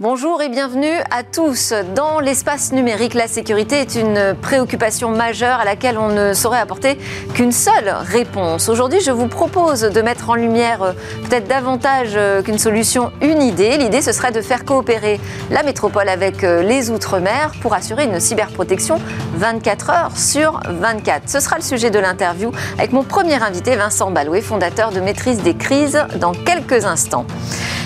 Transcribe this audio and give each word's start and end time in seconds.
Bonjour 0.00 0.40
et 0.42 0.48
bienvenue 0.48 0.94
à 1.10 1.24
tous. 1.24 1.74
Dans 1.96 2.20
l'espace 2.20 2.70
numérique, 2.70 3.14
la 3.14 3.26
sécurité 3.26 3.80
est 3.80 3.96
une 3.96 4.36
préoccupation 4.40 5.10
majeure 5.10 5.58
à 5.58 5.64
laquelle 5.64 5.98
on 5.98 6.06
ne 6.08 6.34
saurait 6.34 6.60
apporter 6.60 6.96
qu'une 7.34 7.50
seule 7.50 7.92
réponse. 8.02 8.68
Aujourd'hui, 8.68 9.00
je 9.00 9.10
vous 9.10 9.26
propose 9.26 9.80
de 9.80 10.00
mettre 10.00 10.30
en 10.30 10.36
lumière 10.36 10.84
euh, 10.84 10.92
peut-être 11.28 11.48
davantage 11.48 12.12
euh, 12.14 12.42
qu'une 12.42 12.58
solution, 12.58 13.10
une 13.22 13.42
idée. 13.42 13.76
L'idée, 13.76 14.00
ce 14.00 14.12
serait 14.12 14.30
de 14.30 14.40
faire 14.40 14.64
coopérer 14.64 15.18
la 15.50 15.64
métropole 15.64 16.08
avec 16.08 16.44
euh, 16.44 16.62
les 16.62 16.90
Outre-mer 16.90 17.50
pour 17.60 17.74
assurer 17.74 18.04
une 18.04 18.20
cyberprotection 18.20 19.00
24 19.34 19.90
heures 19.90 20.16
sur 20.16 20.60
24. 20.64 21.28
Ce 21.28 21.40
sera 21.40 21.56
le 21.56 21.64
sujet 21.64 21.90
de 21.90 21.98
l'interview 21.98 22.52
avec 22.78 22.92
mon 22.92 23.02
premier 23.02 23.42
invité, 23.42 23.74
Vincent 23.74 24.12
Balouet, 24.12 24.42
fondateur 24.42 24.92
de 24.92 25.00
Maîtrise 25.00 25.42
des 25.42 25.54
crises, 25.54 25.98
dans 26.20 26.34
quelques 26.34 26.84
instants. 26.84 27.26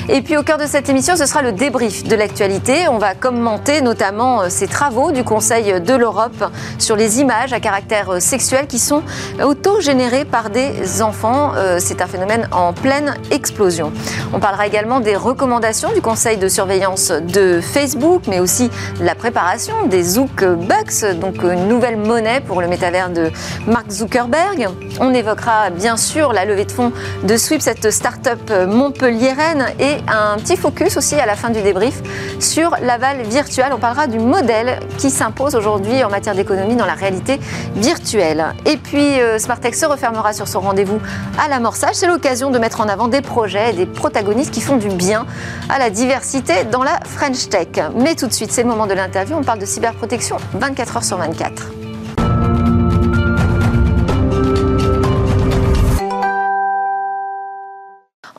Et 0.08 0.20
puis 0.20 0.36
au 0.36 0.42
cœur 0.42 0.58
de 0.58 0.66
cette 0.66 0.88
émission, 0.88 1.14
ce 1.14 1.26
sera 1.26 1.42
le 1.42 1.52
débrief 1.52 2.02
de 2.02 2.16
l'actualité. 2.16 2.88
On 2.88 2.98
va 2.98 3.14
commenter 3.14 3.82
notamment 3.82 4.42
euh, 4.42 4.46
ces 4.48 4.66
travaux 4.66 5.12
du 5.12 5.22
Conseil 5.22 5.80
de 5.80 5.94
l'Europe 5.94 6.44
sur 6.78 6.96
les 6.96 7.20
images 7.20 7.52
à 7.52 7.60
caractère 7.60 8.10
euh, 8.10 8.20
sexuel 8.20 8.66
qui 8.66 8.80
sont 8.80 9.02
auto-générées 9.42 10.24
par 10.24 10.50
des 10.50 11.02
enfants. 11.02 11.52
Euh, 11.54 11.78
c'est 11.78 12.02
un 12.02 12.08
phénomène 12.08 12.48
en 12.50 12.72
pleine 12.72 13.14
explosion. 13.30 13.92
On 14.32 14.40
parlera 14.40 14.66
également 14.66 14.98
des 14.98 15.14
recommandations 15.14 15.92
du 15.92 16.00
Conseil 16.00 16.36
de 16.36 16.48
surveillance 16.48 17.12
de 17.12 17.60
Facebook, 17.60 18.22
mais 18.26 18.40
aussi 18.40 18.70
la 19.00 19.14
préparation 19.14 19.86
des 19.86 20.02
Zook 20.02 20.44
Bucks, 20.44 21.14
donc 21.20 21.42
une 21.44 21.68
nouvelle 21.68 21.96
monnaie 21.96 22.40
pour 22.40 22.60
le 22.60 22.66
métavers 22.66 23.10
de 23.10 23.30
Mark 23.68 23.88
Zuckerberg. 23.90 24.68
On 24.98 25.14
évoquera 25.14 25.70
bien 25.70 25.96
sûr 25.96 26.32
la 26.32 26.44
levée 26.44 26.64
de 26.64 26.72
fonds 26.72 26.92
de 27.22 27.36
Sweep, 27.36 27.62
cette 27.62 27.90
start-up 27.90 28.52
montpelliéraine, 28.66 29.66
et 29.78 29.91
un 30.08 30.36
petit 30.36 30.56
focus 30.56 30.96
aussi 30.96 31.14
à 31.16 31.26
la 31.26 31.36
fin 31.36 31.50
du 31.50 31.62
débrief 31.62 32.02
sur 32.40 32.76
l'aval 32.82 33.22
virtuel. 33.22 33.72
On 33.72 33.78
parlera 33.78 34.06
du 34.06 34.18
modèle 34.18 34.80
qui 34.98 35.10
s'impose 35.10 35.54
aujourd'hui 35.54 36.04
en 36.04 36.10
matière 36.10 36.34
d'économie 36.34 36.76
dans 36.76 36.86
la 36.86 36.94
réalité 36.94 37.40
virtuelle. 37.76 38.54
Et 38.66 38.76
puis 38.76 39.20
euh, 39.20 39.38
Smartech 39.38 39.74
se 39.74 39.86
refermera 39.86 40.32
sur 40.32 40.48
son 40.48 40.60
rendez-vous 40.60 41.00
à 41.42 41.48
l'amorçage. 41.48 41.94
C'est 41.94 42.06
l'occasion 42.06 42.50
de 42.50 42.58
mettre 42.58 42.80
en 42.80 42.88
avant 42.88 43.08
des 43.08 43.22
projets 43.22 43.70
et 43.70 43.72
des 43.72 43.86
protagonistes 43.86 44.52
qui 44.52 44.60
font 44.60 44.76
du 44.76 44.88
bien 44.88 45.26
à 45.68 45.78
la 45.78 45.90
diversité 45.90 46.64
dans 46.64 46.82
la 46.82 46.98
French 47.04 47.48
Tech. 47.48 47.68
Mais 47.96 48.14
tout 48.14 48.26
de 48.26 48.32
suite, 48.32 48.52
c'est 48.52 48.62
le 48.62 48.68
moment 48.68 48.86
de 48.86 48.94
l'interview. 48.94 49.36
On 49.36 49.44
parle 49.44 49.58
de 49.58 49.66
cyberprotection 49.66 50.36
24 50.54 50.96
heures 50.96 51.04
sur 51.04 51.18
24. 51.18 51.81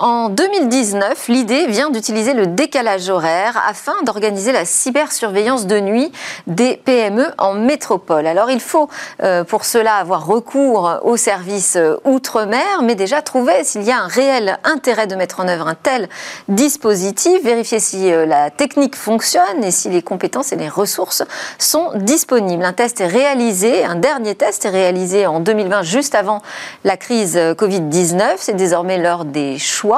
En 0.06 0.28
2019, 0.28 1.30
l'idée 1.30 1.66
vient 1.68 1.90
d'utiliser 1.90 2.34
le 2.34 2.46
décalage 2.46 3.08
horaire 3.08 3.64
afin 3.70 3.94
d'organiser 4.04 4.52
la 4.52 4.66
cybersurveillance 4.66 5.66
de 5.66 5.80
nuit 5.80 6.12
des 6.46 6.76
PME 6.76 7.28
en 7.38 7.54
métropole. 7.54 8.28
Alors 8.28 8.52
il 8.52 8.59
faut 8.59 8.90
euh, 9.24 9.46
pour 9.46 9.64
cela 9.64 9.96
avoir 9.96 10.26
recours 10.26 11.00
aux 11.04 11.16
services 11.16 11.78
euh, 11.78 11.96
outre-mer, 12.04 12.81
mais 12.84 12.96
déjà 12.96 13.22
trouver 13.22 13.64
s'il 13.64 13.84
y 13.84 13.92
a 13.92 14.00
un 14.02 14.08
réel 14.08 14.58
intérêt 14.66 15.08
de 15.08 15.16
mettre 15.16 15.40
en 15.40 15.48
œuvre 15.48 15.70
un 15.70 15.76
tel 15.76 16.09
dispositif, 16.50 17.42
vérifier 17.42 17.80
si 17.80 18.12
euh, 18.12 18.26
la 18.26 18.50
technique 18.50 18.98
fonctionne 18.98 19.64
et 19.64 19.72
si 19.72 19.90
les 19.90 20.02
compétences 20.02 20.52
et 20.52 20.58
les 20.58 20.68
ressources 20.68 21.24
sont 21.59 21.92
disponibles. 21.96 22.66
Un 22.66 22.74
test 22.74 23.00
est 23.00 23.08
réalisé, 23.08 23.86
un 23.86 23.96
dernier 23.96 24.36
test 24.36 24.66
est 24.66 24.70
réalisé 24.70 25.28
en 25.28 25.40
2020, 25.40 25.84
juste 25.84 26.14
avant 26.14 26.42
la 26.84 26.98
crise 26.98 27.38
Covid-19. 27.38 28.34
C'est 28.36 28.58
désormais 28.58 28.98
l'heure 28.98 29.24
des 29.24 29.58
choix 29.58 29.92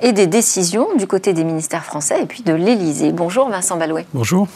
et 0.00 0.12
des 0.12 0.26
décisions 0.26 0.88
du 0.96 1.06
côté 1.06 1.32
des 1.32 1.44
ministères 1.44 1.84
français 1.84 2.22
et 2.22 2.26
puis 2.26 2.42
de 2.42 2.54
l'Élysée. 2.54 3.12
Bonjour 3.12 3.48
Vincent 3.48 3.76
Balouet. 3.76 4.06
Bonjour. 4.14 4.48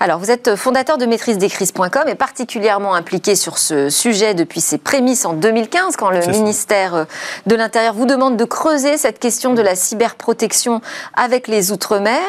Alors 0.00 0.18
vous 0.18 0.30
êtes 0.30 0.56
fondateur 0.56 0.98
de 0.98 1.06
maîtrise-des-crises.com 1.06 2.08
et 2.08 2.14
particulièrement 2.14 2.94
impliqué 2.94 3.34
sur 3.34 3.58
ce 3.58 3.90
sujet 3.90 4.34
depuis 4.34 4.60
ses 4.60 4.78
prémices 4.78 5.24
en 5.24 5.32
2015 5.32 5.96
quand 5.96 6.10
le 6.10 6.24
ministère 6.26 7.06
de 7.46 7.54
l'Intérieur 7.54 7.94
vous 7.94 8.06
demande 8.06 8.36
de 8.36 8.44
creuser 8.44 8.96
cette 8.96 9.18
question 9.18 9.54
de 9.54 9.62
la 9.62 9.74
cyberprotection 9.74 10.80
avec 11.14 11.48
les 11.48 11.72
Outre-mer. 11.72 12.20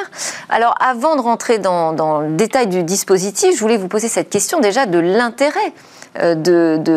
Alors 0.49 0.75
avant 0.79 1.15
de 1.15 1.21
rentrer 1.21 1.59
dans, 1.59 1.93
dans 1.93 2.21
le 2.21 2.35
détail 2.35 2.67
du 2.67 2.83
dispositif, 2.83 3.55
je 3.55 3.59
voulais 3.59 3.77
vous 3.77 3.87
poser 3.87 4.07
cette 4.07 4.29
question 4.29 4.59
déjà 4.59 4.85
de 4.85 4.99
l'intérêt 4.99 5.73
euh, 6.17 6.33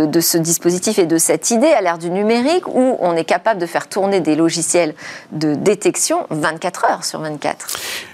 de, 0.06 0.21
ce 0.21 0.39
dispositif 0.39 0.99
et 0.99 1.05
de 1.05 1.19
cette 1.19 1.50
idée 1.50 1.67
à 1.67 1.83
l'ère 1.83 1.99
du 1.99 2.09
numérique 2.09 2.67
où 2.67 2.97
on 2.99 3.15
est 3.15 3.25
capable 3.25 3.61
de 3.61 3.67
faire 3.67 3.87
tourner 3.87 4.21
des 4.21 4.37
logiciels 4.37 4.95
de 5.33 5.55
détection 5.55 6.27
24 6.31 6.84
heures 6.84 7.05
sur 7.05 7.21
24. 7.21 7.67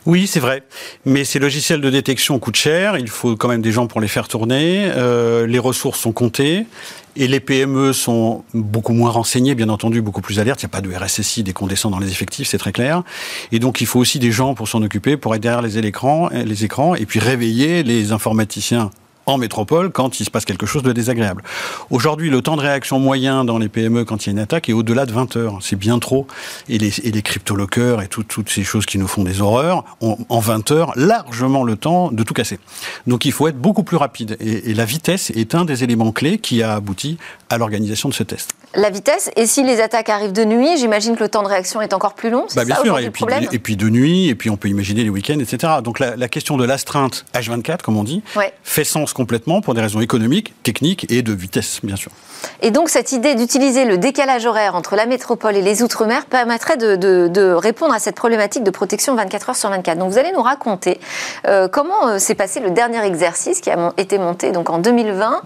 Oui, 0.06 0.26
c'est 0.26 0.40
vrai. 0.40 0.64
Mais 1.04 1.24
ces 1.24 1.38
logiciels 1.38 1.80
de 1.80 1.90
détection 1.90 2.38
coûtent 2.40 2.56
cher, 2.56 2.98
il 2.98 3.08
faut 3.08 3.36
quand 3.36 3.46
même 3.48 3.62
des 3.62 3.70
gens 3.70 3.86
pour 3.86 4.00
les 4.00 4.08
faire 4.08 4.26
tourner, 4.26 4.90
euh, 4.96 5.46
les 5.46 5.60
ressources 5.60 6.00
sont 6.00 6.12
comptées. 6.12 6.66
Et 7.14 7.26
les 7.26 7.40
PME 7.40 7.92
sont 7.92 8.44
beaucoup 8.54 8.92
moins 8.92 9.10
renseignées, 9.10 9.56
bien 9.56 9.68
entendu, 9.68 10.02
beaucoup 10.02 10.20
plus 10.20 10.38
alertes. 10.38 10.62
Il 10.62 10.66
n'y 10.66 10.70
a 10.70 10.80
pas 10.80 10.80
de 10.80 10.92
RSSI 10.92 11.42
dès 11.42 11.52
qu'on 11.52 11.66
descend 11.66 11.90
dans 11.92 11.98
les 11.98 12.10
effectifs, 12.10 12.48
c'est 12.48 12.58
très 12.58 12.70
clair. 12.70 13.02
Et 13.50 13.58
donc, 13.58 13.80
il 13.80 13.86
faut 13.88 13.98
aussi 13.98 14.20
des 14.20 14.30
gens 14.30 14.54
pour 14.54 14.68
s'en 14.68 14.82
occuper, 14.82 15.16
pour 15.16 15.34
être 15.34 15.42
derrière 15.42 15.62
les 15.62 15.78
écrans, 15.78 16.28
les 16.28 16.64
écrans, 16.64 16.94
et 16.94 17.06
puis 17.06 17.18
réveiller 17.18 17.82
les 17.82 18.12
informaticiens 18.12 18.90
en 19.28 19.36
métropole 19.38 19.90
quand 19.90 20.20
il 20.20 20.24
se 20.24 20.30
passe 20.30 20.44
quelque 20.44 20.66
chose 20.66 20.82
de 20.82 20.92
désagréable. 20.92 21.42
Aujourd'hui, 21.90 22.30
le 22.30 22.40
temps 22.40 22.56
de 22.56 22.62
réaction 22.62 22.98
moyen 22.98 23.44
dans 23.44 23.58
les 23.58 23.68
PME 23.68 24.04
quand 24.04 24.24
il 24.24 24.28
y 24.28 24.30
a 24.30 24.32
une 24.32 24.38
attaque 24.38 24.68
est 24.68 24.72
au-delà 24.72 25.04
de 25.06 25.12
20 25.12 25.36
heures. 25.36 25.58
C'est 25.60 25.76
bien 25.76 25.98
trop. 25.98 26.26
Et 26.68 26.78
les, 26.78 26.98
et 27.00 27.12
et 27.18 28.08
toutes 28.08 28.48
ces 28.48 28.64
choses 28.64 28.86
qui 28.86 28.98
nous 28.98 29.06
font 29.06 29.24
des 29.24 29.40
horreurs 29.40 29.84
ont 30.00 30.16
en 30.28 30.40
20 30.40 30.70
heures 30.70 30.92
largement 30.96 31.62
le 31.62 31.76
temps 31.76 32.10
de 32.10 32.22
tout 32.22 32.34
casser. 32.34 32.58
Donc 33.06 33.26
il 33.26 33.32
faut 33.32 33.48
être 33.48 33.58
beaucoup 33.58 33.82
plus 33.82 33.96
rapide. 33.96 34.36
Et 34.40 34.72
la 34.72 34.86
vitesse 34.86 35.30
est 35.30 35.54
un 35.54 35.64
des 35.64 35.84
éléments 35.84 36.12
clés 36.12 36.38
qui 36.38 36.62
a 36.62 36.74
abouti 36.74 37.18
à 37.50 37.58
l'organisation 37.58 38.08
de 38.08 38.14
ce 38.14 38.22
test. 38.22 38.54
La 38.74 38.90
vitesse, 38.90 39.30
et 39.36 39.46
si 39.46 39.64
les 39.64 39.80
attaques 39.80 40.10
arrivent 40.10 40.32
de 40.32 40.44
nuit, 40.44 40.76
j'imagine 40.76 41.16
que 41.16 41.22
le 41.22 41.28
temps 41.28 41.42
de 41.42 41.48
réaction 41.48 41.80
est 41.80 41.92
encore 41.92 42.14
plus 42.14 42.30
long. 42.30 42.46
Bah 42.54 42.64
bien 42.64 42.76
sûr, 42.82 42.98
et 42.98 43.10
puis, 43.10 43.24
et 43.50 43.58
puis, 43.58 43.76
de 43.76 43.88
nuit, 43.88 44.28
et 44.28 44.34
puis 44.34 44.50
on 44.50 44.56
peut 44.56 44.68
imaginer 44.68 45.04
les 45.04 45.10
week-ends, 45.10 45.38
etc. 45.38 45.74
Donc 45.82 45.98
la, 45.98 46.16
la 46.16 46.28
question 46.28 46.56
de 46.56 46.64
l'astreinte 46.64 47.24
H24, 47.34 47.82
comme 47.82 47.96
on 47.96 48.04
dit, 48.04 48.22
fait 48.62 48.84
sens 48.84 49.12
complètement 49.12 49.60
pour 49.60 49.74
des 49.74 49.80
raisons 49.80 50.00
économiques, 50.00 50.54
techniques 50.62 51.10
et 51.10 51.22
de 51.22 51.32
vitesse, 51.32 51.80
bien 51.82 51.96
sûr. 51.96 52.12
Et 52.60 52.70
donc 52.70 52.88
cette 52.88 53.12
idée 53.12 53.34
d'utiliser 53.34 53.84
le 53.84 53.98
décalage 53.98 54.46
horaire 54.46 54.74
entre 54.74 54.96
la 54.96 55.06
métropole 55.06 55.56
et 55.56 55.62
les 55.62 55.82
Outre-mer 55.82 56.26
permettrait 56.26 56.76
de, 56.76 57.52
répondre 57.52 57.94
à 57.94 57.98
cette 57.98 58.16
problématique 58.16 58.64
de 58.64 58.70
protection 58.70 59.14
24 59.14 59.50
heures 59.50 59.56
sur 59.56 59.70
24. 59.70 59.98
Donc 59.98 60.10
vous 60.10 60.18
allez 60.18 60.32
nous 60.32 60.42
raconter 60.42 61.00
euh, 61.46 61.68
comment 61.68 62.08
euh, 62.08 62.18
s'est 62.18 62.34
passé 62.34 62.60
le 62.60 62.70
dernier 62.70 63.04
exercice 63.04 63.60
qui 63.60 63.70
a 63.70 63.92
été 63.96 64.18
monté 64.18 64.52
donc 64.52 64.70
en 64.70 64.78
2020 64.78 65.42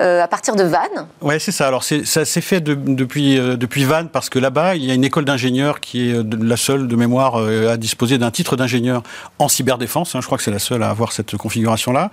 euh, 0.00 0.22
à 0.22 0.28
partir 0.28 0.56
de 0.56 0.62
Vannes. 0.62 1.06
Oui, 1.20 1.34
c'est 1.40 1.52
ça. 1.52 1.66
Alors 1.66 1.84
ça 1.84 2.24
s'est 2.24 2.40
fait 2.40 2.60
depuis, 2.62 3.36
depuis 3.36 3.84
Vannes 3.84 4.08
parce 4.12 4.28
que 4.28 4.38
là-bas, 4.38 4.76
il 4.76 4.84
y 4.84 4.90
a 4.90 4.94
une 4.94 5.04
école 5.04 5.24
d'ingénieurs 5.24 5.80
qui 5.80 6.10
est 6.10 6.34
la 6.40 6.56
seule 6.56 6.88
de 6.88 6.96
mémoire 6.96 7.36
à 7.36 7.76
disposer 7.76 8.18
d'un 8.18 8.30
titre 8.30 8.56
d'ingénieur 8.56 9.02
en 9.38 9.48
cyberdéfense. 9.48 10.14
Hein. 10.14 10.20
je 10.20 10.26
crois 10.26 10.38
que 10.38 10.44
c'est 10.44 10.50
la 10.50 10.58
seule 10.58 10.82
à 10.82 10.90
avoir 10.90 11.12
cette 11.12 11.36
configuration-là. 11.36 12.10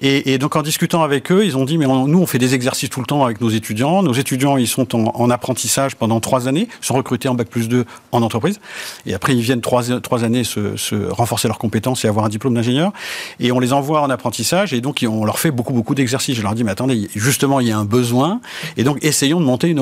Et, 0.00 0.38
donc 0.38 0.56
en 0.56 0.62
discutant 0.62 1.02
avec 1.02 1.32
eux, 1.32 1.44
ils 1.44 1.56
ont 1.56 1.64
dit, 1.64 1.78
mais 1.78 1.86
nous, 1.86 2.20
on 2.20 2.26
fait 2.26 2.38
des 2.38 2.54
exercices 2.54 2.90
tout 2.90 3.00
le 3.00 3.06
temps 3.06 3.24
avec 3.24 3.40
nos 3.40 3.50
étudiants. 3.50 4.02
Nos 4.02 4.12
étudiants, 4.12 4.56
ils 4.56 4.68
sont 4.68 4.94
en, 4.94 5.30
apprentissage 5.30 5.96
pendant 5.96 6.20
trois 6.20 6.48
années, 6.48 6.68
sont 6.80 6.94
recrutés 6.94 7.28
en 7.28 7.34
bac 7.34 7.48
plus 7.48 7.68
2 7.68 7.84
en 8.12 8.22
entreprise. 8.22 8.60
Et 9.06 9.14
après, 9.14 9.34
ils 9.34 9.40
viennent 9.40 9.60
trois, 9.60 9.82
trois 10.00 10.24
années 10.24 10.44
se, 10.44 10.76
se 10.76 10.94
renforcer 10.94 11.48
leurs 11.48 11.58
compétences 11.58 12.04
et 12.04 12.08
avoir 12.08 12.24
un 12.24 12.28
diplôme 12.28 12.54
d'ingénieur. 12.54 12.92
Et 13.40 13.52
on 13.52 13.58
les 13.58 13.72
envoie 13.72 14.02
en 14.02 14.10
apprentissage 14.10 14.72
et 14.72 14.80
donc 14.80 15.04
on 15.08 15.24
leur 15.24 15.38
fait 15.38 15.50
beaucoup, 15.50 15.72
beaucoup 15.72 15.94
d'exercices. 15.94 16.36
Je 16.36 16.42
leur 16.42 16.54
dis, 16.54 16.64
mais 16.64 16.70
attendez, 16.70 17.08
justement, 17.14 17.60
il 17.60 17.68
y 17.68 17.72
a 17.72 17.78
un 17.78 17.84
besoin. 17.84 18.40
Et 18.76 18.84
donc, 18.84 18.98
essayons 19.02 19.40
de 19.40 19.44
monter 19.44 19.68
une 19.68 19.80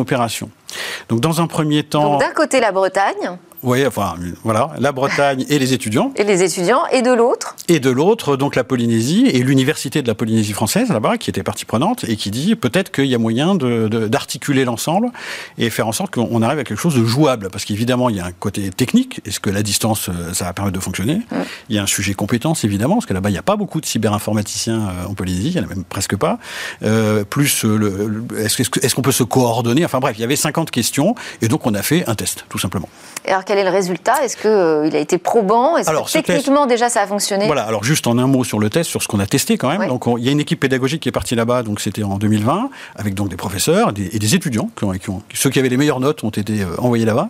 Donc, 1.08 1.20
dans 1.20 1.40
un 1.40 1.46
premier 1.46 1.82
temps. 1.82 2.18
d'un 2.18 2.32
côté, 2.32 2.60
la 2.60 2.72
Bretagne. 2.72 3.38
Oui, 3.64 3.86
enfin, 3.86 4.14
voilà, 4.42 4.72
la 4.78 4.92
Bretagne 4.92 5.46
et 5.48 5.58
les 5.58 5.72
étudiants. 5.72 6.12
Et 6.16 6.24
les 6.24 6.42
étudiants, 6.42 6.82
et 6.92 7.00
de 7.00 7.10
l'autre 7.10 7.56
Et 7.68 7.80
de 7.80 7.88
l'autre, 7.88 8.36
donc 8.36 8.56
la 8.56 8.64
Polynésie 8.64 9.26
et 9.26 9.42
l'université 9.42 10.02
de 10.02 10.06
la 10.06 10.14
Polynésie 10.14 10.52
française, 10.52 10.90
là-bas, 10.90 11.16
qui 11.16 11.30
était 11.30 11.42
partie 11.42 11.64
prenante, 11.64 12.04
et 12.04 12.16
qui 12.16 12.30
dit 12.30 12.56
peut-être 12.56 12.92
qu'il 12.92 13.06
y 13.06 13.14
a 13.14 13.18
moyen 13.18 13.54
d'articuler 13.54 14.66
l'ensemble 14.66 15.10
et 15.56 15.70
faire 15.70 15.88
en 15.88 15.92
sorte 15.92 16.12
qu'on 16.12 16.42
arrive 16.42 16.58
à 16.58 16.64
quelque 16.64 16.78
chose 16.78 16.94
de 16.94 17.04
jouable. 17.06 17.48
Parce 17.50 17.64
qu'évidemment, 17.64 18.10
il 18.10 18.16
y 18.16 18.20
a 18.20 18.26
un 18.26 18.32
côté 18.32 18.68
technique, 18.68 19.22
est-ce 19.24 19.40
que 19.40 19.48
la 19.48 19.62
distance, 19.62 20.10
euh, 20.10 20.34
ça 20.34 20.44
va 20.44 20.52
permettre 20.52 20.76
de 20.76 20.82
fonctionner 20.82 21.22
Il 21.70 21.76
y 21.76 21.78
a 21.78 21.82
un 21.82 21.86
sujet 21.86 22.12
compétence, 22.12 22.64
évidemment, 22.64 22.96
parce 22.96 23.06
que 23.06 23.14
là-bas, 23.14 23.30
il 23.30 23.32
n'y 23.32 23.38
a 23.38 23.42
pas 23.42 23.56
beaucoup 23.56 23.80
de 23.80 23.86
cyber-informaticiens 23.86 24.88
euh, 24.88 25.08
en 25.08 25.14
Polynésie, 25.14 25.52
il 25.54 25.54
n'y 25.54 25.60
en 25.60 25.70
a 25.70 25.74
même 25.74 25.84
presque 25.84 26.16
pas. 26.16 26.38
Euh, 26.82 27.24
plus, 27.24 27.64
le, 27.64 28.26
est-ce 28.38 28.94
qu'on 28.94 29.02
peut 29.02 29.10
se 29.10 29.24
coordonner? 29.24 29.86
Enfin 29.86 30.00
bref, 30.00 30.16
il 30.18 30.20
y 30.20 30.24
avait 30.24 30.36
50 30.36 30.70
questions, 30.70 31.14
et 31.40 31.48
donc 31.48 31.66
on 31.66 31.72
a 31.72 31.82
fait 31.82 32.06
un 32.06 32.14
test, 32.14 32.44
tout 32.50 32.58
simplement. 32.58 32.90
alors, 33.26 33.44
quel 33.54 33.64
est 33.64 33.70
le 33.70 33.76
résultat? 33.76 34.24
Est-ce 34.24 34.36
qu'il 34.36 34.50
euh, 34.50 34.86
il 34.88 34.96
a 34.96 34.98
été 34.98 35.16
probant? 35.16 35.76
Est-ce 35.76 35.88
que 35.88 36.18
techniquement 36.18 36.66
déjà 36.66 36.88
ça 36.88 37.02
a 37.02 37.06
fonctionné? 37.06 37.46
Voilà, 37.46 37.62
alors 37.62 37.84
juste 37.84 38.08
en 38.08 38.18
un 38.18 38.26
mot 38.26 38.42
sur 38.42 38.58
le 38.58 38.68
test, 38.68 38.90
sur 38.90 39.00
ce 39.00 39.06
qu'on 39.06 39.20
a 39.20 39.26
testé 39.26 39.56
quand 39.58 39.68
même. 39.68 39.88
Donc 39.88 40.06
il 40.18 40.24
y 40.24 40.28
a 40.28 40.32
une 40.32 40.40
équipe 40.40 40.58
pédagogique 40.58 41.02
qui 41.02 41.08
est 41.08 41.12
partie 41.12 41.36
là-bas, 41.36 41.62
donc 41.62 41.80
c'était 41.80 42.02
en 42.02 42.18
2020, 42.18 42.70
avec 42.96 43.14
donc 43.14 43.28
des 43.28 43.36
professeurs 43.36 43.92
et 43.96 44.18
des 44.18 44.34
étudiants, 44.34 44.70
qui 44.76 45.10
ont, 45.10 45.22
ceux 45.32 45.50
qui 45.50 45.60
avaient 45.60 45.68
les 45.68 45.76
meilleures 45.76 46.00
notes 46.00 46.24
ont 46.24 46.30
été 46.30 46.62
euh, 46.62 46.76
envoyés 46.78 47.04
là-bas. 47.04 47.28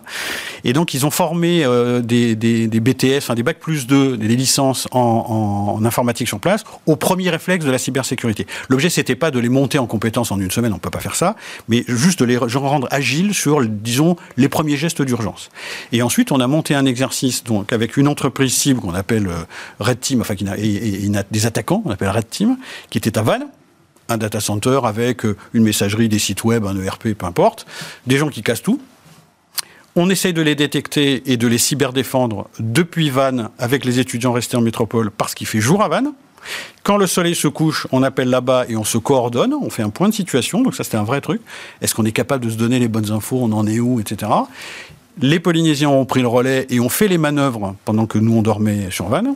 Et 0.63 0.73
donc 0.73 0.95
ils 0.95 1.05
ont 1.05 1.11
formé 1.11 1.63
euh, 1.63 2.01
des, 2.01 2.35
des, 2.35 2.67
des, 2.67 2.79
BTS, 2.79 3.31
des 3.35 3.43
bacs 3.43 3.59
plus 3.59 3.85
2, 3.85 4.17
des 4.17 4.27
licences 4.35 4.87
en, 4.91 5.77
en, 5.79 5.85
informatique 5.85 6.27
sur 6.27 6.39
place, 6.39 6.63
au 6.87 6.95
premier 6.95 7.29
réflexe 7.29 7.65
de 7.65 7.71
la 7.71 7.77
cybersécurité. 7.77 8.47
L'objet 8.69 8.89
c'était 8.89 9.15
pas 9.15 9.29
de 9.29 9.37
les 9.37 9.49
monter 9.49 9.77
en 9.77 9.85
compétences 9.85 10.31
en 10.31 10.39
une 10.39 10.51
semaine, 10.51 10.73
on 10.73 10.79
peut 10.79 10.89
pas 10.89 11.01
faire 11.01 11.15
ça, 11.15 11.35
mais 11.67 11.83
juste 11.87 12.19
de 12.19 12.25
les 12.25 12.37
rendre 12.37 12.87
agiles 12.89 13.35
sur, 13.35 13.63
disons, 13.63 14.15
les 14.37 14.49
premiers 14.49 14.77
gestes 14.77 15.03
d'urgence. 15.03 15.49
Et 15.91 16.01
ensuite, 16.01 16.14
on 16.31 16.39
a 16.39 16.47
monté 16.47 16.75
un 16.75 16.85
exercice 16.85 17.43
donc 17.43 17.73
avec 17.73 17.97
une 17.97 18.07
entreprise 18.07 18.53
cible 18.53 18.79
qu'on 18.79 18.93
appelle 18.93 19.27
euh, 19.27 19.43
Red 19.79 19.99
Team, 19.99 20.21
enfin 20.21 20.35
qui 20.35 20.47
a, 20.47 20.57
et, 20.57 21.09
des 21.31 21.45
attaquants, 21.45 21.81
on 21.85 21.91
appelle 21.91 22.09
Red 22.09 22.29
Team, 22.29 22.57
qui 22.89 22.97
était 22.97 23.17
à 23.17 23.21
Vannes, 23.21 23.47
un 24.09 24.17
data 24.17 24.39
center 24.39 24.79
avec 24.83 25.25
euh, 25.25 25.35
une 25.53 25.63
messagerie, 25.63 26.09
des 26.09 26.19
sites 26.19 26.43
web, 26.43 26.65
un 26.65 26.79
ERP, 26.81 27.13
peu 27.13 27.25
importe, 27.25 27.65
des 28.07 28.17
gens 28.17 28.29
qui 28.29 28.43
cassent 28.43 28.63
tout. 28.63 28.79
On 29.95 30.09
essaye 30.09 30.33
de 30.33 30.41
les 30.41 30.55
détecter 30.55 31.31
et 31.31 31.37
de 31.37 31.47
les 31.47 31.57
cyberdéfendre 31.57 32.49
depuis 32.59 33.09
Vannes 33.09 33.49
avec 33.57 33.85
les 33.85 33.99
étudiants 33.99 34.33
restés 34.33 34.57
en 34.57 34.61
métropole 34.61 35.09
parce 35.09 35.33
qu'il 35.33 35.47
fait 35.47 35.61
jour 35.61 35.81
à 35.81 35.87
Vannes. 35.87 36.11
Quand 36.83 36.97
le 36.97 37.07
soleil 37.07 37.33
se 37.33 37.47
couche, 37.47 37.87
on 37.91 38.03
appelle 38.03 38.29
là-bas 38.29 38.65
et 38.69 38.75
on 38.75 38.83
se 38.83 38.97
coordonne, 38.97 39.53
on 39.53 39.69
fait 39.69 39.83
un 39.83 39.89
point 39.89 40.09
de 40.09 40.13
situation, 40.13 40.61
donc 40.61 40.75
ça 40.75 40.83
c'était 40.83 40.97
un 40.97 41.03
vrai 41.03 41.21
truc. 41.21 41.41
Est-ce 41.81 41.95
qu'on 41.95 42.05
est 42.05 42.11
capable 42.11 42.45
de 42.45 42.49
se 42.51 42.55
donner 42.55 42.77
les 42.77 42.87
bonnes 42.87 43.11
infos, 43.11 43.39
on 43.41 43.51
en 43.53 43.65
est 43.65 43.79
où, 43.79 43.99
etc. 43.99 44.31
Les 45.21 45.39
Polynésiens 45.39 45.89
ont 45.89 46.05
pris 46.05 46.21
le 46.21 46.27
relais 46.27 46.67
et 46.69 46.79
ont 46.79 46.89
fait 46.89 47.07
les 47.07 47.17
manœuvres 47.17 47.75
pendant 47.85 48.05
que 48.05 48.17
nous 48.17 48.37
on 48.37 48.41
dormait 48.41 48.91
sur 48.91 49.07
Vannes. 49.07 49.35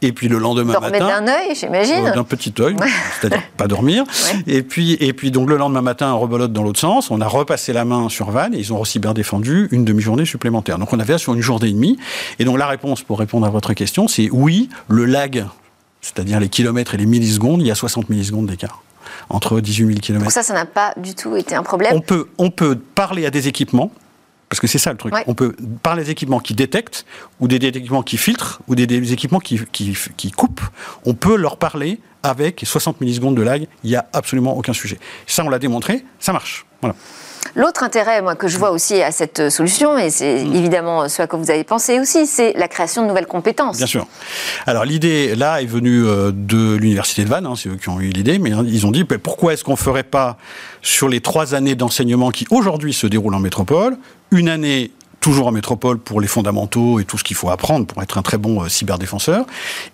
Et 0.00 0.12
puis 0.12 0.28
le 0.28 0.38
lendemain 0.38 0.74
Dormait 0.74 1.00
matin, 1.00 1.22
d'un 1.22 1.26
œil, 1.26 1.56
j'imagine. 1.56 2.12
d'un 2.14 2.22
petit 2.22 2.54
œil, 2.60 2.76
c'est-à-dire 3.20 3.42
pas 3.56 3.66
dormir. 3.66 4.04
Et 4.46 4.62
puis 4.62 4.96
et 5.00 5.12
puis 5.12 5.32
donc 5.32 5.50
le 5.50 5.56
lendemain 5.56 5.82
matin, 5.82 6.12
on 6.12 6.20
rebelote 6.20 6.52
dans 6.52 6.62
l'autre 6.62 6.78
sens. 6.78 7.10
On 7.10 7.20
a 7.20 7.26
repassé 7.26 7.72
la 7.72 7.84
main 7.84 8.08
sur 8.08 8.30
Vannes 8.30 8.54
et 8.54 8.58
ils 8.58 8.72
ont 8.72 8.80
aussi 8.80 9.00
bien 9.00 9.12
défendu 9.12 9.66
une 9.72 9.84
demi-journée 9.84 10.24
supplémentaire. 10.24 10.78
Donc 10.78 10.92
on 10.92 11.00
avait 11.00 11.18
sur 11.18 11.34
une 11.34 11.40
journée 11.40 11.70
et 11.70 11.72
demie. 11.72 11.98
Et 12.38 12.44
donc 12.44 12.58
la 12.58 12.68
réponse 12.68 13.02
pour 13.02 13.18
répondre 13.18 13.44
à 13.44 13.50
votre 13.50 13.72
question, 13.72 14.06
c'est 14.06 14.28
oui, 14.30 14.68
le 14.86 15.04
lag 15.04 15.46
c'est-à-dire 16.00 16.40
les 16.40 16.48
kilomètres 16.48 16.94
et 16.94 16.96
les 16.96 17.06
millisecondes, 17.06 17.60
il 17.60 17.66
y 17.66 17.70
a 17.70 17.74
60 17.74 18.08
millisecondes 18.08 18.46
d'écart 18.46 18.82
entre 19.30 19.60
18 19.60 19.86
000 19.86 19.98
km. 20.00 20.22
Pour 20.22 20.32
ça, 20.32 20.42
ça 20.42 20.54
n'a 20.54 20.64
pas 20.64 20.94
du 20.96 21.14
tout 21.14 21.36
été 21.36 21.54
un 21.54 21.62
problème 21.62 21.92
on 21.94 22.00
peut, 22.00 22.28
on 22.38 22.50
peut 22.50 22.78
parler 22.94 23.26
à 23.26 23.30
des 23.30 23.48
équipements, 23.48 23.90
parce 24.48 24.60
que 24.60 24.66
c'est 24.66 24.78
ça 24.78 24.92
le 24.92 24.98
truc. 24.98 25.14
On 25.26 25.34
peut 25.34 25.54
parler 25.82 26.04
des 26.04 26.10
équipements 26.10 26.40
qui 26.40 26.54
détectent, 26.54 27.04
ou 27.40 27.48
des, 27.48 27.56
équipements 27.56 28.02
qui 28.02 28.16
filtrent, 28.16 28.60
ou 28.66 28.74
des, 28.74 29.12
équipements 29.12 29.40
qui, 29.40 29.60
qui, 29.72 29.96
qui, 30.16 30.30
coupent. 30.30 30.62
On 31.04 31.14
peut 31.14 31.36
leur 31.36 31.58
parler 31.58 32.00
avec 32.22 32.62
60 32.64 33.00
millisecondes 33.00 33.36
de 33.36 33.42
lag, 33.42 33.66
il 33.84 33.90
n'y 33.90 33.96
a 33.96 34.08
absolument 34.12 34.56
aucun 34.56 34.72
sujet. 34.72 34.98
Ça, 35.26 35.44
on 35.44 35.48
l'a 35.48 35.58
démontré, 35.58 36.04
ça 36.18 36.32
marche. 36.32 36.66
Voilà. 36.80 36.96
L'autre 37.54 37.82
intérêt, 37.82 38.22
moi, 38.22 38.34
que 38.34 38.48
je 38.48 38.58
vois 38.58 38.70
aussi 38.70 39.02
à 39.02 39.12
cette 39.12 39.50
solution, 39.50 39.98
et 39.98 40.10
c'est 40.10 40.44
mm. 40.44 40.54
évidemment 40.54 41.08
ce 41.08 41.22
à 41.22 41.26
quoi 41.26 41.38
vous 41.38 41.50
avez 41.50 41.64
pensé 41.64 42.00
aussi, 42.00 42.26
c'est 42.26 42.52
la 42.54 42.68
création 42.68 43.02
de 43.02 43.08
nouvelles 43.08 43.26
compétences. 43.26 43.76
Bien 43.76 43.86
sûr. 43.86 44.06
Alors 44.66 44.84
l'idée, 44.84 45.34
là, 45.34 45.62
est 45.62 45.66
venue 45.66 46.04
euh, 46.04 46.30
de 46.32 46.76
l'université 46.76 47.24
de 47.24 47.28
Vannes, 47.28 47.46
hein, 47.46 47.54
c'est 47.56 47.68
eux 47.68 47.76
qui 47.76 47.88
ont 47.88 48.00
eu 48.00 48.10
l'idée, 48.10 48.38
mais 48.38 48.52
hein, 48.52 48.64
ils 48.66 48.86
ont 48.86 48.90
dit 48.90 49.04
pourquoi 49.04 49.52
est-ce 49.52 49.64
qu'on 49.64 49.72
ne 49.72 49.76
ferait 49.76 50.02
pas 50.02 50.36
sur 50.82 51.08
les 51.08 51.20
trois 51.20 51.54
années 51.54 51.74
d'enseignement 51.74 52.30
qui 52.30 52.46
aujourd'hui 52.50 52.92
se 52.92 53.06
déroulent 53.06 53.34
en 53.34 53.40
métropole, 53.40 53.96
une 54.30 54.48
année 54.48 54.90
toujours 55.20 55.46
en 55.48 55.52
métropole 55.52 55.98
pour 55.98 56.20
les 56.20 56.28
fondamentaux 56.28 57.00
et 57.00 57.04
tout 57.04 57.18
ce 57.18 57.24
qu'il 57.24 57.36
faut 57.36 57.50
apprendre 57.50 57.86
pour 57.86 58.02
être 58.02 58.18
un 58.18 58.22
très 58.22 58.38
bon 58.38 58.62
euh, 58.62 58.68
cyberdéfenseur. 58.68 59.46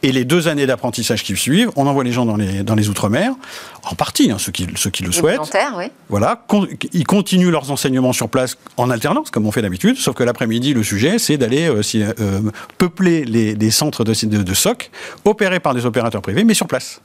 Et 0.03 0.13
les 0.13 0.25
deux 0.25 0.49
années 0.49 0.67
d'apprentissage 0.67 1.23
qui 1.23 1.37
suivent, 1.37 1.71
on 1.77 1.87
envoie 1.87 2.05
les 2.05 2.13
gens 2.13 2.27
dans 2.27 2.37
les, 2.37 2.63
dans 2.63 2.75
les 2.75 2.89
Outre-mer, 2.89 3.33
en 3.85 3.95
partie, 3.95 4.31
hein, 4.31 4.37
ceux, 4.39 4.53
qui, 4.53 4.67
ceux 4.77 4.91
qui 4.91 5.03
le 5.03 5.13
souhaitent. 5.13 5.41
Oui. 5.77 5.87
Voilà, 6.09 6.45
ils 6.93 7.07
continuent 7.07 7.51
leurs 7.51 7.71
enseignements 7.71 8.13
sur 8.13 8.29
place 8.29 8.57
en 8.77 8.91
alternance, 8.91 9.31
comme 9.31 9.47
on 9.47 9.53
fait 9.53 9.63
d'habitude, 9.63 9.97
sauf 9.97 10.15
que 10.15 10.23
l'après-midi, 10.23 10.75
le 10.75 10.83
sujet, 10.83 11.19
c'est 11.19 11.37
d'aller 11.37 11.69
euh, 11.69 11.83
euh, 12.21 12.41
peupler 12.79 13.25
les, 13.25 13.55
les 13.55 13.71
centres 13.71 14.05
de, 14.05 14.13
de, 14.27 14.43
de 14.43 14.55
SOC 14.55 14.91
opérés 15.25 15.61
par 15.61 15.75
des 15.75 15.87
opérateurs 15.87 16.23
privés, 16.23 16.45
mais 16.45 16.55
sur 16.55 16.67
place. 16.67 17.01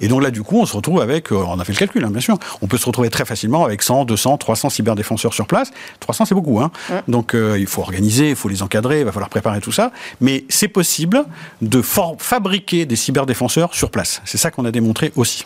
Et 0.00 0.08
donc 0.08 0.22
là, 0.22 0.30
du 0.30 0.42
coup, 0.42 0.60
on 0.60 0.66
se 0.66 0.76
retrouve 0.76 1.00
avec, 1.00 1.32
euh, 1.32 1.36
on 1.36 1.58
a 1.58 1.64
fait 1.64 1.72
le 1.72 1.78
calcul, 1.78 2.04
hein, 2.04 2.10
bien 2.10 2.20
sûr, 2.20 2.38
on 2.62 2.66
peut 2.66 2.78
se 2.78 2.86
retrouver 2.86 3.10
très 3.10 3.24
facilement 3.24 3.64
avec 3.64 3.82
100, 3.82 4.04
200, 4.04 4.38
300 4.38 4.70
cyberdéfenseurs 4.70 5.34
sur 5.34 5.46
place. 5.46 5.70
300, 6.00 6.26
c'est 6.26 6.34
beaucoup. 6.34 6.60
Hein. 6.60 6.70
Donc 7.08 7.34
euh, 7.34 7.58
il 7.58 7.66
faut 7.66 7.82
organiser, 7.82 8.30
il 8.30 8.36
faut 8.36 8.48
les 8.48 8.62
encadrer, 8.62 9.00
il 9.00 9.04
va 9.04 9.12
falloir 9.12 9.30
préparer 9.30 9.60
tout 9.60 9.72
ça. 9.72 9.92
Mais 10.20 10.44
c'est 10.48 10.68
possible 10.68 11.24
de 11.62 11.82
fabriquer 11.82 12.86
des 12.86 12.96
cyberdéfenseurs 12.96 13.74
sur 13.74 13.90
place. 13.90 14.22
C'est 14.24 14.38
ça 14.38 14.50
qu'on 14.50 14.64
a 14.64 14.70
démontré 14.70 15.12
aussi. 15.16 15.44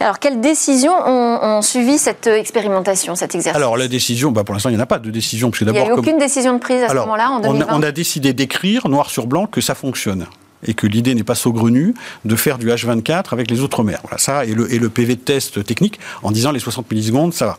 Alors, 0.00 0.18
quelles 0.18 0.40
décisions 0.40 0.92
ont, 1.06 1.62
suivi 1.62 1.98
cette 1.98 2.26
expérimentation, 2.26 3.14
cet 3.14 3.34
exercice? 3.34 3.56
Alors, 3.56 3.76
la 3.76 3.88
décision, 3.88 4.30
bah, 4.30 4.44
pour 4.44 4.54
l'instant, 4.54 4.68
il 4.68 4.72
n'y 4.72 4.78
en 4.78 4.82
a 4.82 4.86
pas 4.86 4.98
de 4.98 5.10
décision. 5.10 5.50
Parce 5.50 5.60
que 5.60 5.64
il 5.64 5.72
n'y 5.72 5.78
a 5.78 5.88
eu 5.88 5.92
aucune 5.92 6.18
décision 6.18 6.54
de 6.54 6.58
prise 6.58 6.82
à 6.82 6.88
ce 6.88 6.94
moment-là, 6.94 7.30
en 7.30 7.40
2020 7.40 7.66
on 7.70 7.82
a 7.82 7.92
décidé 7.92 8.32
d'écrire 8.32 8.88
noir 8.88 9.10
sur 9.10 9.26
blanc 9.26 9.46
que 9.46 9.60
ça 9.60 9.74
fonctionne 9.74 10.26
et 10.66 10.74
que 10.74 10.86
l'idée 10.86 11.14
n'est 11.14 11.24
pas 11.24 11.34
saugrenue 11.34 11.94
de 12.24 12.36
faire 12.36 12.58
du 12.58 12.68
H24 12.68 13.26
avec 13.32 13.50
les 13.50 13.60
autres 13.60 13.82
mers. 13.82 14.00
Voilà, 14.02 14.18
ça 14.18 14.44
et 14.44 14.54
le, 14.54 14.72
et 14.72 14.78
le 14.78 14.88
PV 14.88 15.16
de 15.16 15.20
test 15.20 15.64
technique 15.64 16.00
en 16.22 16.30
disant 16.30 16.52
les 16.52 16.60
60 16.60 16.90
millisecondes, 16.90 17.34
ça 17.34 17.46
va. 17.46 17.58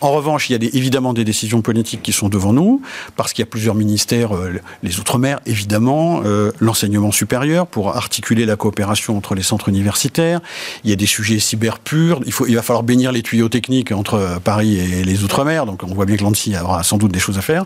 En 0.00 0.12
revanche, 0.12 0.48
il 0.48 0.52
y 0.52 0.56
a 0.56 0.58
des, 0.58 0.76
évidemment 0.76 1.12
des 1.12 1.24
décisions 1.24 1.62
politiques 1.62 2.02
qui 2.02 2.12
sont 2.12 2.28
devant 2.28 2.52
nous, 2.52 2.82
parce 3.16 3.32
qu'il 3.32 3.42
y 3.42 3.48
a 3.48 3.50
plusieurs 3.50 3.74
ministères, 3.74 4.34
euh, 4.34 4.60
les 4.82 4.98
Outre-mer, 4.98 5.40
évidemment, 5.46 6.22
euh, 6.24 6.52
l'enseignement 6.60 7.12
supérieur 7.12 7.66
pour 7.66 7.96
articuler 7.96 8.46
la 8.46 8.56
coopération 8.56 9.16
entre 9.16 9.34
les 9.34 9.42
centres 9.42 9.68
universitaires. 9.68 10.40
Il 10.84 10.90
y 10.90 10.92
a 10.92 10.96
des 10.96 11.06
sujets 11.06 11.38
cyber 11.38 11.78
purs. 11.78 12.20
Il, 12.26 12.32
faut, 12.32 12.46
il 12.46 12.54
va 12.54 12.62
falloir 12.62 12.82
bénir 12.82 13.12
les 13.12 13.22
tuyaux 13.22 13.48
techniques 13.48 13.92
entre 13.92 14.14
euh, 14.14 14.38
Paris 14.38 14.78
et 14.78 15.04
les 15.04 15.24
Outre-mer. 15.24 15.66
Donc 15.66 15.82
on 15.82 15.94
voit 15.94 16.06
bien 16.06 16.16
que 16.16 16.22
l'ANSI 16.22 16.54
aura 16.56 16.82
sans 16.82 16.98
doute 16.98 17.12
des 17.12 17.18
choses 17.18 17.38
à 17.38 17.42
faire. 17.42 17.64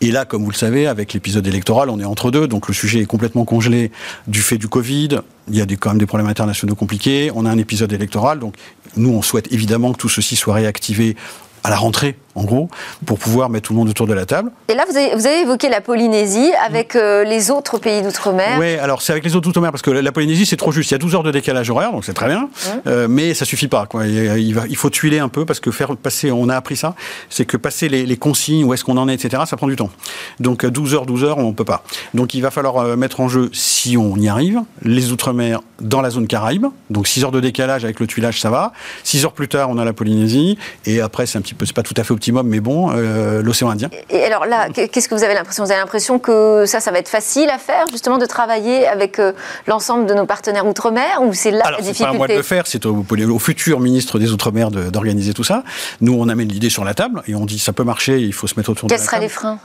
Et 0.00 0.10
là, 0.10 0.24
comme 0.24 0.44
vous 0.44 0.50
le 0.50 0.56
savez, 0.56 0.86
avec 0.86 1.12
l'épisode 1.12 1.46
électoral, 1.46 1.90
on 1.90 2.00
est 2.00 2.04
entre 2.04 2.30
deux, 2.30 2.46
donc 2.46 2.68
le 2.68 2.74
sujet 2.74 3.00
est 3.00 3.06
complètement 3.06 3.44
congelé 3.44 3.90
du 4.26 4.40
fait 4.42 4.58
du 4.58 4.68
Covid, 4.68 5.20
il 5.48 5.56
y 5.56 5.60
a 5.60 5.66
quand 5.76 5.90
même 5.90 5.98
des 5.98 6.06
problèmes 6.06 6.28
internationaux 6.28 6.74
compliqués. 6.74 7.30
On 7.34 7.46
a 7.46 7.50
un 7.50 7.58
épisode 7.58 7.92
électoral, 7.92 8.38
donc 8.38 8.54
nous, 8.96 9.10
on 9.10 9.22
souhaite 9.22 9.52
évidemment 9.52 9.92
que 9.92 9.98
tout 9.98 10.08
ceci 10.08 10.36
soit 10.36 10.54
réactivé 10.54 11.16
à 11.62 11.70
la 11.70 11.76
rentrée 11.76 12.16
en 12.34 12.44
gros, 12.44 12.68
pour 13.06 13.18
pouvoir 13.18 13.50
mettre 13.50 13.68
tout 13.68 13.72
le 13.72 13.78
monde 13.78 13.88
autour 13.88 14.06
de 14.06 14.14
la 14.14 14.24
table. 14.24 14.50
Et 14.68 14.74
là, 14.74 14.84
vous 14.88 14.96
avez, 14.96 15.14
vous 15.14 15.26
avez 15.26 15.40
évoqué 15.40 15.68
la 15.68 15.80
Polynésie 15.80 16.52
avec 16.64 16.94
euh, 16.94 17.24
les 17.24 17.50
autres 17.50 17.78
pays 17.78 18.02
d'outre-mer. 18.02 18.58
Oui, 18.58 18.74
alors 18.76 19.02
c'est 19.02 19.12
avec 19.12 19.24
les 19.24 19.34
autres 19.34 19.46
d'outre-mer, 19.46 19.72
parce 19.72 19.82
que 19.82 19.90
la 19.90 20.12
Polynésie, 20.12 20.46
c'est 20.46 20.56
trop 20.56 20.72
juste. 20.72 20.90
Il 20.90 20.94
y 20.94 20.96
a 20.96 20.98
12 20.98 21.14
heures 21.16 21.22
de 21.22 21.32
décalage 21.32 21.70
horaire, 21.70 21.92
donc 21.92 22.04
c'est 22.04 22.14
très 22.14 22.28
bien, 22.28 22.42
mmh. 22.42 22.68
euh, 22.86 23.08
mais 23.08 23.34
ça 23.34 23.44
suffit 23.44 23.68
pas. 23.68 23.86
Quoi. 23.86 24.06
Il, 24.06 24.54
va, 24.54 24.62
il, 24.68 24.76
faut 24.76 24.90
tuiler 24.90 25.18
un 25.18 25.28
peu, 25.28 25.44
parce 25.44 25.60
que 25.60 25.70
faire 25.70 25.96
passer, 25.96 26.30
on 26.30 26.48
a 26.48 26.56
appris 26.56 26.76
ça, 26.76 26.94
c'est 27.28 27.44
que 27.44 27.56
passer 27.56 27.88
les, 27.88 28.06
les 28.06 28.16
consignes, 28.16 28.64
où 28.64 28.74
est-ce 28.74 28.84
qu'on 28.84 28.96
en 28.96 29.08
est, 29.08 29.14
etc., 29.14 29.42
ça 29.46 29.56
prend 29.56 29.66
du 29.66 29.76
temps. 29.76 29.90
Donc 30.38 30.64
12 30.64 30.94
heures, 30.94 31.06
12 31.06 31.24
heures, 31.24 31.38
on 31.38 31.48
ne 31.48 31.52
peut 31.52 31.64
pas. 31.64 31.82
Donc 32.14 32.34
il 32.34 32.42
va 32.42 32.50
falloir 32.50 32.76
euh, 32.76 32.96
mettre 32.96 33.20
en 33.20 33.28
jeu, 33.28 33.50
si 33.52 33.96
on 33.96 34.16
y 34.16 34.28
arrive, 34.28 34.60
les 34.82 35.10
outre-mer 35.10 35.60
dans 35.80 36.00
la 36.00 36.10
zone 36.10 36.26
Caraïbe. 36.26 36.66
Donc 36.90 37.08
6 37.08 37.24
heures 37.24 37.32
de 37.32 37.40
décalage 37.40 37.84
avec 37.84 37.98
le 37.98 38.06
tuilage, 38.06 38.40
ça 38.40 38.50
va. 38.50 38.72
6 39.04 39.24
heures 39.24 39.32
plus 39.32 39.48
tard, 39.48 39.68
on 39.70 39.78
a 39.78 39.84
la 39.84 39.92
Polynésie, 39.92 40.58
et 40.86 41.00
après, 41.00 41.26
c'est 41.26 41.38
un 41.38 41.40
petit 41.40 41.54
peu, 41.54 41.66
c'est 41.66 41.74
pas 41.74 41.82
tout 41.82 41.94
à 41.96 42.04
fait 42.04 42.12
mais 42.44 42.60
bon, 42.60 42.90
euh, 42.92 43.42
l'océan 43.42 43.70
Indien. 43.70 43.90
Et 44.10 44.24
alors 44.24 44.46
là, 44.46 44.68
qu'est-ce 44.70 45.08
que 45.08 45.14
vous 45.14 45.24
avez 45.24 45.34
l'impression? 45.34 45.64
Vous 45.64 45.70
avez 45.70 45.80
l'impression 45.80 46.18
que 46.18 46.64
ça, 46.66 46.80
ça 46.80 46.90
va 46.90 46.98
être 46.98 47.08
facile 47.08 47.48
à 47.48 47.58
faire, 47.58 47.86
justement, 47.90 48.18
de 48.18 48.26
travailler 48.26 48.86
avec 48.86 49.18
euh, 49.18 49.32
l'ensemble 49.66 50.06
de 50.06 50.14
nos 50.14 50.26
partenaires 50.26 50.66
outre-mer 50.66 51.22
Ou 51.22 51.32
c'est 51.32 51.50
là 51.50 51.64
alors, 51.64 51.80
la 51.80 51.86
difficulté 51.86 52.04
pas 52.04 52.14
à 52.14 52.18
moi 52.18 52.28
de 52.28 52.34
le 52.34 52.42
faire, 52.42 52.66
c'est 52.66 52.86
au, 52.86 53.04
au, 53.08 53.38
futur 53.38 53.80
ministre 53.80 54.18
des 54.18 54.32
Outre-mer 54.32 54.70
d'organiser 54.70 55.34
tout 55.34 55.44
ça. 55.44 55.64
Nous, 56.00 56.14
on 56.14 56.28
amène 56.28 56.48
l'idée 56.48 56.70
sur 56.70 56.84
la 56.84 56.94
table 56.94 57.22
et 57.26 57.34
on 57.34 57.46
dit 57.46 57.58
ça 57.58 57.72
peut 57.72 57.84
marcher, 57.84 58.20
il 58.20 58.32
faut 58.32 58.46
se 58.46 58.54
mettre 58.56 58.70
autour 58.70 58.88
de 58.88 58.92
la 58.92 58.98
table. 58.98 59.08
Quels 59.08 59.10
seraient 59.10 59.20
les 59.20 59.28
freins? 59.28 59.58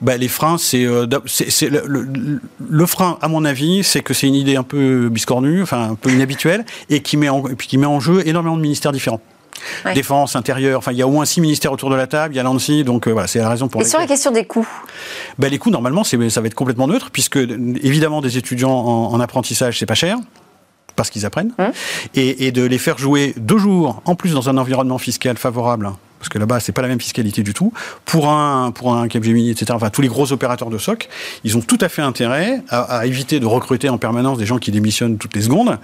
Ben, 0.00 0.18
les 0.18 0.28
freins, 0.28 0.58
c'est 0.58 0.84
euh, 0.84 1.06
le, 1.06 2.08
le, 2.68 2.86
frein, 2.86 3.18
à 3.20 3.28
mon 3.28 3.44
avis, 3.44 3.82
c'est 3.82 4.00
que 4.00 4.14
c'est 4.14 4.28
une 4.28 4.34
idée 4.34 4.56
un 4.56 4.62
peu 4.62 5.08
biscornue, 5.08 5.62
enfin 5.62 5.90
un 5.90 5.94
peu 5.96 6.10
inhabituelle, 6.10 6.64
et 6.88 7.00
qui 7.00 7.16
met 7.16 7.28
en, 7.28 7.42
qui 7.42 7.78
met 7.78 7.86
en 7.86 7.98
jeu 7.98 8.26
énormément 8.26 8.56
de 8.56 8.62
ministères 8.62 8.92
différents 8.92 9.20
défense, 9.94 10.36
intérieur. 10.36 10.78
Enfin, 10.78 10.92
il 10.92 10.98
y 10.98 11.02
a 11.02 11.06
au 11.06 11.10
moins 11.10 11.24
six 11.24 11.40
ministères 11.40 11.72
autour 11.72 11.90
de 11.90 11.96
la 11.96 12.06
table. 12.06 12.34
Il 12.34 12.36
y 12.36 12.40
a 12.40 12.42
l'ANSI, 12.42 12.84
donc 12.84 13.06
euh, 13.06 13.12
voilà, 13.12 13.26
c'est 13.26 13.38
la 13.38 13.48
raison 13.48 13.68
pour. 13.68 13.82
Et 13.82 13.84
sur 13.84 13.98
la 13.98 14.06
question 14.06 14.30
des 14.30 14.44
coûts 14.44 14.68
ben, 15.38 15.48
Les 15.48 15.58
coûts, 15.58 15.70
normalement, 15.70 16.04
ça 16.04 16.16
va 16.16 16.46
être 16.46 16.54
complètement 16.54 16.88
neutre, 16.88 17.10
puisque 17.10 17.36
évidemment, 17.36 18.20
des 18.20 18.38
étudiants 18.38 18.70
en, 18.70 19.20
apprentissage, 19.20 19.78
c'est 19.78 19.86
pas 19.86 19.94
cher 19.94 20.16
parce 20.96 21.10
qu'ils 21.10 21.26
apprennent, 21.26 21.52
hum. 21.58 21.70
et, 22.14 22.50
de 22.50 22.62
les 22.64 22.78
faire 22.78 22.98
jouer 22.98 23.32
deux 23.36 23.58
jours 23.58 24.02
en 24.04 24.16
plus 24.16 24.32
dans 24.32 24.48
un 24.48 24.56
environnement 24.56 24.98
fiscal 24.98 25.36
favorable 25.36 25.92
parce 26.18 26.28
que 26.28 26.38
là-bas, 26.38 26.60
c'est 26.60 26.72
pas 26.72 26.82
la 26.82 26.88
même 26.88 27.00
fiscalité 27.00 27.42
du 27.42 27.54
tout. 27.54 27.72
Pour 28.04 28.28
un, 28.28 28.70
pour 28.70 28.94
un 28.94 29.08
Capgemini, 29.08 29.50
etc., 29.50 29.66
enfin, 29.72 29.90
tous 29.90 30.02
les 30.02 30.08
gros 30.08 30.32
opérateurs 30.32 30.70
de 30.70 30.78
SOC, 30.78 31.08
ils 31.44 31.56
ont 31.56 31.60
tout 31.60 31.78
à 31.80 31.88
fait 31.88 32.02
intérêt 32.02 32.62
à, 32.68 33.06
éviter 33.06 33.40
de 33.40 33.46
recruter 33.46 33.88
en 33.88 33.98
permanence 33.98 34.38
des 34.38 34.46
gens 34.46 34.58
qui 34.58 34.70
démissionnent 34.70 35.18
toutes 35.18 35.34
les 35.34 35.42
secondes, 35.42 35.78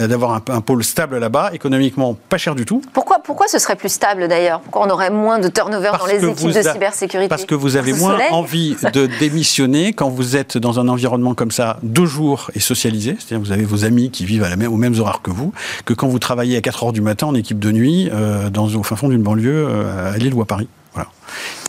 euh, 0.00 0.06
d'avoir 0.06 0.32
un, 0.32 0.42
un, 0.48 0.60
pôle 0.60 0.82
stable 0.82 1.18
là-bas, 1.18 1.50
économiquement 1.52 2.16
pas 2.28 2.38
cher 2.38 2.54
du 2.54 2.64
tout. 2.64 2.82
Pourquoi, 2.92 3.18
pourquoi 3.18 3.46
ce 3.48 3.58
serait 3.58 3.76
plus 3.76 3.90
stable 3.90 4.28
d'ailleurs? 4.28 4.60
Pourquoi 4.60 4.86
on 4.86 4.90
aurait 4.90 5.10
moins 5.10 5.38
de 5.38 5.48
turnover 5.48 5.90
dans 5.98 6.06
les 6.06 6.24
équipes 6.24 6.52
de 6.52 6.62
cybersécurité? 6.62 7.28
Parce 7.28 7.44
que 7.44 7.54
vous 7.54 7.76
avez 7.76 7.92
moins 7.92 8.18
envie 8.30 8.76
de 8.92 9.06
démissionner 9.20 9.92
quand 9.92 10.08
vous 10.08 10.36
êtes 10.36 10.58
dans 10.58 10.80
un 10.80 10.88
environnement 10.88 11.34
comme 11.34 11.50
ça, 11.50 11.78
deux 11.82 12.06
jours 12.06 12.50
et 12.54 12.60
socialisé, 12.60 13.16
c'est-à-dire 13.18 13.44
vous 13.44 13.52
avez 13.52 13.64
vos 13.64 13.84
amis 13.84 14.10
qui 14.10 14.24
vivent 14.24 14.44
à 14.44 14.48
la 14.48 14.56
même, 14.56 14.72
aux 14.72 14.76
mêmes 14.76 14.98
horaires 14.98 15.20
que 15.22 15.30
vous, 15.30 15.52
que 15.84 15.94
quand 15.94 16.08
vous 16.08 16.18
travaillez 16.18 16.56
à 16.56 16.60
4 16.60 16.84
heures 16.84 16.92
du 16.92 17.00
matin 17.00 17.26
en 17.26 17.34
équipe 17.34 17.58
de 17.58 17.72
nuit 17.72 18.08
euh, 18.12 18.50
dans, 18.50 18.66
au 18.68 18.82
fin 18.82 18.96
fond 18.96 19.08
d'une 19.08 19.22
banlieue 19.22 19.66
à 19.74 20.16
Lille 20.18 20.34
ou 20.34 20.42
à 20.42 20.46
Paris. 20.46 20.68
Voilà. 20.92 21.08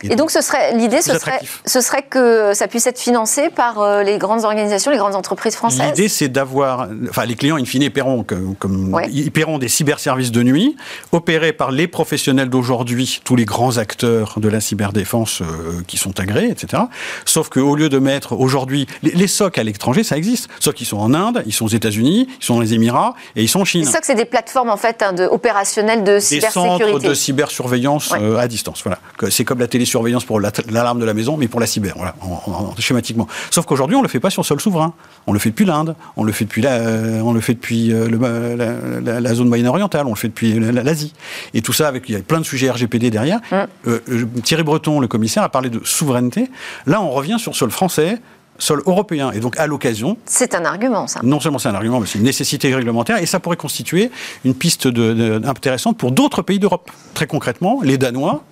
Et, 0.02 0.16
donc, 0.16 0.30
ce 0.30 0.40
serait 0.40 0.74
l'idée, 0.74 1.02
ce 1.02 1.18
serait, 1.18 1.40
ce 1.64 1.80
serait 1.80 2.02
que 2.02 2.52
ça 2.54 2.68
puisse 2.68 2.86
être 2.86 2.98
financé 2.98 3.50
par 3.50 3.80
euh, 3.80 4.02
les 4.02 4.18
grandes 4.18 4.44
organisations, 4.44 4.90
les 4.90 4.98
grandes 4.98 5.14
entreprises 5.14 5.56
françaises? 5.56 5.90
L'idée, 5.96 6.08
c'est 6.08 6.28
d'avoir, 6.28 6.88
enfin, 7.08 7.24
les 7.24 7.34
clients, 7.34 7.56
in 7.56 7.64
fine, 7.64 7.90
paieront 7.90 8.24
comme, 8.24 9.00
ils 9.10 9.32
paieront 9.32 9.58
des 9.58 9.68
cyberservices 9.68 10.32
de 10.32 10.42
nuit 10.42 10.76
opérés 11.12 11.52
par 11.52 11.70
les 11.70 11.88
professionnels 11.88 12.50
d'aujourd'hui, 12.50 13.20
tous 13.24 13.36
les 13.36 13.44
grands 13.44 13.78
acteurs 13.78 14.34
de 14.38 14.48
la 14.48 14.60
cyberdéfense 14.60 15.40
euh, 15.40 15.82
qui 15.86 15.96
sont 15.96 16.20
agréés, 16.20 16.50
etc. 16.50 16.84
Sauf 17.24 17.48
qu'au 17.48 17.74
lieu 17.74 17.88
de 17.88 17.98
mettre 17.98 18.32
aujourd'hui 18.32 18.86
les, 19.02 19.12
les, 19.12 19.26
SOC 19.26 19.58
à 19.58 19.64
l'étranger, 19.64 20.04
ça 20.04 20.16
existe. 20.16 20.48
Sauf 20.60 20.74
qu'ils 20.74 20.86
sont 20.86 20.98
en 20.98 21.14
Inde, 21.14 21.42
ils 21.46 21.52
sont 21.52 21.64
aux 21.64 21.68
États-Unis, 21.68 22.28
ils 22.40 22.44
sont 22.44 22.54
dans 22.54 22.60
les 22.60 22.74
Émirats 22.74 23.14
et 23.34 23.42
ils 23.42 23.48
sont 23.48 23.60
en 23.60 23.64
Chine. 23.64 23.84
Les 23.84 23.90
SOC, 23.90 24.04
c'est 24.04 24.14
des 24.14 24.24
plateformes 24.24 24.70
en 24.70 24.76
fait 24.76 25.02
hein, 25.02 25.12
de, 25.12 25.24
opérationnelles 25.24 26.04
de 26.04 26.18
cybersécurité. 26.18 26.84
Des 26.84 26.90
centres 26.90 27.08
de 27.08 27.14
cybersurveillance 27.14 28.12
euh, 28.20 28.38
à 28.38 28.48
distance. 28.48 28.82
Voilà. 28.84 28.98
C'est 29.30 29.44
comme 29.46 29.58
la 29.58 29.66
télé 29.66 29.84
surveillance 29.84 30.24
pour 30.24 30.40
l'alarme 30.40 31.00
de 31.00 31.04
la 31.04 31.14
maison, 31.14 31.36
mais 31.36 31.48
pour 31.48 31.60
la 31.60 31.66
cyber, 31.66 31.94
voilà, 31.96 32.14
schématiquement. 32.78 33.26
Sauf 33.50 33.64
qu'aujourd'hui, 33.64 33.96
on 33.96 34.02
le 34.02 34.08
fait 34.08 34.20
pas 34.20 34.30
sur 34.30 34.42
le 34.42 34.46
sol 34.46 34.60
souverain. 34.60 34.92
On 35.26 35.32
le 35.32 35.38
fait 35.38 35.50
depuis 35.50 35.64
l'Inde, 35.64 35.96
on 36.16 36.24
le 36.24 36.32
fait 36.32 36.44
depuis 36.44 36.62
la, 36.62 36.72
euh, 36.74 37.20
on 37.20 37.32
le 37.32 37.40
fait 37.40 37.54
depuis 37.54 37.92
euh, 37.92 38.08
le, 38.08 39.20
la, 39.20 39.34
zone 39.34 39.48
moyen-orientale, 39.48 40.06
on 40.06 40.10
le 40.10 40.16
fait 40.16 40.28
depuis 40.28 40.58
l'Asie. 40.60 41.14
Et 41.54 41.62
tout 41.62 41.72
ça 41.72 41.88
avec 41.88 42.08
il 42.08 42.12
y 42.12 42.16
a 42.16 42.20
plein 42.20 42.38
de 42.38 42.44
sujets 42.44 42.70
RGPD 42.70 43.10
derrière. 43.10 43.40
Mm. 43.50 43.88
Euh, 43.88 44.26
Thierry 44.44 44.62
Breton, 44.62 45.00
le 45.00 45.08
commissaire, 45.08 45.42
a 45.42 45.48
parlé 45.48 45.70
de 45.70 45.80
souveraineté. 45.84 46.50
Là, 46.86 47.00
on 47.00 47.10
revient 47.10 47.38
sur 47.38 47.56
sol 47.56 47.70
français 47.70 48.20
sol 48.58 48.82
européen. 48.86 49.32
Et 49.32 49.40
donc, 49.40 49.58
à 49.58 49.66
l'occasion. 49.66 50.16
C'est 50.24 50.54
un 50.54 50.64
argument, 50.64 51.06
ça. 51.06 51.20
Non 51.22 51.40
seulement 51.40 51.58
c'est 51.58 51.68
un 51.68 51.74
argument, 51.74 52.00
mais 52.00 52.06
c'est 52.06 52.18
une 52.18 52.24
nécessité 52.24 52.74
réglementaire. 52.74 53.18
Et 53.18 53.26
ça 53.26 53.40
pourrait 53.40 53.56
constituer 53.56 54.10
une 54.44 54.54
piste 54.54 54.86
de, 54.88 55.40
intéressante 55.44 55.98
pour 55.98 56.12
d'autres 56.12 56.42
pays 56.42 56.58
d'Europe. 56.58 56.90
Très 57.14 57.26
concrètement, 57.26 57.80
les 57.82 57.98
Danois 57.98 58.44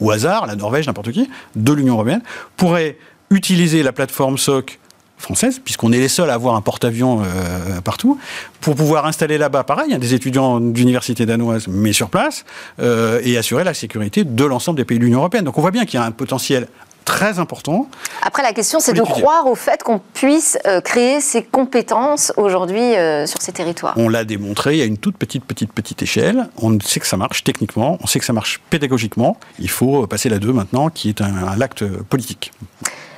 au 0.00 0.10
hasard, 0.10 0.46
la 0.46 0.56
Norvège, 0.56 0.86
n'importe 0.86 1.12
qui, 1.12 1.28
de 1.56 1.72
l'Union 1.72 1.94
européenne, 1.94 2.22
pourrait 2.56 2.96
utiliser 3.30 3.82
la 3.82 3.92
plateforme 3.92 4.38
SOC 4.38 4.78
française, 5.22 5.60
puisqu'on 5.64 5.92
est 5.92 5.98
les 5.98 6.08
seuls 6.08 6.28
à 6.30 6.34
avoir 6.34 6.56
un 6.56 6.60
porte-avions 6.60 7.22
euh, 7.22 7.80
partout, 7.80 8.18
pour 8.60 8.74
pouvoir 8.74 9.06
installer 9.06 9.38
là-bas, 9.38 9.64
pareil, 9.64 9.96
des 9.96 10.14
étudiants 10.14 10.60
d'université 10.60 11.24
danoise, 11.24 11.68
mais 11.68 11.92
sur 11.92 12.10
place, 12.10 12.44
euh, 12.80 13.20
et 13.24 13.38
assurer 13.38 13.64
la 13.64 13.72
sécurité 13.72 14.24
de 14.24 14.44
l'ensemble 14.44 14.76
des 14.76 14.84
pays 14.84 14.98
de 14.98 15.04
l'Union 15.04 15.20
européenne. 15.20 15.44
Donc 15.44 15.56
on 15.56 15.60
voit 15.60 15.70
bien 15.70 15.86
qu'il 15.86 15.98
y 15.98 16.02
a 16.02 16.06
un 16.06 16.10
potentiel 16.10 16.66
très 17.04 17.38
important. 17.38 17.88
Après, 18.22 18.42
la 18.42 18.52
question, 18.52 18.80
c'est 18.80 18.92
de 18.92 19.02
croire 19.02 19.46
au 19.46 19.54
fait 19.54 19.82
qu'on 19.82 19.98
puisse 19.98 20.58
euh, 20.66 20.80
créer 20.80 21.20
ces 21.20 21.42
compétences 21.42 22.32
aujourd'hui 22.36 22.80
euh, 22.80 23.26
sur 23.26 23.40
ces 23.40 23.52
territoires. 23.52 23.94
On 23.96 24.08
l'a 24.08 24.24
démontré 24.24 24.80
à 24.82 24.84
une 24.84 24.98
toute 24.98 25.16
petite, 25.16 25.44
petite, 25.44 25.72
petite 25.72 26.02
échelle. 26.02 26.48
On 26.60 26.78
sait 26.80 27.00
que 27.00 27.06
ça 27.06 27.16
marche 27.16 27.44
techniquement, 27.44 27.98
on 28.00 28.06
sait 28.06 28.18
que 28.18 28.24
ça 28.24 28.32
marche 28.32 28.60
pédagogiquement. 28.70 29.36
Il 29.58 29.70
faut 29.70 30.06
passer 30.06 30.28
la 30.28 30.38
deux 30.38 30.52
maintenant, 30.52 30.88
qui 30.90 31.08
est 31.08 31.20
un, 31.20 31.34
un 31.48 31.60
acte 31.60 31.84
politique. 31.84 32.52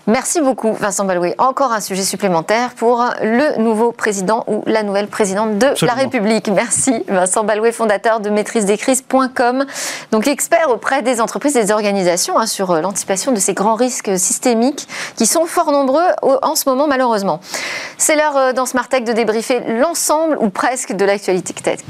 Merci 0.06 0.42
beaucoup, 0.42 0.75
Vincent 0.75 1.06
Baloué. 1.06 1.34
Encore 1.38 1.73
un 1.73 1.80
sujet 1.80 2.02
supplémentaire 2.02 2.75
pour 2.75 3.04
le 3.23 3.58
nouveau 3.58 3.90
président 3.90 4.44
ou 4.46 4.62
la 4.66 4.82
nouvelle 4.82 5.06
présidente 5.06 5.56
de 5.56 5.68
la 5.87 5.94
République. 5.94 6.49
Merci, 6.49 7.02
Vincent 7.08 7.42
Baloué, 7.42 7.73
fondateur 7.73 8.20
de 8.20 8.28
maîtrisedescrises.com, 8.28 9.64
donc 10.12 10.28
expert 10.28 10.68
auprès 10.68 11.00
des 11.00 11.23
entreprises 11.23 11.56
et 11.56 11.64
des 11.64 11.73
organisations 11.73 12.38
hein, 12.38 12.46
sur 12.46 12.75
l'anticipation 12.75 13.32
de 13.32 13.38
ces 13.38 13.54
grands 13.54 13.76
risques 13.76 14.18
systémiques 14.18 14.87
qui 15.16 15.26
sont 15.26 15.46
fort 15.46 15.73
nombreux 15.73 16.08
en 16.20 16.54
ce 16.54 16.68
moment, 16.68 16.87
malheureusement. 16.87 17.40
C'est 17.96 18.16
l'heure 18.16 18.37
euh, 18.37 18.52
dans 18.52 18.66
Smart 18.66 18.88
Tech 18.88 19.04
de 19.04 19.12
débriefer 19.12 19.61
l'ensemble 19.78 20.37
ou 20.38 20.50
presque 20.50 20.92
de 20.92 21.04
l'actualité 21.06 21.54
tech. 21.54 21.80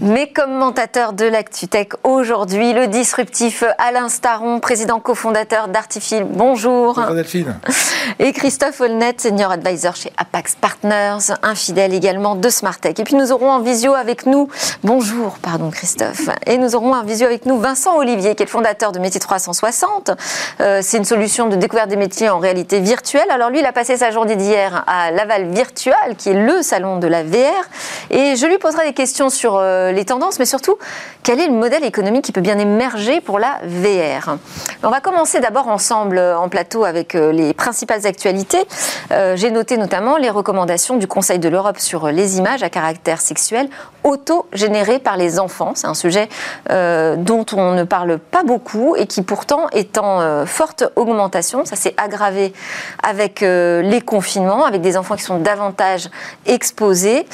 Mes 0.00 0.30
commentateurs 0.30 1.12
de 1.12 1.24
l'ActuTech 1.24 1.94
aujourd'hui, 2.04 2.72
le 2.72 2.86
disruptif 2.86 3.64
Alain 3.78 4.08
Staron, 4.08 4.60
président 4.60 5.00
cofondateur 5.00 5.66
d'Artifil. 5.66 6.24
Bonjour. 6.24 6.94
Bonjour 6.94 7.14
Delphine. 7.14 7.58
Et 8.20 8.32
Christophe 8.32 8.80
Holnet, 8.80 9.14
senior 9.18 9.50
advisor 9.50 9.96
chez 9.96 10.12
Apax 10.16 10.54
Partners, 10.54 11.34
infidèle 11.42 11.94
également 11.94 12.36
de 12.36 12.48
Smartech. 12.48 13.00
Et 13.00 13.04
puis 13.04 13.16
nous 13.16 13.32
aurons 13.32 13.50
en 13.50 13.58
visio 13.58 13.92
avec 13.92 14.26
nous, 14.26 14.48
bonjour, 14.84 15.38
pardon 15.42 15.70
Christophe, 15.70 16.28
et 16.46 16.58
nous 16.58 16.76
aurons 16.76 16.94
en 16.94 17.02
visio 17.02 17.26
avec 17.26 17.44
nous 17.44 17.58
Vincent 17.58 17.96
Olivier, 17.96 18.36
qui 18.36 18.44
est 18.44 18.46
le 18.46 18.50
fondateur 18.50 18.92
de 18.92 19.00
Métier 19.00 19.18
360. 19.18 20.12
Euh, 20.60 20.78
c'est 20.80 20.98
une 20.98 21.04
solution 21.04 21.48
de 21.48 21.56
découverte 21.56 21.88
des 21.88 21.96
métiers 21.96 22.28
en 22.28 22.38
réalité 22.38 22.78
virtuelle. 22.78 23.28
Alors 23.30 23.50
lui, 23.50 23.58
il 23.58 23.66
a 23.66 23.72
passé 23.72 23.96
sa 23.96 24.12
journée 24.12 24.36
d'hier 24.36 24.84
à 24.86 25.10
Laval 25.10 25.48
Virtual, 25.48 26.14
qui 26.16 26.30
est 26.30 26.40
le 26.40 26.62
salon 26.62 27.00
de 27.00 27.08
la 27.08 27.24
VR. 27.24 27.64
Et 28.10 28.36
je 28.36 28.46
lui 28.46 28.58
poserai 28.58 28.86
des 28.86 28.94
questions 28.94 29.28
sur... 29.28 29.56
Euh, 29.56 29.87
les 29.92 30.04
tendances, 30.04 30.38
mais 30.38 30.46
surtout, 30.46 30.76
quel 31.22 31.40
est 31.40 31.46
le 31.46 31.52
modèle 31.52 31.84
économique 31.84 32.24
qui 32.24 32.32
peut 32.32 32.40
bien 32.40 32.58
émerger 32.58 33.20
pour 33.20 33.38
la 33.38 33.58
VR 33.64 34.38
On 34.82 34.90
va 34.90 35.00
commencer 35.00 35.40
d'abord 35.40 35.68
ensemble 35.68 36.18
euh, 36.18 36.38
en 36.38 36.48
plateau 36.48 36.84
avec 36.84 37.14
euh, 37.14 37.32
les 37.32 37.52
principales 37.52 38.06
actualités. 38.06 38.64
Euh, 39.10 39.36
j'ai 39.36 39.50
noté 39.50 39.76
notamment 39.76 40.16
les 40.16 40.30
recommandations 40.30 40.96
du 40.96 41.06
Conseil 41.06 41.38
de 41.38 41.48
l'Europe 41.48 41.78
sur 41.78 42.08
les 42.08 42.38
images 42.38 42.62
à 42.62 42.70
caractère 42.70 43.20
sexuel 43.20 43.68
auto-générées 44.04 44.98
par 44.98 45.16
les 45.16 45.38
enfants. 45.38 45.72
C'est 45.74 45.86
un 45.86 45.94
sujet 45.94 46.28
dont 46.70 47.44
on 47.52 47.72
ne 47.72 47.84
parle 47.84 48.18
pas 48.18 48.42
beaucoup 48.42 48.96
et 48.96 49.06
qui 49.06 49.22
pourtant 49.22 49.68
est 49.72 49.98
en 49.98 50.46
forte 50.46 50.84
augmentation. 50.96 51.64
Ça 51.64 51.76
s'est 51.76 51.94
aggravé 51.98 52.54
avec 53.02 53.40
les 53.40 54.00
confinements, 54.00 54.64
avec 54.64 54.80
des 54.80 54.96
enfants 54.96 55.16
qui 55.16 55.24
sont 55.24 55.40
davantage 55.40 56.08
exposés. 56.46 57.26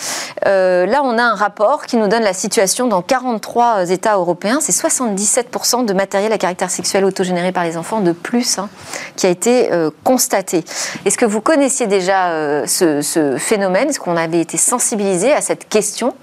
là, 0.45 1.03
on 1.05 1.19
a 1.19 1.23
un 1.23 1.35
rapport 1.35 1.87
qui 1.87 1.97
nous 1.97 2.09
donne 2.09 2.25
la 2.25 2.33
situation 2.33 2.44
dans 2.89 3.03
43 3.03 3.91
États 3.91 4.17
européens. 4.17 4.59
C'est 4.61 4.73
77% 4.73 5.85
de 5.85 5.93
matériel 5.93 6.33
à 6.33 6.39
caractère 6.39 6.71
sexuel 6.71 7.05
autogénéré 7.05 7.53
par 7.53 7.65
les 7.65 7.77
enfants 7.77 8.01
de 8.01 8.13
plus 8.13 8.59
hein, 8.59 8.69
qui 9.17 9.27
a 9.27 9.31
été 9.31 9.73
euh, 9.73 9.91
constaté. 10.03 10.65
Est-ce 11.05 11.17
que 11.17 11.25
vous 11.25 11.41
connaissiez 11.41 11.87
déjà 11.87 12.33
euh, 12.33 12.67
ce, 12.67 13.37
phénomène? 13.39 13.89
Est-ce 13.89 14.01
qu'on 14.01 14.17
avait 14.17 14.41
été 14.41 14.57
sensibilisé 14.57 15.33
à 15.33 15.41
cette 15.41 15.69
question? 15.69 16.15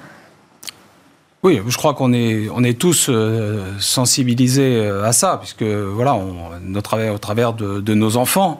Oui, 1.44 1.60
je 1.68 1.78
crois 1.78 1.96
qu'on 1.96 2.14
est, 2.14 2.50
on 2.54 2.64
est 2.64 2.80
tous 2.80 3.08
euh, 3.10 3.64
sensibilisés 3.80 4.88
à 5.04 5.12
ça, 5.12 5.38
puisque 5.40 5.64
voilà, 5.64 6.14
on, 6.14 6.82
travers, 6.82 7.16
au 7.16 7.18
travers 7.18 7.54
de, 7.54 7.94
nos 7.96 8.18
enfants, 8.18 8.60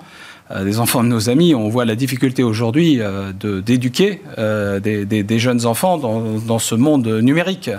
des 0.64 0.80
enfants 0.80 1.04
de 1.04 1.10
nos 1.10 1.30
amis, 1.30 1.56
on 1.56 1.70
voit 1.70 1.86
la 1.86 1.96
difficulté 1.96 2.44
aujourd'hui 2.44 3.00
d'éduquer 3.42 4.22
des, 4.38 5.06
des, 5.06 5.40
jeunes 5.40 5.66
enfants 5.66 5.98
dans, 5.98 6.40
dans 6.40 6.60
ce 6.60 6.76
monde 6.76 7.08
numérique. 7.08 7.70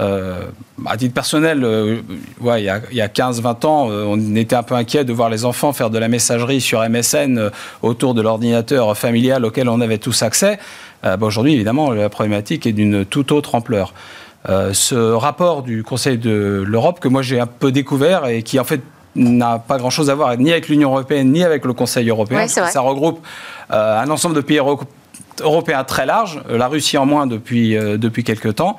Euh, 0.00 0.44
à 0.86 0.96
titre 0.96 1.12
personnel, 1.12 1.62
euh, 1.62 2.00
ouais, 2.40 2.62
il 2.62 2.64
y 2.64 2.70
a, 2.70 3.04
a 3.04 3.08
15-20 3.08 3.66
ans, 3.66 3.90
euh, 3.90 4.04
on 4.06 4.34
était 4.34 4.56
un 4.56 4.62
peu 4.62 4.74
inquiet 4.74 5.04
de 5.04 5.12
voir 5.12 5.28
les 5.28 5.44
enfants 5.44 5.72
faire 5.72 5.90
de 5.90 5.98
la 5.98 6.08
messagerie 6.08 6.60
sur 6.60 6.80
MSN 6.88 7.50
autour 7.82 8.14
de 8.14 8.22
l'ordinateur 8.22 8.96
familial 8.96 9.44
auquel 9.44 9.68
on 9.68 9.80
avait 9.80 9.98
tous 9.98 10.22
accès. 10.22 10.58
Bah, 11.02 11.18
aujourd'hui, 11.20 11.54
évidemment, 11.54 11.92
la 11.92 12.08
problématique 12.08 12.66
est 12.66 12.72
d'une 12.72 13.04
toute 13.04 13.32
autre 13.32 13.54
ampleur. 13.54 13.94
ce 14.46 15.12
rapport 15.12 15.62
du 15.62 15.82
Conseil 15.82 16.18
de 16.18 16.62
l'Europe 16.66 17.00
que 17.00 17.08
moi 17.08 17.22
j'ai 17.22 17.40
un 17.40 17.46
peu 17.46 17.72
découvert 17.72 18.26
et 18.26 18.42
qui 18.42 18.58
en 18.58 18.64
fait 18.64 18.82
n'a 19.16 19.58
pas 19.58 19.78
grand-chose 19.78 20.10
à 20.10 20.14
voir 20.14 20.36
ni 20.36 20.52
avec 20.52 20.68
l'Union 20.68 20.90
européenne 20.90 21.32
ni 21.32 21.42
avec 21.42 21.64
le 21.64 21.72
Conseil 21.72 22.08
européen. 22.08 22.46
ça 22.46 22.80
regroupe 22.80 23.24
un 23.70 24.08
ensemble 24.10 24.34
de 24.34 24.40
pays 24.40 24.60
européens 25.40 25.84
très 25.84 26.06
larges, 26.06 26.40
la 26.48 26.68
Russie 26.68 26.98
en 26.98 27.06
moins 27.06 27.26
depuis, 27.26 27.74
depuis 27.74 28.24
quelques 28.24 28.54
temps. 28.56 28.76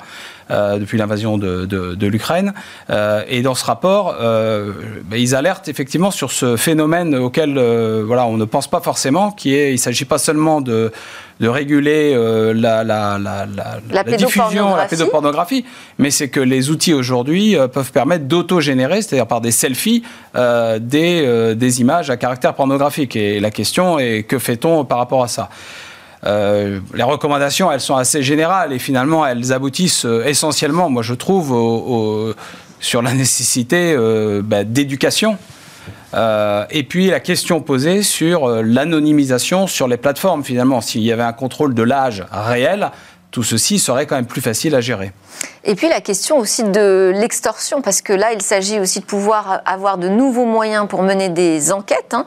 Euh, 0.52 0.78
depuis 0.78 0.98
l'invasion 0.98 1.38
de, 1.38 1.64
de, 1.64 2.06
l'Ukraine. 2.06 2.52
Euh, 2.90 3.22
et 3.26 3.40
dans 3.40 3.54
ce 3.54 3.64
rapport, 3.64 4.16
euh, 4.20 4.72
ben, 5.04 5.16
ils 5.16 5.34
alertent 5.34 5.68
effectivement 5.68 6.10
sur 6.10 6.30
ce 6.30 6.56
phénomène 6.56 7.14
auquel 7.14 7.58
voilà, 8.04 8.26
on 8.26 8.36
ne 8.36 8.44
pense 8.44 8.68
pas 8.68 8.80
forcément, 8.80 9.30
qui 9.30 9.54
est, 9.54 9.70
il 9.70 9.74
ne 9.74 9.78
s'agit 9.78 10.04
pas 10.04 10.18
seulement 10.18 10.60
de, 10.60 10.92
de 11.42 11.48
réguler 11.48 12.14
la, 12.54 12.84
la, 12.84 13.18
la, 13.18 13.46
la, 13.90 14.04
diffusion, 14.04 14.76
la 14.76 14.86
pédopornographie, 14.86 15.64
mais 15.98 16.12
c'est 16.12 16.28
que 16.28 16.38
les 16.38 16.70
outils 16.70 16.94
aujourd'hui 16.94 17.56
peuvent 17.72 17.90
permettre 17.90 18.26
d'auto-générer, 18.26 19.02
c'est-à-dire 19.02 19.26
par 19.26 19.40
des 19.40 19.50
selfies, 19.50 20.04
des, 20.36 21.54
des 21.56 21.80
images 21.80 22.10
à 22.10 22.16
caractère 22.16 22.54
pornographique. 22.54 23.16
Et 23.16 23.40
la 23.40 23.50
question 23.50 23.98
est 23.98 24.22
que 24.22 24.38
fait-on 24.38 24.84
par 24.84 24.98
rapport 24.98 25.24
à 25.24 25.28
ça? 25.28 25.48
Les 26.24 27.02
recommandations, 27.02 27.72
elles 27.72 27.80
sont 27.80 27.96
assez 27.96 28.22
générales 28.22 28.72
et 28.72 28.78
finalement, 28.78 29.26
elles 29.26 29.52
aboutissent 29.52 30.06
essentiellement, 30.24 30.90
moi 30.90 31.02
je 31.02 31.14
trouve, 31.14 32.36
sur 32.78 33.02
la 33.02 33.14
nécessité 33.14 33.96
bah, 34.44 34.62
d'éducation 34.62 35.38
euh, 36.14 36.64
et 36.70 36.82
puis 36.82 37.08
la 37.08 37.20
question 37.20 37.60
posée 37.60 38.02
sur 38.02 38.44
euh, 38.44 38.62
l'anonymisation 38.62 39.66
sur 39.66 39.88
les 39.88 39.96
plateformes, 39.96 40.44
finalement, 40.44 40.80
s'il 40.80 41.02
y 41.02 41.12
avait 41.12 41.22
un 41.22 41.32
contrôle 41.32 41.74
de 41.74 41.82
l'âge 41.82 42.24
réel, 42.30 42.90
tout 43.32 43.42
ceci 43.42 43.78
serait 43.78 44.06
quand 44.06 44.14
même 44.14 44.26
plus 44.26 44.42
facile 44.42 44.74
à 44.74 44.80
gérer. 44.80 45.10
Et 45.64 45.74
puis 45.74 45.88
la 45.88 46.00
question 46.00 46.38
aussi 46.38 46.64
de 46.64 47.12
l'extorsion, 47.14 47.80
parce 47.80 48.02
que 48.02 48.12
là, 48.12 48.32
il 48.32 48.42
s'agit 48.42 48.78
aussi 48.78 49.00
de 49.00 49.06
pouvoir 49.06 49.62
avoir 49.64 49.96
de 49.96 50.08
nouveaux 50.08 50.44
moyens 50.44 50.86
pour 50.86 51.02
mener 51.02 51.30
des 51.30 51.72
enquêtes, 51.72 52.12
hein, 52.12 52.26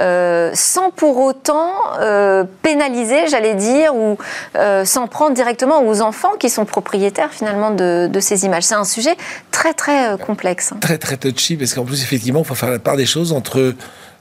euh, 0.00 0.50
sans 0.54 0.90
pour 0.90 1.18
autant 1.18 1.72
euh, 2.00 2.44
pénaliser, 2.62 3.28
j'allais 3.28 3.54
dire, 3.54 3.94
ou 3.94 4.16
euh, 4.56 4.84
s'en 4.86 5.08
prendre 5.08 5.34
directement 5.34 5.86
aux 5.86 6.00
enfants 6.00 6.32
qui 6.40 6.48
sont 6.48 6.64
propriétaires 6.64 7.32
finalement 7.32 7.70
de, 7.70 8.08
de 8.10 8.20
ces 8.20 8.46
images. 8.46 8.64
C'est 8.64 8.74
un 8.74 8.84
sujet 8.84 9.16
très 9.50 9.74
très 9.74 10.16
complexe. 10.18 10.72
Hein. 10.72 10.78
Très 10.80 10.98
très 10.98 11.18
touchy, 11.18 11.56
parce 11.56 11.74
qu'en 11.74 11.84
plus, 11.84 12.02
effectivement, 12.02 12.40
il 12.40 12.46
faut 12.46 12.54
faire 12.54 12.70
la 12.70 12.78
part 12.78 12.96
des 12.96 13.06
choses 13.06 13.32
entre 13.32 13.74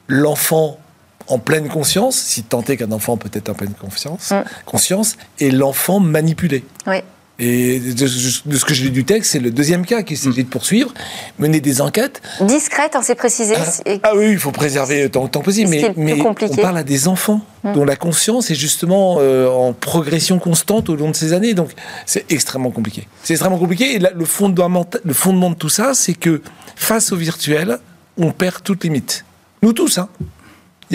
l'enfant 0.09 0.79
en 1.27 1.39
pleine 1.39 1.67
conscience, 1.67 2.15
si 2.15 2.43
tant 2.43 2.63
est 2.63 2.77
qu'un 2.77 2.91
enfant 2.91 3.17
peut 3.17 3.29
être 3.33 3.49
en 3.49 3.53
pleine 3.53 3.73
conscience, 3.73 4.31
mm. 4.31 4.43
conscience 4.65 5.17
et 5.39 5.51
l'enfant 5.51 5.99
manipulé. 5.99 6.63
Oui. 6.87 7.01
Et 7.37 7.79
de, 7.79 8.07
ce 8.07 8.65
que 8.65 8.73
j'ai 8.73 8.85
lu 8.85 8.91
du 8.91 9.03
texte, 9.03 9.31
c'est 9.31 9.39
le 9.39 9.51
deuxième 9.51 9.85
cas 9.85 10.03
qu'il 10.03 10.17
s'agit 10.17 10.45
de 10.45 10.49
poursuivre, 10.49 10.93
mener 11.37 11.59
des 11.59 11.81
enquêtes. 11.81 12.21
Discrètes, 12.39 12.93
on 12.95 13.01
s'est 13.01 13.15
précisé. 13.15 13.55
Ah, 13.57 13.97
ah, 14.03 14.11
oui, 14.15 14.31
il 14.31 14.37
faut 14.37 14.51
préserver 14.51 15.09
tant, 15.09 15.27
tant 15.27 15.41
possible. 15.41 15.69
Mais, 15.69 15.91
mais 15.97 16.13
on 16.21 16.33
parle 16.33 16.77
à 16.77 16.83
des 16.83 17.09
enfants 17.09 17.41
mm. 17.65 17.73
dont 17.73 17.83
la 17.83 17.97
conscience 17.97 18.51
est 18.51 18.55
justement 18.55 19.17
euh, 19.19 19.49
en 19.49 19.73
progression 19.73 20.39
constante 20.39 20.87
au 20.89 20.95
long 20.95 21.11
de 21.11 21.15
ces 21.15 21.33
années. 21.33 21.53
Donc 21.53 21.71
c'est 22.05 22.31
extrêmement 22.31 22.71
compliqué. 22.71 23.05
C'est 23.23 23.33
extrêmement 23.33 23.59
compliqué. 23.59 23.95
Et 23.95 23.99
le, 23.99 24.25
fondement, 24.25 24.85
le 25.03 25.13
fondement 25.13 25.49
de 25.49 25.55
tout 25.55 25.69
ça, 25.69 25.93
c'est 25.93 26.13
que 26.13 26.41
face 26.77 27.11
au 27.11 27.17
virtuel, 27.17 27.79
on 28.17 28.31
perd 28.31 28.63
toute 28.63 28.85
limite. 28.85 29.25
Nous 29.61 29.73
tous, 29.73 29.97
hein. 29.97 30.07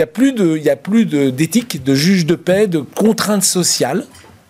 Il 0.01 0.63
n'y 0.63 0.71
a 0.71 0.77
plus 0.77 1.05
de, 1.05 1.29
d'éthique, 1.29 1.85
de, 1.85 1.95
juge 1.95 2.25
de 2.25 2.35
paix, 2.35 2.67
de 2.67 2.79
contraintes 2.79 3.45
sociales 3.45 4.07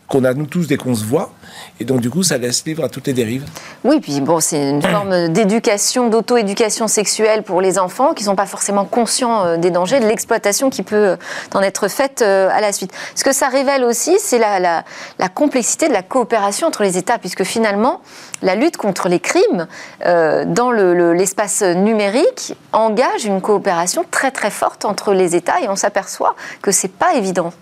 qu'on 0.07 0.23
a 0.23 0.33
nous 0.33 0.47
tous 0.47 0.69
dès 0.69 0.76
qu'on 0.76 0.95
se 0.95 1.04
voit. 1.04 1.35
Et 1.81 1.85
donc, 1.85 2.00
du 2.00 2.11
coup, 2.11 2.23
ça 2.23 2.38
laisse 2.38 2.64
libre 2.64 2.85
à 2.85 2.88
toutes 2.88 3.07
les 3.07 3.12
dérives. 3.12 3.45
Oui, 3.85 4.00
puis 4.00 4.21
bon, 4.21 4.40
c'est 4.40 4.71
une 4.71 4.83
forme 4.83 5.29
d'éducation, 5.33 6.09
d'auto-éducation 6.09 6.88
sexuelle 6.88 7.43
pour 7.43 7.61
les 7.61 7.79
enfants 7.79 8.12
qui 8.12 8.25
ne 8.25 8.29
sont 8.29 8.37
pas 8.37 8.47
forcément 8.47 8.85
conscients 8.85 9.45
euh, 9.45 9.57
des 9.57 9.71
dangers, 9.71 10.00
de 10.00 10.07
l'exploitation 10.07 10.71
qui 10.71 10.83
peut 10.83 10.97
euh, 10.97 11.17
en 11.55 11.62
être 11.62 11.88
faite 11.88 12.23
euh, 12.23 12.49
à 12.52 12.61
la 12.61 12.73
suite. 12.73 12.93
Ce 13.14 13.25
que 13.25 13.33
ça 13.33 13.49
révèle 13.49 13.85
aussi, 13.85 14.19
c'est 14.19 14.38
la, 14.38 14.59
la, 14.61 15.29
complexité 15.29 15.88
de 15.88 15.93
la 15.93 16.02
coopération 16.02 16.67
entre 16.67 16.83
les 16.83 16.99
États, 16.99 17.19
puisque 17.19 17.45
finalement, 17.45 18.00
la 18.43 18.55
lutte 18.55 18.76
contre 18.76 19.09
les 19.09 19.21
crimes 19.21 19.67
dans 20.05 20.71
l'espace 20.73 21.62
numérique 21.62 22.55
engage 22.73 23.25
une 23.25 23.40
coopération 23.40 24.05
très 24.11 24.31
très 24.31 24.50
forte 24.50 24.85
entre 24.85 25.12
les 25.12 25.37
États 25.37 25.61
et 25.61 25.69
on 25.69 25.76
s'aperçoit 25.76 26.35
que 26.62 26.73
c'est 26.73 26.93
pas 26.93 27.14
évident 27.14 27.52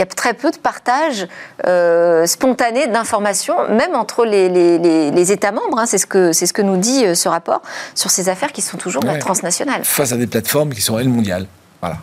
il 0.00 0.04
y 0.04 0.04
a 0.04 0.06
très 0.06 0.32
peu 0.32 0.50
de 0.50 0.56
partage 0.56 1.28
euh, 1.66 2.24
spontané 2.24 2.86
d'informations, 2.86 3.68
même 3.68 3.94
entre 3.94 4.24
les, 4.24 5.32
États 5.32 5.52
membres. 5.52 5.78
Hein. 5.78 5.84
c'est 5.84 5.98
ce, 5.98 6.06
que, 6.06 6.32
ce 6.32 6.50
que 6.54 6.62
nous 6.62 6.78
dit 6.78 7.04
euh, 7.04 7.14
ce 7.14 7.28
rapport 7.28 7.60
sur 7.94 8.10
ces 8.10 8.30
affaires 8.30 8.52
qui 8.52 8.62
sont 8.62 8.78
toujours 8.78 9.04
transnationales. 9.18 9.84
Face 9.84 10.12
à 10.12 10.16
des 10.16 10.26
plateformes 10.26 10.72
qui 10.72 10.80
sont, 10.80 10.98
elles, 10.98 11.10
mondiales. 11.10 11.46
Voilà. 11.82 11.98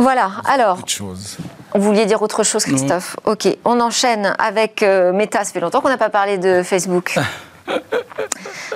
Voilà, 0.00 0.32
alors. 0.46 0.78
Vous 1.74 1.82
vouliez 1.82 2.06
dire 2.06 2.20
autre 2.22 2.42
chose, 2.42 2.64
Christophe? 2.64 3.14
Ok, 3.24 3.46
on 3.64 3.78
enchaîne 3.78 4.34
avec 4.40 4.82
euh, 4.82 5.12
Meta. 5.12 5.44
Ça 5.44 5.52
fait 5.52 5.60
longtemps 5.60 5.80
qu'on 5.80 5.90
n'a 5.90 5.98
pas 5.98 6.10
parlé 6.10 6.38
de 6.38 6.64
Facebook. 6.64 7.16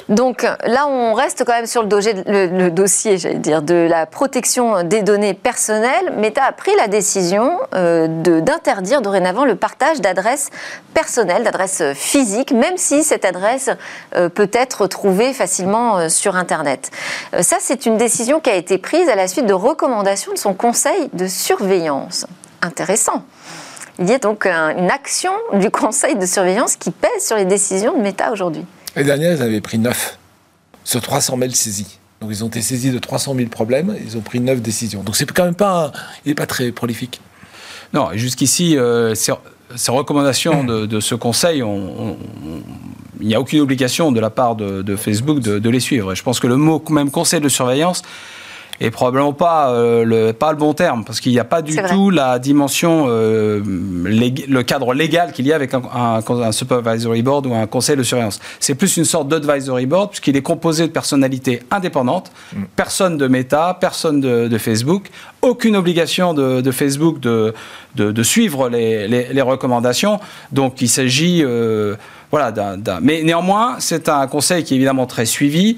Donc 0.08 0.42
là, 0.42 0.86
on 0.86 1.14
reste 1.14 1.44
quand 1.46 1.52
même 1.52 1.66
sur 1.66 1.82
le, 1.82 2.68
dossier, 2.68 3.16
j'allais 3.16 3.36
dire, 3.36 3.62
de 3.62 3.86
la 3.88 4.06
protection 4.06 4.82
des 4.82 5.02
données 5.02 5.34
personnelles. 5.34 6.12
Meta 6.16 6.44
a 6.44 6.52
pris 6.52 6.72
la 6.76 6.88
décision 6.88 7.58
euh, 7.74 8.06
d'interdire 8.08 9.00
dorénavant 9.00 9.44
le 9.44 9.56
partage 9.56 10.00
d'adresses 10.00 10.50
personnelles, 10.92 11.42
d'adresses 11.42 11.82
physiques, 11.94 12.52
même 12.52 12.76
si 12.76 13.02
cette 13.02 13.24
adresse 13.24 13.70
euh, 14.14 14.28
peut 14.28 14.50
être 14.52 14.86
trouvée 14.86 15.32
facilement 15.32 15.98
euh, 15.98 16.08
sur 16.08 16.36
Internet. 16.36 16.90
ça, 17.40 17.56
c'est 17.60 17.86
une 17.86 17.96
décision 17.96 18.40
qui 18.40 18.50
a 18.50 18.54
été 18.54 18.78
prise 18.78 19.08
à 19.08 19.14
la 19.14 19.28
suite 19.28 19.46
de 19.46 19.54
recommandations 19.54 20.32
de 20.32 20.38
son 20.38 20.54
conseil 20.54 21.08
de 21.12 21.26
surveillance. 21.26 22.26
Intéressant. 22.62 23.24
Il 23.98 24.10
y 24.10 24.12
a 24.12 24.18
donc 24.18 24.46
une 24.46 24.90
action 24.90 25.32
du 25.52 25.70
conseil 25.70 26.16
de 26.16 26.26
surveillance 26.26 26.76
qui 26.76 26.90
pèse 26.90 27.24
sur 27.24 27.36
les 27.36 27.44
décisions 27.44 27.96
de 27.96 28.02
Meta 28.02 28.32
aujourd'hui. 28.32 28.66
L'année 28.96 29.06
dernière, 29.06 29.36
ils 29.36 29.42
avaient 29.42 29.60
pris 29.60 29.78
9 29.78 30.18
sur 30.84 31.00
300 31.00 31.36
mails 31.36 31.54
saisis. 31.54 31.98
Donc 32.20 32.30
ils 32.30 32.44
ont 32.44 32.48
été 32.48 32.62
saisis 32.62 32.90
de 32.90 32.98
300 32.98 33.34
000 33.34 33.48
problèmes, 33.48 33.96
ils 34.04 34.16
ont 34.16 34.20
pris 34.20 34.40
9 34.40 34.62
décisions. 34.62 35.02
Donc 35.02 35.16
c'est 35.16 35.30
quand 35.30 35.44
même 35.44 35.54
pas, 35.54 35.92
il 36.24 36.28
n'est 36.28 36.34
pas 36.34 36.46
très 36.46 36.70
prolifique. 36.72 37.20
Non, 37.92 38.10
jusqu'ici, 38.14 38.76
euh, 38.76 39.14
ces, 39.14 39.32
recommandations 39.88 40.64
de, 40.64 41.00
ce 41.00 41.14
conseil, 41.14 41.62
il 43.20 43.26
n'y 43.26 43.34
a 43.34 43.40
aucune 43.40 43.60
obligation 43.60 44.10
de 44.10 44.20
la 44.20 44.30
part 44.30 44.56
de, 44.56 44.96
Facebook 44.96 45.40
de, 45.40 45.70
les 45.70 45.80
suivre. 45.80 46.14
Je 46.14 46.22
pense 46.22 46.40
que 46.40 46.46
le 46.46 46.56
mot 46.56 46.82
même 46.90 47.10
conseil 47.10 47.40
de 47.40 47.48
surveillance 47.48 48.02
et 48.80 48.90
probablement 48.90 49.32
pas, 49.32 49.70
euh, 49.70 50.04
le, 50.04 50.32
pas 50.32 50.50
le 50.50 50.58
bon 50.58 50.74
terme, 50.74 51.04
parce 51.04 51.20
qu'il 51.20 51.32
n'y 51.32 51.38
a 51.38 51.44
pas 51.44 51.62
du 51.62 51.76
tout 51.76 52.10
la 52.10 52.38
dimension, 52.38 53.06
euh, 53.08 53.62
le 53.64 54.62
cadre 54.62 54.94
légal 54.94 55.32
qu'il 55.32 55.46
y 55.46 55.52
a 55.52 55.56
avec 55.56 55.74
un, 55.74 55.82
un, 55.94 56.52
supervisory 56.52 57.22
board 57.22 57.46
ou 57.46 57.54
un 57.54 57.66
conseil 57.66 57.96
de 57.96 58.02
surveillance. 58.02 58.40
C'est 58.58 58.74
plus 58.74 58.96
une 58.96 59.04
sorte 59.04 59.28
d'advisory 59.28 59.86
board, 59.86 60.10
puisqu'il 60.10 60.36
est 60.36 60.42
composé 60.42 60.86
de 60.86 60.92
personnalités 60.92 61.62
indépendantes, 61.70 62.32
mm. 62.52 62.62
personne 62.74 63.16
de 63.16 63.28
Meta, 63.28 63.76
personne 63.80 64.20
de, 64.20 64.58
Facebook, 64.58 65.10
aucune 65.42 65.76
obligation 65.76 66.32
de, 66.34 66.70
Facebook 66.70 67.20
de, 67.20 67.54
de, 67.96 68.22
suivre 68.22 68.68
les, 68.68 69.06
les, 69.08 69.42
recommandations. 69.42 70.20
Donc 70.52 70.80
il 70.80 70.88
s'agit, 70.88 71.42
euh, 71.44 71.96
voilà, 72.30 72.50
d'un. 72.50 73.00
Mais 73.02 73.22
néanmoins, 73.22 73.76
c'est 73.78 74.08
un 74.08 74.26
conseil 74.26 74.64
qui 74.64 74.74
est 74.74 74.76
évidemment 74.76 75.06
très 75.06 75.26
suivi 75.26 75.76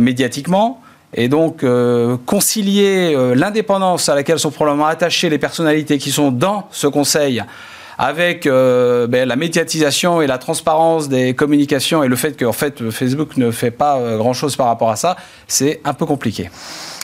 médiatiquement. 0.00 0.82
Et 1.14 1.28
donc, 1.28 1.64
euh, 1.64 2.16
concilier 2.24 3.14
euh, 3.14 3.34
l'indépendance 3.34 4.08
à 4.08 4.14
laquelle 4.14 4.38
sont 4.38 4.52
probablement 4.52 4.86
attachées 4.86 5.28
les 5.28 5.38
personnalités 5.38 5.98
qui 5.98 6.12
sont 6.12 6.30
dans 6.30 6.68
ce 6.70 6.86
conseil 6.86 7.42
avec 7.98 8.46
euh, 8.46 9.06
ben, 9.06 9.28
la 9.28 9.36
médiatisation 9.36 10.22
et 10.22 10.26
la 10.26 10.38
transparence 10.38 11.08
des 11.08 11.34
communications 11.34 12.02
et 12.02 12.08
le 12.08 12.16
fait 12.16 12.34
que 12.36 12.50
fait, 12.52 12.90
Facebook 12.90 13.36
ne 13.36 13.50
fait 13.50 13.72
pas 13.72 14.16
grand-chose 14.16 14.56
par 14.56 14.68
rapport 14.68 14.90
à 14.90 14.96
ça, 14.96 15.16
c'est 15.48 15.80
un 15.84 15.92
peu 15.92 16.06
compliqué. 16.06 16.48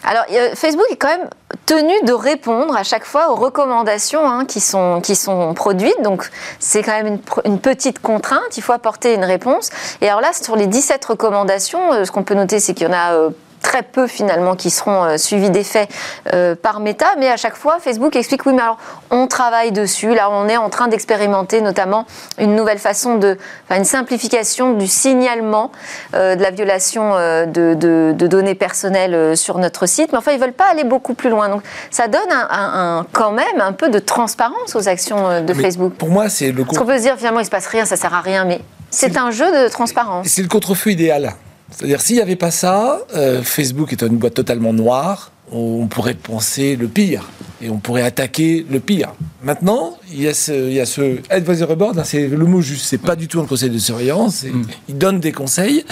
Alors, 0.05 0.25
Facebook 0.55 0.87
est 0.91 0.97
quand 0.97 1.09
même 1.09 1.29
tenu 1.67 1.93
de 2.05 2.13
répondre 2.13 2.77
à 2.77 2.85
chaque 2.85 3.05
fois 3.05 3.31
aux 3.31 3.35
recommandations 3.35 4.27
hein, 4.27 4.45
qui, 4.47 4.61
sont, 4.61 5.01
qui 5.03 5.17
sont 5.17 5.53
produites. 5.53 6.01
Donc, 6.03 6.31
c'est 6.61 6.83
quand 6.83 6.93
même 6.93 7.07
une, 7.09 7.19
une, 7.45 7.59
petite 7.59 7.99
contrainte. 7.99 8.57
Il 8.57 8.63
faut 8.63 8.73
apporter 8.73 9.15
une 9.15 9.25
réponse. 9.25 9.71
Et 10.01 10.09
alors 10.09 10.21
là, 10.21 10.31
sur 10.33 10.55
les 10.55 10.69
17 10.69 11.05
recommandations, 11.05 12.05
ce 12.05 12.11
qu'on 12.13 12.23
peut 12.23 12.35
noter, 12.35 12.61
c'est 12.61 12.73
qu'il 12.73 12.87
y 12.87 12.91
en 12.91 12.95
a 12.95 13.31
très 13.63 13.83
peu 13.83 14.07
finalement 14.07 14.57
qui 14.57 14.71
seront 14.71 15.05
euh, 15.05 15.17
suivis 15.17 15.51
d'effets 15.51 15.89
euh, 16.33 16.55
par 16.55 16.81
Meta, 16.81 17.07
mais 17.19 17.29
à 17.29 17.37
chaque 17.37 17.57
fois 17.57 17.79
Facebook 17.81 18.15
explique 18.17 18.47
oui 18.47 18.53
mais 18.55 18.63
alors 18.63 18.79
on 19.11 19.27
travaille 19.27 19.73
dessus, 19.73 20.15
là 20.15 20.31
on 20.31 20.49
est 20.49 20.57
en 20.57 20.71
train 20.71 20.89
d'expérimenter 20.89 21.61
notamment 21.61 22.07
une 22.39 22.55
nouvelle 22.55 22.79
façon 22.79 23.17
de, 23.17 23.37
enfin, 23.65 23.79
une 23.79 23.85
simplification 23.85 24.75
du 24.75 24.87
signalement 24.87 25.73
euh, 26.15 26.37
de 26.37 26.43
la 26.43 26.51
violation 26.51 27.15
de, 27.47 28.13
données 28.27 28.55
personnelles 28.55 29.37
sur 29.37 29.59
notre 29.59 29.87
site, 29.87 30.11
mais 30.13 30.19
enfin 30.19 30.33
ils 30.33 30.41
veulent 30.41 30.53
pas 30.53 30.71
aller 30.71 30.85
beaucoup 30.85 31.15
plus 31.15 31.31
loin, 31.31 31.49
donc 31.49 31.63
ça 31.91 32.09
donne 32.09 32.21
un, 32.31 33.07
quand 33.13 33.33
même 33.33 33.61
un 33.61 33.73
peu 33.73 33.89
de 33.89 33.99
transparence 33.99 34.75
aux 34.75 34.89
actions 34.89 35.43
de 35.43 35.55
Facebook. 35.55 35.95
Pour 35.95 36.09
moi 36.09 36.29
c'est 36.29 36.51
le. 36.51 36.65
Parce 36.65 36.79
qu'on 36.79 36.87
peut 36.87 36.99
se 36.99 37.03
dire 37.03 37.17
finalement 37.17 37.41
il 37.41 37.47
se 37.47 37.51
passe 37.51 37.67
rien, 37.67 37.85
ça 37.85 37.97
sert 37.97 38.15
à 38.15 38.21
rien, 38.21 38.45
mais 38.45 38.61
c'est 38.91 39.17
un 39.17 39.31
jeu 39.31 39.51
de 39.51 39.69
transparence. 39.69 40.27
C'est 40.29 40.43
le 40.43 40.49
contre-feu 40.49 40.91
idéal. 40.91 41.35
C'est-à-dire, 41.71 42.01
s'il 42.01 42.17
n'y 42.17 42.23
avait 42.23 42.37
pas 42.37 42.51
ça, 42.51 43.01
euh, 43.15 43.43
Facebook 43.43 43.93
est 43.93 44.03
une 44.03 44.17
boîte 44.17 44.35
totalement 44.35 44.73
noire, 44.73 45.33
on 45.51 45.87
pourrait 45.87 46.15
penser 46.15 46.77
le 46.77 46.89
pire 46.89 47.29
et 47.63 47.71
on 47.71 47.79
pourrait 47.79 48.03
attaquer 48.03 48.67
le 48.71 48.81
pire. 48.81 49.15
Maintenant, 49.43 49.97
il 50.11 50.23
y 50.23 50.29
a 50.29 50.35
ce, 50.35 50.53
il 50.53 50.75
y 50.75 50.81
a 50.81 50.87
ce 50.87 51.19
advisory 51.31 51.77
board, 51.77 51.99
hein, 51.99 52.03
c'est 52.05 52.27
le 52.27 52.45
mot 52.45 52.61
juste, 52.61 52.87
c'est 52.87 52.99
pas 52.99 53.17
du 53.17 53.29
tout 53.29 53.41
un 53.41 53.47
conseil 53.47 53.71
de 53.71 53.79
surveillance, 53.79 54.45
mm. 54.45 54.63
il 54.89 54.99
donne 54.99 55.21
des 55.21 55.33
conseils, 55.33 55.85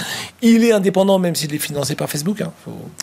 il 0.43 0.65
est 0.65 0.73
indépendant 0.73 1.19
même 1.19 1.35
s'il 1.35 1.55
est 1.55 1.59
financé 1.59 1.95
par 1.95 2.11
Facebook. 2.11 2.41
Hein, 2.41 2.53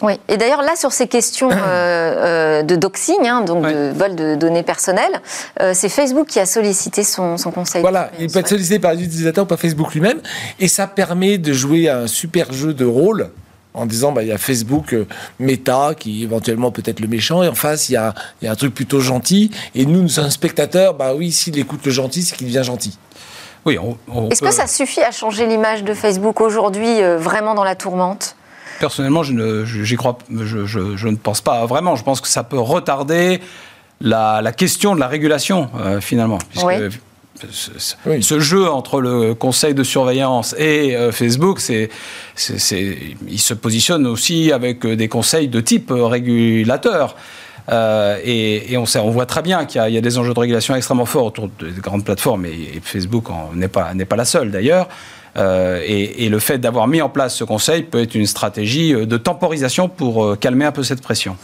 oui, 0.01 0.13
et 0.27 0.37
d'ailleurs 0.37 0.61
là 0.61 0.75
sur 0.75 0.91
ces 0.91 1.07
questions 1.07 1.49
euh, 1.51 1.55
euh, 1.55 2.63
de 2.63 2.75
doxing, 2.75 3.25
hein, 3.25 3.41
donc 3.41 3.63
de 3.63 3.91
vol 3.95 4.15
de 4.15 4.35
données 4.35 4.63
personnelles, 4.63 5.21
euh, 5.61 5.71
c'est 5.73 5.89
Facebook 5.89 6.27
qui 6.27 6.39
a 6.39 6.45
sollicité 6.45 7.03
son, 7.03 7.37
son 7.37 7.51
conseil. 7.51 7.81
Voilà, 7.81 8.11
il 8.19 8.27
peut 8.27 8.39
être 8.39 8.49
sollicité 8.49 8.79
par 8.79 8.93
les 8.93 9.03
utilisateurs, 9.03 9.47
pas 9.47 9.57
Facebook 9.57 9.93
lui-même, 9.93 10.21
et 10.59 10.67
ça 10.67 10.87
permet 10.87 11.37
de 11.37 11.53
jouer 11.53 11.89
un 11.89 12.07
super 12.07 12.51
jeu 12.53 12.73
de 12.73 12.85
rôle 12.85 13.31
en 13.73 13.85
disant 13.85 14.11
bah, 14.11 14.23
il 14.23 14.29
y 14.29 14.31
a 14.31 14.37
Facebook 14.37 14.93
euh, 14.93 15.07
Meta 15.39 15.93
qui 15.97 16.23
éventuellement 16.23 16.71
peut 16.71 16.83
être 16.85 16.99
le 16.99 17.07
méchant 17.07 17.43
et 17.43 17.47
en 17.47 17.55
face 17.55 17.89
il 17.89 17.93
y 17.93 17.97
a, 17.97 18.13
y 18.41 18.47
a, 18.47 18.51
un 18.51 18.55
truc 18.55 18.73
plutôt 18.73 18.99
gentil. 18.99 19.51
Et 19.75 19.85
nous 19.85 20.01
nous 20.01 20.09
sommes 20.09 20.29
spectateurs 20.29 20.93
bah 20.93 21.13
oui 21.15 21.31
s'il 21.31 21.57
écoute 21.57 21.85
le 21.85 21.91
gentil 21.91 22.23
c'est 22.23 22.35
qu'il 22.35 22.47
devient 22.47 22.63
gentil. 22.63 22.97
Oui 23.65 23.77
est-ce 24.31 24.41
que 24.41 24.51
ça 24.51 24.67
suffit 24.67 25.01
à 25.01 25.11
changer 25.11 25.45
l'image 25.45 25.83
de 25.83 25.93
Facebook 25.93 26.41
aujourd'hui 26.41 27.01
euh, 27.01 27.17
vraiment 27.17 27.53
dans 27.53 27.63
la 27.63 27.75
tourmente? 27.75 28.35
Personnellement 28.79 29.23
je 29.23 29.33
ne 29.33 29.65
j'y 29.65 29.95
crois 29.95 30.17
je, 30.29 30.65
je, 30.65 30.97
je, 30.97 31.07
ne 31.07 31.15
pense 31.15 31.41
pas 31.41 31.65
vraiment. 31.65 31.95
Je 31.95 32.03
pense 32.03 32.21
que 32.21 32.27
ça 32.27 32.43
peut 32.43 32.59
retarder 32.59 33.39
la, 33.99 34.41
la 34.41 34.51
question 34.51 34.95
de 34.95 34.99
la 34.99 35.07
régulation 35.07 35.69
euh, 35.79 36.01
finalement 36.01 36.39
puisque 36.49 36.65
oui 36.65 36.89
ce, 37.49 38.39
jeu 38.39 38.69
entre 38.69 39.01
le 39.01 39.33
conseil 39.33 39.73
de 39.73 39.83
surveillance 39.83 40.55
et 40.57 40.95
euh, 40.95 41.11
Facebook, 41.11 41.59
c'est, 41.59 41.89
il 43.27 43.39
se 43.39 43.53
positionne 43.53 44.05
aussi 44.07 44.51
avec 44.51 44.85
euh, 44.85 44.95
des 44.95 45.07
conseils 45.07 45.47
de 45.47 45.59
type 45.59 45.91
euh, 45.91 46.05
régulateur. 46.05 47.15
et, 47.69 48.75
on, 48.77 48.85
sait, 48.85 48.99
on, 48.99 49.11
voit 49.11 49.25
très 49.25 49.41
bien 49.41 49.65
qu'il 49.65 49.81
y, 49.81 49.97
a 49.97 50.01
des 50.01 50.17
enjeux 50.17 50.33
de 50.33 50.39
régulation 50.39 50.75
extrêmement 50.75 51.05
forts 51.05 51.25
autour 51.25 51.47
des 51.47 51.81
grandes 51.81 52.03
plateformes, 52.03 52.45
et, 52.45 52.81
Facebook 52.83 53.25
n'est 53.53 53.67
pas, 53.67 53.91
pas 54.09 54.15
la 54.15 54.25
seule 54.25 54.51
d'ailleurs. 54.51 54.89
et, 55.37 56.27
le 56.29 56.39
fait 56.39 56.57
d'avoir 56.57 56.87
mis 56.87 57.01
en 57.01 57.09
place 57.09 57.35
ce 57.35 57.43
conseil 57.43 57.83
peut 57.83 58.01
être 58.01 58.15
une 58.15 58.25
stratégie 58.25 58.93
de 58.93 59.17
temporisation 59.17 59.87
pour 59.87 60.37
calmer 60.39 60.65
un 60.65 60.71
peu 60.71 60.83
cette 60.83 61.01
pression. 61.01 61.37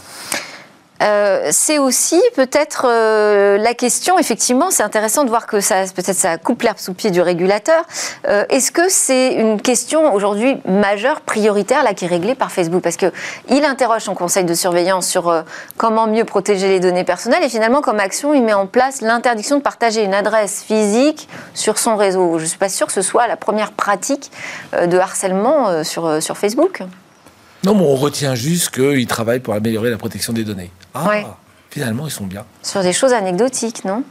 Euh, 1.01 1.49
c'est 1.51 1.77
aussi 1.77 2.21
peut-être 2.35 2.85
euh, 2.87 3.57
la 3.57 3.73
question, 3.73 4.17
effectivement, 4.17 4.71
c'est 4.71 4.83
intéressant 4.83 5.23
de 5.23 5.29
voir 5.29 5.45
que 5.45 5.59
ça, 5.59 5.83
peut-être 5.95 6.17
ça 6.17 6.37
coupe 6.37 6.63
l'herbe 6.63 6.77
sous 6.77 6.93
pied 6.93 7.11
du 7.11 7.21
régulateur. 7.21 7.83
Euh, 8.27 8.45
est-ce 8.49 8.71
que 8.71 8.89
c'est 8.89 9.33
une 9.33 9.61
question 9.61 10.13
aujourd'hui 10.13 10.57
majeure, 10.65 11.21
prioritaire, 11.21 11.83
là, 11.83 11.93
qui 11.93 12.05
est 12.05 12.09
réglée 12.09 12.35
par 12.35 12.51
Facebook? 12.51 12.81
Parce 12.81 12.97
qu'il 12.97 13.65
interroge 13.65 14.03
son 14.03 14.15
conseil 14.15 14.43
de 14.43 14.53
surveillance 14.53 15.07
sur 15.07 15.43
comment 15.77 16.07
mieux 16.07 16.25
protéger 16.25 16.67
les 16.67 16.79
données 16.79 17.03
personnelles 17.03 17.43
et 17.43 17.49
finalement, 17.49 17.81
comme 17.81 17.99
action, 17.99 18.33
il 18.33 18.43
met 18.43 18.53
en 18.53 18.67
place 18.67 19.01
l'interdiction 19.01 19.57
de 19.57 19.61
partager 19.61 20.03
une 20.03 20.13
adresse 20.13 20.63
physique 20.63 21.27
sur 21.53 21.77
son 21.77 21.95
réseau. 21.95 22.37
Je 22.37 22.43
ne 22.43 22.49
suis 22.49 22.57
pas 22.57 22.69
sûre 22.69 22.87
que 22.87 22.93
ce 22.93 23.01
soit 23.01 23.27
la 23.27 23.37
première 23.37 23.71
pratique 23.71 24.31
de 24.73 24.97
harcèlement 24.97 25.83
sur, 25.83 26.21
sur 26.21 26.37
Facebook. 26.37 26.83
Non, 27.63 27.75
mais 27.75 27.81
on 27.81 27.95
retient 27.95 28.35
juste 28.35 28.71
qu'ils 28.71 29.07
travaillent 29.07 29.39
pour 29.39 29.53
améliorer 29.53 29.89
la 29.89 29.97
protection 29.97 30.33
des 30.33 30.43
données. 30.43 30.71
Ah, 30.93 31.37
finalement, 31.69 32.07
ils 32.07 32.11
sont 32.11 32.25
bien. 32.25 32.45
Sur 32.63 32.81
des 32.81 32.93
choses 32.93 33.13
anecdotiques, 33.13 33.85
non? 33.85 34.03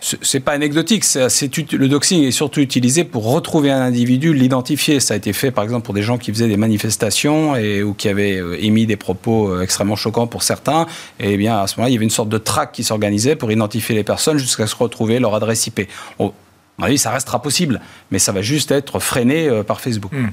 C'est 0.00 0.38
pas 0.38 0.52
anecdotique, 0.52 1.04
le 1.12 1.88
doxing 1.88 2.22
est 2.22 2.30
surtout 2.30 2.60
utilisé 2.60 3.02
pour 3.02 3.32
retrouver 3.32 3.72
un 3.72 3.80
individu, 3.80 4.32
l'identifier. 4.32 5.00
Ça 5.00 5.14
a 5.14 5.16
été 5.16 5.32
fait 5.32 5.50
par 5.50 5.64
exemple 5.64 5.84
pour 5.84 5.94
des 5.94 6.02
gens 6.02 6.18
qui 6.18 6.32
faisaient 6.32 6.46
des 6.46 6.56
manifestations 6.56 7.56
et, 7.56 7.82
ou 7.82 7.94
qui 7.94 8.08
avaient 8.08 8.38
euh, 8.38 8.64
émis 8.64 8.86
des 8.86 8.96
propos 8.96 9.48
euh, 9.48 9.62
extrêmement 9.62 9.96
choquants 9.96 10.28
pour 10.28 10.44
certains. 10.44 10.86
Et 11.18 11.36
bien 11.36 11.58
à 11.58 11.66
ce 11.66 11.76
moment-là, 11.76 11.90
il 11.90 11.94
y 11.94 11.96
avait 11.96 12.04
une 12.04 12.10
sorte 12.10 12.28
de 12.28 12.38
traque 12.38 12.70
qui 12.70 12.84
s'organisait 12.84 13.34
pour 13.34 13.50
identifier 13.50 13.96
les 13.96 14.04
personnes 14.04 14.38
jusqu'à 14.38 14.68
se 14.68 14.76
retrouver 14.76 15.18
leur 15.18 15.34
adresse 15.34 15.66
IP. 15.66 15.88
On, 16.20 16.32
à 16.80 16.96
ça 16.96 17.10
restera 17.10 17.42
possible, 17.42 17.80
mais 18.12 18.20
ça 18.20 18.30
va 18.30 18.40
juste 18.40 18.70
être 18.70 19.00
freiné 19.00 19.48
euh, 19.48 19.64
par 19.64 19.80
Facebook. 19.80 20.12
Hmm. 20.12 20.28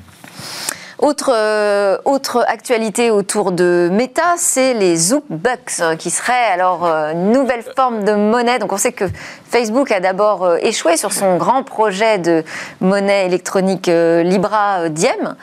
Autre, 0.99 1.31
euh, 1.33 1.97
autre 2.05 2.45
actualité 2.47 3.11
autour 3.11 3.51
de 3.51 3.89
Meta, 3.91 4.35
c'est 4.37 4.73
les 4.73 4.95
Zookbucks, 4.95 5.81
hein, 5.81 5.97
qui 5.97 6.09
seraient 6.09 6.51
alors 6.53 6.85
euh, 6.85 7.11
une 7.11 7.31
nouvelle 7.33 7.63
forme 7.75 8.05
de 8.05 8.13
monnaie. 8.13 8.59
Donc 8.59 8.71
on 8.71 8.77
sait 8.77 8.93
que 8.93 9.03
Facebook 9.49 9.91
a 9.91 9.99
d'abord 9.99 10.45
euh, 10.45 10.57
échoué 10.61 10.95
sur 10.95 11.11
son 11.11 11.35
grand 11.35 11.63
projet 11.63 12.17
de 12.17 12.45
monnaie 12.79 13.25
électronique 13.25 13.87
Libra 13.87 14.87
Diem. 14.89 15.35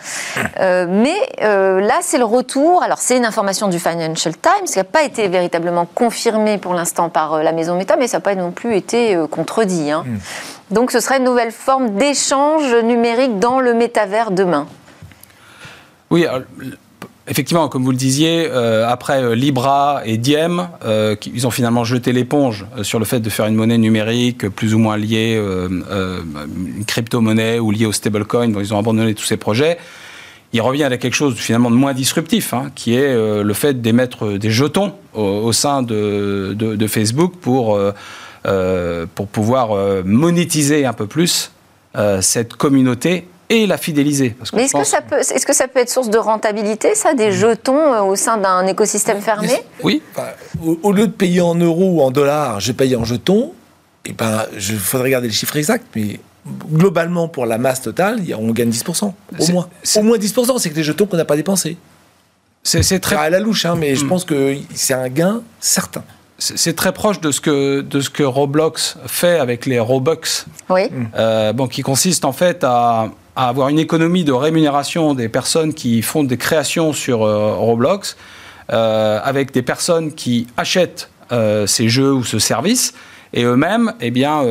mais 0.58 1.16
là, 1.40 1.98
c'est 2.00 2.18
le 2.18 2.24
retour. 2.24 2.82
Alors 2.82 2.98
c'est 2.98 3.18
une 3.18 3.26
information 3.26 3.68
du 3.68 3.78
Financial 3.78 4.34
Times 4.34 4.66
qui 4.66 4.78
n'a 4.78 4.84
pas 4.84 5.02
été 5.02 5.28
véritablement 5.28 5.86
confirmée 5.86 6.56
pour 6.56 6.72
l'instant 6.72 7.10
par 7.10 7.42
la 7.42 7.52
maison 7.52 7.76
Meta, 7.76 7.96
mais 7.96 8.08
ça 8.08 8.18
n'a 8.18 8.22
pas 8.22 8.34
non 8.34 8.52
plus 8.52 8.74
été 8.74 9.18
contredit. 9.30 9.90
Hein. 9.90 10.04
Hmm. 10.06 10.18
Donc 10.74 10.90
ce 10.90 11.00
serait 11.00 11.18
une 11.18 11.24
nouvelle 11.24 11.52
forme 11.52 11.90
d'échange 11.90 12.74
numérique 12.74 13.38
dans 13.38 13.60
le 13.60 13.74
métavers 13.74 14.30
demain. 14.30 14.66
Oui, 16.12 16.26
effectivement, 17.26 17.70
comme 17.70 17.84
vous 17.84 17.90
le 17.90 17.96
disiez, 17.96 18.46
euh, 18.50 18.86
après 18.86 19.22
euh, 19.22 19.34
Libra 19.34 20.02
et 20.04 20.18
Diem, 20.18 20.68
euh, 20.84 21.16
ils 21.32 21.46
ont 21.46 21.50
finalement 21.50 21.84
jeté 21.84 22.12
l'éponge 22.12 22.66
sur 22.82 22.98
le 22.98 23.06
fait 23.06 23.20
de 23.20 23.30
faire 23.30 23.46
une 23.46 23.54
monnaie 23.54 23.78
numérique 23.78 24.46
plus 24.50 24.74
ou 24.74 24.78
moins 24.78 24.98
liée, 24.98 25.40
une 25.40 26.84
crypto-monnaie 26.86 27.58
ou 27.60 27.70
liée 27.70 27.86
au 27.86 27.92
stablecoin. 27.92 28.52
ils 28.60 28.74
ont 28.74 28.78
abandonné 28.78 29.14
tous 29.14 29.24
ces 29.24 29.38
projets. 29.38 29.78
Il 30.52 30.60
revient 30.60 30.84
à 30.84 30.98
quelque 30.98 31.14
chose 31.14 31.34
finalement 31.34 31.70
de 31.70 31.76
moins 31.76 31.94
disruptif, 31.94 32.52
hein, 32.52 32.70
qui 32.74 32.94
est 32.94 33.14
le 33.14 33.54
fait 33.54 33.80
d'émettre 33.80 34.36
des 34.36 34.50
jetons 34.50 34.92
au, 35.14 35.50
sein 35.54 35.82
de, 35.82 36.52
de, 36.54 36.86
Facebook 36.86 37.36
pour, 37.40 37.80
pour 39.14 39.28
pouvoir 39.28 40.04
monétiser 40.04 40.84
un 40.84 40.92
peu 40.92 41.06
plus 41.06 41.52
cette 42.20 42.52
communauté 42.52 43.28
et 43.52 43.66
la 43.66 43.76
fidéliser. 43.76 44.34
Mais 44.54 44.64
est-ce 44.64 44.72
que, 44.72 44.84
ça 44.84 45.02
peut, 45.02 45.18
est-ce 45.18 45.44
que 45.44 45.52
ça 45.52 45.68
peut 45.68 45.80
être 45.80 45.90
source 45.90 46.08
de 46.08 46.16
rentabilité, 46.16 46.94
ça, 46.94 47.12
des 47.12 47.32
jetons 47.32 47.76
euh, 47.76 48.00
au 48.00 48.16
sein 48.16 48.38
d'un 48.38 48.66
écosystème 48.66 49.20
fermé 49.20 49.52
Oui. 49.82 50.02
au, 50.82 50.92
lieu 50.92 51.06
de 51.06 51.12
payer 51.12 51.42
en 51.42 51.54
euros 51.54 51.96
ou 51.96 52.00
en 52.00 52.10
dollars, 52.10 52.60
je 52.60 52.72
paye 52.72 52.96
en 52.96 53.04
jetons. 53.04 53.52
Et 54.04 54.10
eh 54.10 54.12
ben, 54.14 54.46
il 54.54 54.78
faudrait 54.78 55.08
regarder 55.08 55.28
les 55.28 55.34
chiffres 55.34 55.56
exacts, 55.56 55.86
mais 55.94 56.18
globalement, 56.72 57.28
pour 57.28 57.44
la 57.44 57.58
masse 57.58 57.82
totale, 57.82 58.20
on 58.36 58.50
gagne 58.50 58.70
10%. 58.70 59.04
Au 59.04 59.52
moins. 59.52 59.68
Au 59.96 60.02
moins 60.02 60.16
10%, 60.16 60.58
c'est 60.58 60.70
que 60.70 60.74
des 60.74 60.82
jetons 60.82 61.06
qu'on 61.06 61.18
n'a 61.18 61.26
pas 61.26 61.36
dépensés. 61.36 61.76
C'est 62.64 63.00
très. 63.00 63.16
à 63.16 63.28
la 63.28 63.38
louche, 63.38 63.66
hein, 63.66 63.76
mais 63.78 63.94
je 63.94 64.04
hmm. 64.04 64.08
pense 64.08 64.24
que 64.24 64.56
c'est 64.74 64.94
un 64.94 65.08
gain 65.08 65.42
certain 65.60 66.02
c'est 66.42 66.74
très 66.74 66.92
proche 66.92 67.20
de 67.20 67.30
ce, 67.30 67.40
que, 67.40 67.80
de 67.80 68.00
ce 68.00 68.10
que 68.10 68.22
Roblox 68.22 68.96
fait 69.06 69.38
avec 69.38 69.66
les 69.66 69.78
Robux. 69.78 70.46
Oui. 70.68 70.82
Euh, 71.16 71.52
bon, 71.52 71.68
qui 71.68 71.82
consiste 71.82 72.24
en 72.24 72.32
fait 72.32 72.64
à, 72.64 73.10
à 73.36 73.48
avoir 73.48 73.68
une 73.68 73.78
économie 73.78 74.24
de 74.24 74.32
rémunération 74.32 75.14
des 75.14 75.28
personnes 75.28 75.72
qui 75.72 76.02
font 76.02 76.24
des 76.24 76.36
créations 76.36 76.92
sur 76.92 77.22
euh, 77.22 77.54
Roblox, 77.54 78.16
euh, 78.72 79.20
avec 79.22 79.52
des 79.52 79.62
personnes 79.62 80.12
qui 80.12 80.46
achètent 80.56 81.10
euh, 81.30 81.66
ces 81.66 81.88
jeux 81.88 82.12
ou 82.12 82.24
ce 82.24 82.38
service, 82.38 82.94
et 83.34 83.44
eux-mêmes 83.44 83.94
eh 84.02 84.10
bien, 84.10 84.44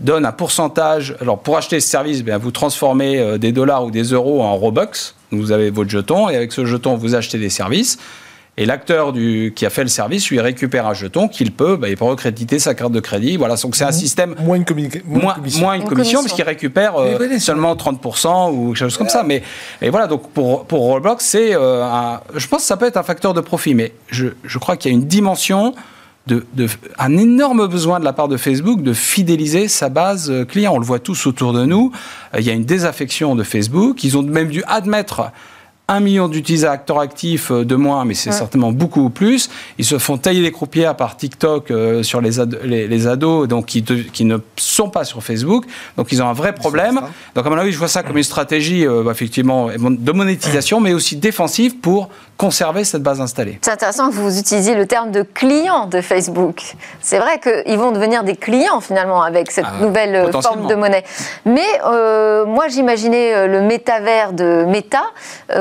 donnent 0.00 0.24
un 0.24 0.32
pourcentage. 0.32 1.14
Alors 1.20 1.40
pour 1.40 1.58
acheter 1.58 1.78
ce 1.78 1.88
service, 1.88 2.20
eh 2.20 2.22
bien, 2.22 2.38
vous 2.38 2.52
transformez 2.52 3.38
des 3.38 3.52
dollars 3.52 3.84
ou 3.84 3.90
des 3.90 4.04
euros 4.04 4.42
en 4.42 4.56
Robux, 4.56 5.14
vous 5.30 5.52
avez 5.52 5.68
votre 5.68 5.90
jeton, 5.90 6.30
et 6.30 6.36
avec 6.36 6.50
ce 6.50 6.64
jeton, 6.64 6.94
vous 6.94 7.14
achetez 7.14 7.36
des 7.36 7.50
services. 7.50 7.98
Et 8.56 8.66
l'acteur 8.66 9.12
qui 9.56 9.66
a 9.66 9.70
fait 9.70 9.82
le 9.82 9.88
service 9.88 10.30
lui 10.30 10.38
récupère 10.38 10.86
un 10.86 10.94
jeton 10.94 11.26
qu'il 11.26 11.50
peut, 11.50 11.76
bah, 11.76 11.88
il 11.88 11.96
peut 11.96 12.04
recréditer 12.04 12.60
sa 12.60 12.74
carte 12.74 12.92
de 12.92 13.00
crédit. 13.00 13.36
Voilà, 13.36 13.56
donc 13.56 13.74
c'est 13.74 13.84
un 13.84 13.90
système 13.90 14.36
moins 14.38 14.56
une, 14.56 14.64
moins, 15.06 15.36
moins 15.58 15.74
une 15.74 15.84
commission, 15.84 16.20
parce 16.22 16.32
qu'il 16.32 16.44
récupère 16.44 16.94
euh, 16.96 17.38
seulement 17.40 17.74
30% 17.74 18.52
ou 18.52 18.68
quelque 18.68 18.76
chose 18.76 18.96
comme 18.96 19.08
ça. 19.08 19.24
Mais 19.24 19.42
et 19.82 19.90
voilà, 19.90 20.06
donc 20.06 20.30
pour 20.30 20.66
pour 20.66 20.82
Roblox, 20.82 21.24
c'est 21.24 21.54
euh, 21.54 22.16
je 22.34 22.46
pense 22.46 22.60
que 22.60 22.66
ça 22.66 22.76
peut 22.76 22.86
être 22.86 22.96
un 22.96 23.02
facteur 23.02 23.34
de 23.34 23.40
profit, 23.40 23.74
mais 23.74 23.92
je, 24.08 24.28
je 24.44 24.58
crois 24.58 24.76
qu'il 24.76 24.92
y 24.92 24.94
a 24.94 24.96
une 24.96 25.06
dimension 25.06 25.74
de, 26.28 26.46
de, 26.54 26.68
un 26.98 27.16
énorme 27.16 27.66
besoin 27.66 27.98
de 27.98 28.04
la 28.04 28.12
part 28.12 28.28
de 28.28 28.36
Facebook 28.36 28.82
de 28.82 28.92
fidéliser 28.92 29.66
sa 29.66 29.88
base 29.88 30.30
euh, 30.30 30.44
client. 30.44 30.74
On 30.74 30.78
le 30.78 30.86
voit 30.86 31.00
tous 31.00 31.26
autour 31.26 31.52
de 31.52 31.64
nous. 31.64 31.90
Il 32.38 32.44
y 32.44 32.50
a 32.50 32.54
une 32.54 32.64
désaffection 32.64 33.34
de 33.34 33.42
Facebook. 33.42 34.04
Ils 34.04 34.16
ont 34.16 34.22
même 34.22 34.48
dû 34.48 34.62
admettre 34.68 35.32
un 35.86 36.00
million 36.00 36.28
d'utilisateurs 36.28 36.98
actifs 36.98 37.50
euh, 37.50 37.64
de 37.64 37.74
moins, 37.76 38.04
mais 38.04 38.14
c'est 38.14 38.32
certainement 38.32 38.72
beaucoup 38.72 39.10
plus. 39.10 39.50
Ils 39.78 39.84
se 39.84 39.98
font 39.98 40.16
tailler 40.16 40.40
les 40.40 40.52
croupières 40.52 40.96
par 40.96 41.16
TikTok 41.16 41.70
euh, 41.70 42.02
sur 42.02 42.22
les, 42.22 42.38
les, 42.64 43.06
ados, 43.06 43.46
donc 43.48 43.66
qui, 43.66 43.82
qui, 43.82 44.24
ne 44.24 44.38
sont 44.56 44.88
pas 44.88 45.04
sur 45.04 45.22
Facebook. 45.22 45.66
Donc 45.98 46.10
ils 46.10 46.22
ont 46.22 46.26
un 46.26 46.32
vrai 46.32 46.54
problème. 46.54 47.00
Donc 47.34 47.46
à 47.46 47.50
mon 47.50 47.56
avis, 47.56 47.70
je 47.70 47.78
vois 47.78 47.88
ça 47.88 48.02
comme 48.02 48.16
une 48.16 48.22
stratégie 48.22 48.86
euh, 48.86 49.10
effectivement 49.10 49.68
de 49.68 50.12
monétisation, 50.12 50.80
mais 50.80 50.94
aussi 50.94 51.16
défensive 51.16 51.76
pour 51.76 52.08
conserver 52.36 52.84
cette 52.84 53.02
base 53.02 53.20
installée. 53.20 53.58
C'est 53.62 53.70
intéressant 53.70 54.08
que 54.08 54.14
vous 54.14 54.38
utilisiez 54.38 54.74
le 54.74 54.86
terme 54.86 55.10
de 55.10 55.22
client 55.22 55.86
de 55.86 56.00
Facebook. 56.00 56.74
C'est 57.00 57.18
vrai 57.18 57.40
qu'ils 57.40 57.78
vont 57.78 57.92
devenir 57.92 58.24
des 58.24 58.36
clients 58.36 58.80
finalement 58.80 59.22
avec 59.22 59.50
cette 59.50 59.66
ah, 59.68 59.82
nouvelle 59.82 60.30
forme 60.32 60.66
de 60.66 60.74
monnaie. 60.74 61.04
Mais 61.44 61.80
moi, 62.46 62.68
j'imaginais 62.68 63.46
le 63.46 63.62
métavers 63.62 64.32
de 64.32 64.64
Meta 64.66 65.02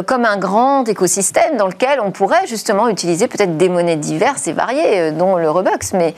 comme 0.06 0.26
un 0.26 0.38
grand 0.38 0.88
écosystème 0.88 1.58
dans 1.58 1.68
lequel 1.68 2.00
on 2.02 2.12
pourrait 2.12 2.48
justement 2.48 2.88
utiliser 2.90 3.28
peut-être 3.28 3.58
des 3.58 3.70
monnaies 3.70 3.96
diverses 3.96 4.48
et 4.48 4.54
variées, 4.54 5.00
euh, 5.00 5.12
dont 5.12 5.38
le 5.38 5.50
Robux. 5.50 5.94
Mais 5.94 6.14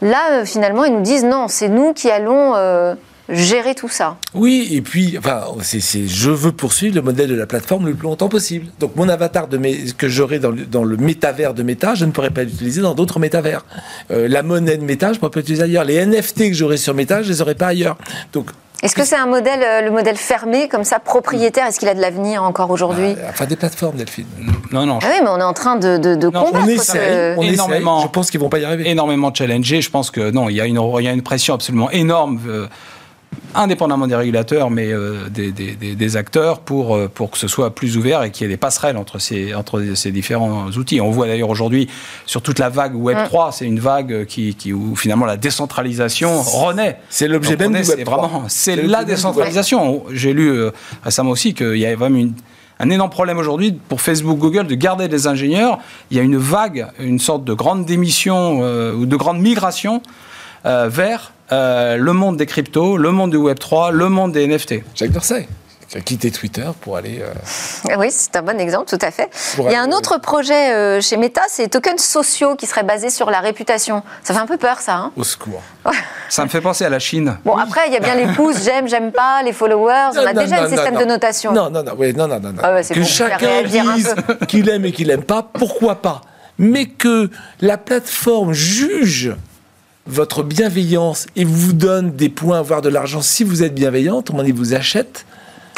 là, 0.00 0.32
euh, 0.32 0.44
finalement, 0.44 0.84
ils 0.84 0.94
nous 0.94 1.02
disent 1.02 1.24
non, 1.24 1.48
c'est 1.48 1.68
nous 1.68 1.92
qui 1.92 2.10
allons 2.10 2.54
euh, 2.54 2.94
gérer 3.28 3.74
tout 3.74 3.88
ça. 3.88 4.16
Oui, 4.34 4.68
et 4.72 4.82
puis, 4.82 5.16
enfin, 5.18 5.44
c'est, 5.62 5.80
je 6.06 6.30
veux 6.30 6.52
poursuivre 6.52 6.94
le 6.96 7.02
modèle 7.02 7.28
de 7.28 7.34
la 7.34 7.46
plateforme 7.46 7.86
le 7.86 7.94
plus 7.94 8.04
longtemps 8.04 8.28
possible. 8.28 8.66
Donc, 8.80 8.96
mon 8.96 9.08
avatar 9.08 9.48
de 9.48 9.58
que 9.92 10.08
j'aurai 10.08 10.38
dans, 10.38 10.50
le, 10.50 10.64
dans 10.64 10.84
le 10.84 10.96
métavers 10.96 11.54
de 11.54 11.62
Meta, 11.62 11.94
je 11.94 12.04
ne 12.04 12.10
pourrais 12.10 12.30
pas 12.30 12.42
l'utiliser 12.44 12.82
dans 12.82 12.94
d'autres 12.94 13.18
métavers. 13.20 13.64
la 14.10 14.42
monnaie 14.42 14.76
de 14.76 14.84
Meta, 14.84 15.08
je 15.08 15.12
ne 15.14 15.18
pourrais 15.18 15.30
pas 15.30 15.40
l'utiliser 15.40 15.62
ailleurs. 15.62 15.84
Les 15.84 16.04
NFT 16.04 16.48
que 16.48 16.54
j'aurai 16.54 16.76
sur 16.76 16.94
Meta, 16.94 17.22
je 17.22 17.28
ne 17.28 17.32
les 17.32 17.42
aurai 17.42 17.54
pas 17.54 17.68
ailleurs. 17.68 17.96
Donc, 18.32 18.50
Est-ce 18.82 18.96
que 18.96 19.04
c'est 19.04 19.16
un 19.16 19.26
modèle, 19.26 19.62
euh, 19.62 19.80
le 19.82 19.90
modèle 19.92 20.16
fermé, 20.16 20.68
comme 20.68 20.82
ça, 20.84 20.98
propriétaire? 20.98 21.66
Est-ce 21.66 21.78
qu'il 21.78 21.88
a 21.88 21.94
de 21.94 22.00
l'avenir 22.00 22.42
encore 22.42 22.70
aujourd'hui? 22.70 23.14
Ah, 23.22 23.28
Enfin, 23.30 23.46
des 23.46 23.54
plateformes, 23.56 23.96
Delphine. 23.96 24.26
Non, 24.72 24.86
non. 24.86 24.98
Ah 25.02 25.06
oui, 25.08 25.20
mais 25.22 25.28
on 25.30 25.38
est 25.38 25.44
en 25.44 25.52
train 25.52 25.76
de, 25.76 25.96
de, 25.98 26.28
combattre. 26.28 26.64
On 26.64 26.66
essaie, 26.68 27.34
on 27.38 27.42
énormément, 27.42 28.02
je 28.02 28.08
pense 28.08 28.30
qu'ils 28.30 28.40
vont 28.40 28.48
pas 28.48 28.58
y 28.58 28.64
arriver. 28.64 28.88
Énormément 28.90 29.32
challengé. 29.32 29.80
Je 29.80 29.90
pense 29.90 30.10
que 30.10 30.30
non, 30.32 30.48
il 30.48 30.56
y 30.56 30.60
a 30.60 30.66
une, 30.66 30.80
il 30.98 31.04
y 31.04 31.08
a 31.08 31.12
une 31.12 31.22
pression 31.22 31.54
absolument 31.54 31.90
énorme. 31.90 32.40
Euh, 32.48 32.66
indépendamment 33.54 34.06
des 34.06 34.14
régulateurs, 34.14 34.70
mais 34.70 34.92
euh, 34.92 35.28
des, 35.28 35.52
des, 35.52 35.74
des, 35.74 36.16
acteurs, 36.16 36.60
pour, 36.60 36.96
euh, 36.96 37.08
pour 37.12 37.30
que 37.30 37.38
ce 37.38 37.48
soit 37.48 37.74
plus 37.74 37.96
ouvert 37.96 38.22
et 38.22 38.30
qu'il 38.30 38.46
y 38.46 38.50
ait 38.50 38.52
des 38.52 38.56
passerelles 38.56 38.96
entre 38.96 39.18
ces, 39.18 39.54
entre 39.54 39.82
ces 39.94 40.10
différents 40.10 40.68
outils. 40.70 41.00
On 41.00 41.10
voit 41.10 41.26
d'ailleurs 41.26 41.50
aujourd'hui 41.50 41.88
sur 42.26 42.42
toute 42.42 42.58
la 42.58 42.68
vague 42.68 42.94
Web3, 42.94 43.48
mm. 43.48 43.52
c'est 43.52 43.66
une 43.66 43.80
vague 43.80 44.24
qui, 44.26 44.54
qui, 44.54 44.72
où 44.72 44.96
finalement 44.96 45.26
la 45.26 45.36
décentralisation 45.36 46.40
renaît. 46.42 46.98
C'est 47.10 47.28
l'objet 47.28 47.56
même 47.56 47.72
du 47.72 47.82
Web3. 47.82 48.04
Vraiment, 48.04 48.44
c'est 48.48 48.76
la 48.76 49.04
décentralisation. 49.04 50.04
J'ai 50.12 50.32
lu 50.32 50.48
euh, 50.48 50.70
récemment 51.04 51.30
aussi 51.30 51.54
qu'il 51.54 51.76
y 51.76 51.86
avait 51.86 51.94
vraiment 51.94 52.18
une, 52.18 52.34
un 52.80 52.90
énorme 52.90 53.10
problème 53.10 53.38
aujourd'hui 53.38 53.72
pour 53.88 54.00
Facebook, 54.00 54.38
Google 54.38 54.66
de 54.66 54.74
garder 54.74 55.08
des 55.08 55.26
ingénieurs. 55.26 55.78
Il 56.10 56.16
y 56.16 56.20
a 56.20 56.22
une 56.22 56.38
vague, 56.38 56.88
une 56.98 57.18
sorte 57.18 57.44
de 57.44 57.52
grande 57.52 57.84
démission 57.84 58.60
ou 58.92 59.06
de 59.06 59.16
grande 59.16 59.38
migration 59.38 60.02
vers 60.64 61.31
euh, 61.52 61.96
le 61.96 62.12
monde 62.12 62.36
des 62.38 62.46
cryptos, 62.46 62.96
le 62.96 63.10
monde 63.10 63.30
du 63.30 63.36
Web3, 63.36 63.90
le 63.92 64.08
monde 64.08 64.32
des 64.32 64.46
NFT. 64.46 64.82
Jacques 64.94 65.12
Dorsey 65.12 65.46
qui 65.92 65.98
a 65.98 66.00
quitté 66.00 66.30
Twitter 66.30 66.64
pour 66.80 66.96
aller. 66.96 67.20
Euh, 67.20 67.96
oui, 67.98 68.06
c'est 68.10 68.34
un 68.36 68.42
bon 68.42 68.58
exemple, 68.58 68.88
tout 68.88 69.04
à 69.04 69.10
fait. 69.10 69.28
Il 69.58 69.70
y 69.70 69.74
a 69.74 69.82
un 69.82 69.92
autre 69.92 70.18
projet 70.18 70.72
euh, 70.72 71.02
chez 71.02 71.18
Meta, 71.18 71.42
c'est 71.48 71.68
tokens 71.68 72.00
sociaux 72.00 72.56
qui 72.56 72.64
seraient 72.64 72.82
basés 72.82 73.10
sur 73.10 73.30
la 73.30 73.40
réputation. 73.40 74.02
Ça 74.22 74.32
fait 74.32 74.40
un 74.40 74.46
peu 74.46 74.56
peur, 74.56 74.80
ça. 74.80 74.94
Hein 74.94 75.12
Au 75.16 75.24
secours. 75.24 75.60
ça 76.30 76.44
me 76.44 76.48
fait 76.48 76.62
penser 76.62 76.86
à 76.86 76.88
la 76.88 76.98
Chine. 76.98 77.36
Bon, 77.44 77.58
après, 77.58 77.82
il 77.88 77.92
y 77.92 77.96
a 77.96 78.00
bien 78.00 78.14
les 78.14 78.32
pouces, 78.32 78.64
j'aime, 78.64 78.88
j'aime 78.88 79.12
pas, 79.12 79.42
les 79.42 79.52
followers. 79.52 80.12
on 80.16 80.26
a 80.26 80.32
déjà 80.32 80.62
un 80.62 80.68
système 80.68 80.96
de 80.96 81.04
notation. 81.04 81.52
Non, 81.52 81.68
non, 81.68 81.82
non, 81.82 81.94
non, 81.94 82.26
non, 82.26 82.40
non. 82.40 82.62
Ah 82.62 82.80
que 82.82 83.04
chacun 83.04 83.62
dise 83.64 84.14
qu'il 84.48 84.66
aime 84.70 84.86
et 84.86 84.92
qu'il 84.92 85.08
n'aime 85.08 85.24
pas, 85.24 85.42
pourquoi 85.42 85.96
pas? 85.96 86.22
Mais 86.56 86.86
que 86.86 87.28
la 87.60 87.76
plateforme 87.76 88.54
juge 88.54 89.34
votre 90.06 90.42
bienveillance 90.42 91.26
et 91.36 91.44
vous 91.44 91.72
donne 91.72 92.12
des 92.12 92.28
points, 92.28 92.62
voire 92.62 92.82
de 92.82 92.88
l'argent 92.88 93.22
si 93.22 93.44
vous 93.44 93.62
êtes 93.62 93.74
bienveillante, 93.74 94.30
on 94.30 94.42
vous 94.42 94.74
achète. 94.74 95.24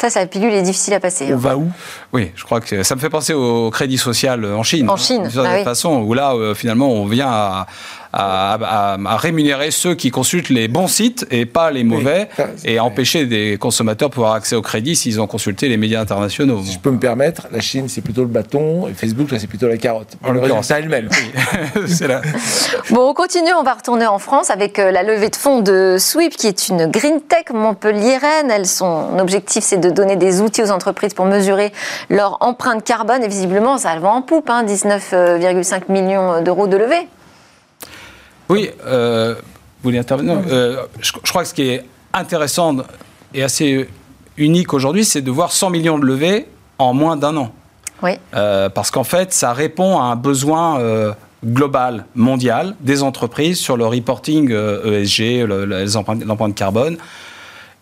Ça, 0.01 0.09
sa 0.09 0.25
pilule 0.25 0.51
est 0.51 0.61
difficile 0.61 0.93
à 0.93 0.99
passer. 0.99 1.27
On 1.29 1.35
hein. 1.35 1.37
va 1.37 1.57
où? 1.57 1.71
Oui, 2.11 2.31
je 2.35 2.43
crois 2.43 2.59
que 2.59 2.83
ça 2.83 2.95
me 2.95 2.99
fait 2.99 3.09
penser 3.09 3.33
au 3.33 3.69
crédit 3.71 3.97
social 3.97 4.43
en 4.45 4.63
Chine. 4.63 4.89
En 4.89 4.97
Chine, 4.97 5.23
de 5.23 5.29
toute 5.29 5.39
ah 5.45 5.63
façon, 5.63 6.01
où 6.01 6.13
là, 6.13 6.33
euh, 6.33 6.53
finalement, 6.53 6.89
on 6.89 7.05
vient 7.05 7.29
à, 7.29 7.67
à, 8.15 9.17
rémunérer 9.17 9.71
ceux 9.71 9.95
qui 9.95 10.09
consultent 10.09 10.49
les 10.49 10.67
bons 10.67 10.87
sites 10.87 11.27
et 11.31 11.45
pas 11.45 11.71
les 11.71 11.83
mauvais, 11.83 12.29
et 12.63 12.79
empêcher 12.79 13.25
des 13.25 13.57
consommateurs 13.57 14.09
de 14.09 14.13
pouvoir 14.13 14.33
accès 14.33 14.55
au 14.55 14.61
crédit 14.61 14.95
s'ils 14.95 15.19
ont 15.19 15.27
consulté 15.27 15.67
les 15.67 15.77
médias 15.77 16.01
internationaux. 16.01 16.61
Si 16.63 16.73
je 16.73 16.79
peux 16.79 16.91
me 16.91 16.99
permettre, 16.99 17.47
la 17.51 17.59
Chine, 17.59 17.89
c'est 17.89 18.01
plutôt 18.01 18.21
le 18.21 18.27
bâton, 18.27 18.87
et 18.87 18.93
Facebook, 18.93 19.27
c'est 19.37 19.47
plutôt 19.47 19.67
la 19.67 19.77
carotte. 19.77 20.15
En 20.23 20.31
l'occurrence. 20.31 20.67
C'est 20.67 20.79
elle-même. 20.79 21.09
c'est 21.87 22.07
là. 22.07 22.21
Bon, 22.89 23.09
on 23.09 23.13
continue, 23.13 23.53
on 23.59 23.63
va 23.63 23.73
retourner 23.73 24.07
en 24.07 24.19
France 24.19 24.49
avec 24.49 24.79
euh, 24.79 24.91
la 24.91 25.03
levée 25.03 25.29
de 25.29 25.35
fonds 25.35 25.61
de 25.61 25.97
Sweep, 25.99 26.35
qui 26.35 26.47
est 26.47 26.69
une 26.69 26.87
green 26.87 27.21
tech 27.21 27.53
montpelliéraine. 27.53 28.63
Son 28.65 29.19
objectif, 29.19 29.63
c'est 29.63 29.77
de 29.77 29.89
donner 29.89 30.15
des 30.15 30.41
outils 30.41 30.63
aux 30.63 30.71
entreprises 30.71 31.13
pour 31.13 31.25
mesurer 31.25 31.71
leur 32.09 32.37
empreinte 32.39 32.83
carbone, 32.83 33.23
et 33.23 33.27
visiblement, 33.27 33.77
ça 33.77 33.97
va 33.99 34.09
en 34.09 34.21
poupe, 34.21 34.49
hein, 34.49 34.63
19,5 34.63 35.91
millions 35.91 36.41
d'euros 36.41 36.67
de 36.67 36.77
levée. 36.77 37.07
Oui, 38.49 38.69
euh, 38.85 39.35
vous 39.35 39.89
voulez 39.89 39.97
intervenir? 39.97 40.37
Euh, 40.49 40.83
je, 41.01 41.11
crois 41.11 41.43
que 41.43 41.49
ce 41.49 41.53
qui 41.53 41.69
est 41.69 41.85
intéressant 42.13 42.77
et 43.33 43.43
assez 43.43 43.89
unique 44.37 44.73
aujourd'hui, 44.73 45.05
c'est 45.05 45.21
de 45.21 45.31
voir 45.31 45.51
100 45.51 45.69
millions 45.69 45.99
de 45.99 46.05
levées 46.05 46.47
en 46.77 46.93
moins 46.93 47.15
d'un 47.15 47.35
an. 47.37 47.51
Oui. 48.03 48.11
Euh, 48.33 48.69
parce 48.69 48.91
qu'en 48.91 49.03
fait, 49.03 49.33
ça 49.33 49.53
répond 49.53 49.99
à 49.99 50.05
un 50.05 50.15
besoin 50.15 50.79
global, 51.43 52.05
mondial, 52.15 52.75
des 52.79 53.03
entreprises 53.03 53.59
sur 53.59 53.77
le 53.77 53.85
reporting 53.85 54.51
ESG, 54.51 55.43
e 55.43 56.25
l'empreinte 56.25 56.55
carbone. 56.55 56.97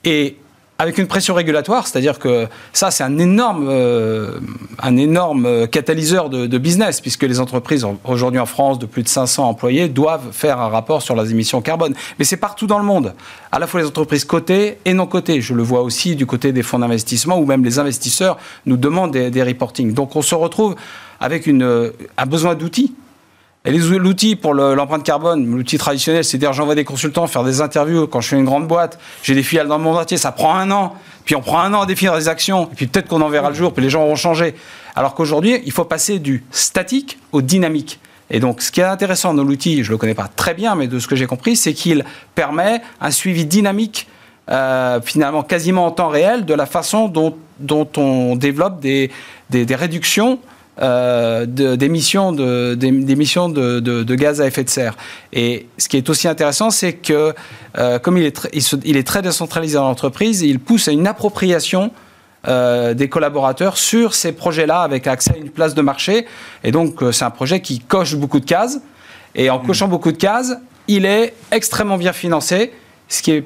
Et 0.03 0.37
avec 0.79 0.97
une 0.97 1.07
pression 1.07 1.35
régulatoire, 1.35 1.87
c'est-à-dire 1.87 2.17
que 2.17 2.47
ça, 2.73 2.89
c'est 2.89 3.03
un 3.03 3.17
énorme, 3.19 3.67
euh, 3.69 4.39
énorme 4.83 5.67
catalyseur 5.67 6.29
de, 6.29 6.57
business, 6.57 6.99
puisque 6.99 7.23
les 7.23 7.39
entreprises 7.39 7.85
aujourd'hui 8.03 8.39
en 8.39 8.45
France 8.45 8.79
de 8.79 8.85
plus 8.85 9.03
de 9.03 9.07
500 9.07 9.47
employés 9.47 9.87
doivent 9.87 10.31
faire 10.31 10.59
un 10.59 10.69
rapport 10.69 11.01
sur 11.01 11.15
leurs 11.15 11.29
émissions 11.29 11.61
carbone. 11.61 11.93
Mais 12.17 12.25
c'est 12.25 12.37
partout 12.37 12.67
dans 12.67 12.79
le 12.79 12.85
monde, 12.85 13.13
à 13.51 13.59
la 13.59 13.67
fois 13.67 13.81
les 13.81 13.87
entreprises 13.87 14.25
cotées 14.25 14.77
et 14.85 14.93
non 14.93 15.05
cotées. 15.05 15.41
Je 15.41 15.53
le 15.53 15.63
vois 15.63 15.81
aussi 15.81 16.15
du 16.15 16.25
côté 16.25 16.51
des 16.51 16.63
fonds 16.63 16.79
d'investissement, 16.79 17.37
où 17.37 17.45
même 17.45 17.63
les 17.63 17.79
investisseurs 17.79 18.37
nous 18.65 18.77
demandent 18.77 19.11
des, 19.11 19.29
des 19.29 19.43
reportings. 19.43 19.93
Donc 19.93 20.15
on 20.15 20.21
se 20.21 20.35
retrouve 20.35 20.75
avec 21.19 21.47
une, 21.47 21.91
un 22.17 22.25
besoin 22.25 22.55
d'outils 22.55 22.93
et 23.65 23.71
l'outil 23.71 24.35
pour 24.35 24.53
l'empreinte 24.53 25.03
carbone, 25.03 25.45
l'outil 25.45 25.77
traditionnel, 25.77 26.25
c'est 26.25 26.37
dire 26.37 26.51
j'envoie 26.51 26.75
des 26.75 26.83
consultants 26.83 27.27
faire 27.27 27.45
des 27.45 27.61
interviews 27.61 28.07
quand 28.07 28.19
je 28.19 28.29
fais 28.29 28.35
une 28.35 28.43
grande 28.43 28.67
boîte, 28.67 28.99
j'ai 29.23 29.35
des 29.35 29.43
filiales 29.43 29.69
dans 29.69 29.77
le 29.77 29.83
monde 29.83 29.97
entier, 29.97 30.17
ça 30.17 30.33
prend 30.33 30.55
un 30.55 30.69
an, 30.71 30.95
puis 31.23 31.35
on 31.35 31.41
prend 31.41 31.59
un 31.61 31.73
an 31.73 31.81
à 31.81 31.85
définir 31.85 32.13
des 32.17 32.27
actions, 32.27 32.69
et 32.73 32.75
puis 32.75 32.87
peut-être 32.87 33.07
qu'on 33.07 33.21
en 33.21 33.29
verra 33.29 33.49
le 33.49 33.55
jour, 33.55 33.73
puis 33.73 33.81
les 33.81 33.89
gens 33.89 34.03
auront 34.03 34.17
changé. 34.17 34.55
Alors 34.95 35.15
qu'aujourd'hui, 35.15 35.61
il 35.65 35.71
faut 35.71 35.85
passer 35.85 36.19
du 36.19 36.43
statique 36.51 37.19
au 37.31 37.41
dynamique. 37.41 38.01
Et 38.29 38.41
donc, 38.41 38.61
ce 38.61 38.69
qui 38.69 38.81
est 38.81 38.85
intéressant 38.85 39.33
dans 39.33 39.43
l'outil, 39.45 39.83
je 39.83 39.89
ne 39.89 39.93
le 39.93 39.97
connais 39.97 40.13
pas 40.13 40.27
très 40.27 40.53
bien, 40.53 40.75
mais 40.75 40.87
de 40.87 40.99
ce 40.99 41.07
que 41.07 41.15
j'ai 41.15 41.25
compris, 41.25 41.55
c'est 41.55 41.73
qu'il 41.73 42.03
permet 42.35 42.81
un 42.99 43.11
suivi 43.11 43.45
dynamique, 43.45 44.09
euh, 44.49 44.99
finalement 45.01 45.41
quasiment 45.41 45.85
en 45.85 45.91
temps 45.91 46.09
réel, 46.09 46.43
de 46.43 46.53
la 46.53 46.65
façon 46.65 47.07
dont, 47.07 47.37
dont 47.59 47.87
on 47.95 48.35
développe 48.35 48.81
des, 48.81 49.09
des 49.49 49.75
réductions 49.75 50.39
euh, 50.81 51.45
d'émissions 51.45 52.31
de, 52.31 52.73
de, 52.73 53.79
de, 53.79 54.15
gaz 54.15 54.41
à 54.41 54.47
effet 54.47 54.63
de 54.63 54.69
serre. 54.69 54.97
Et 55.31 55.67
ce 55.77 55.87
qui 55.87 55.97
est 55.97 56.09
aussi 56.09 56.27
intéressant, 56.27 56.71
c'est 56.71 56.93
que 56.93 57.35
euh, 57.77 57.99
comme 57.99 58.17
il 58.17 58.25
est, 58.25 58.49
il, 58.83 58.97
est 58.97 59.07
très 59.07 59.21
décentralisé 59.21 59.75
dans 59.75 59.83
l'entreprise, 59.83 60.41
il 60.41 60.59
pousse 60.59 60.87
à 60.87 60.91
une 60.91 61.05
appropriation 61.05 61.91
euh, 62.47 62.95
des 62.95 63.07
collaborateurs 63.07 63.77
sur 63.77 64.15
ces 64.15 64.31
projets-là 64.31 64.81
avec 64.81 65.05
accès 65.05 65.33
à 65.33 65.37
une 65.37 65.51
place 65.51 65.75
de 65.75 65.81
marché. 65.83 66.25
Et 66.63 66.71
donc, 66.71 67.03
c'est 67.11 67.25
un 67.25 67.29
projet 67.29 67.61
qui 67.61 67.79
coche 67.79 68.15
beaucoup 68.15 68.39
de 68.39 68.45
cases. 68.45 68.79
Et 69.35 69.51
en 69.51 69.59
cochant 69.59 69.87
beaucoup 69.87 70.11
de 70.11 70.17
cases, 70.17 70.53
il 70.87 71.05
est 71.05 71.35
extrêmement 71.51 71.97
bien 71.97 72.13
financé, 72.13 72.71
ce 73.09 73.21
qui 73.21 73.31
est 73.31 73.45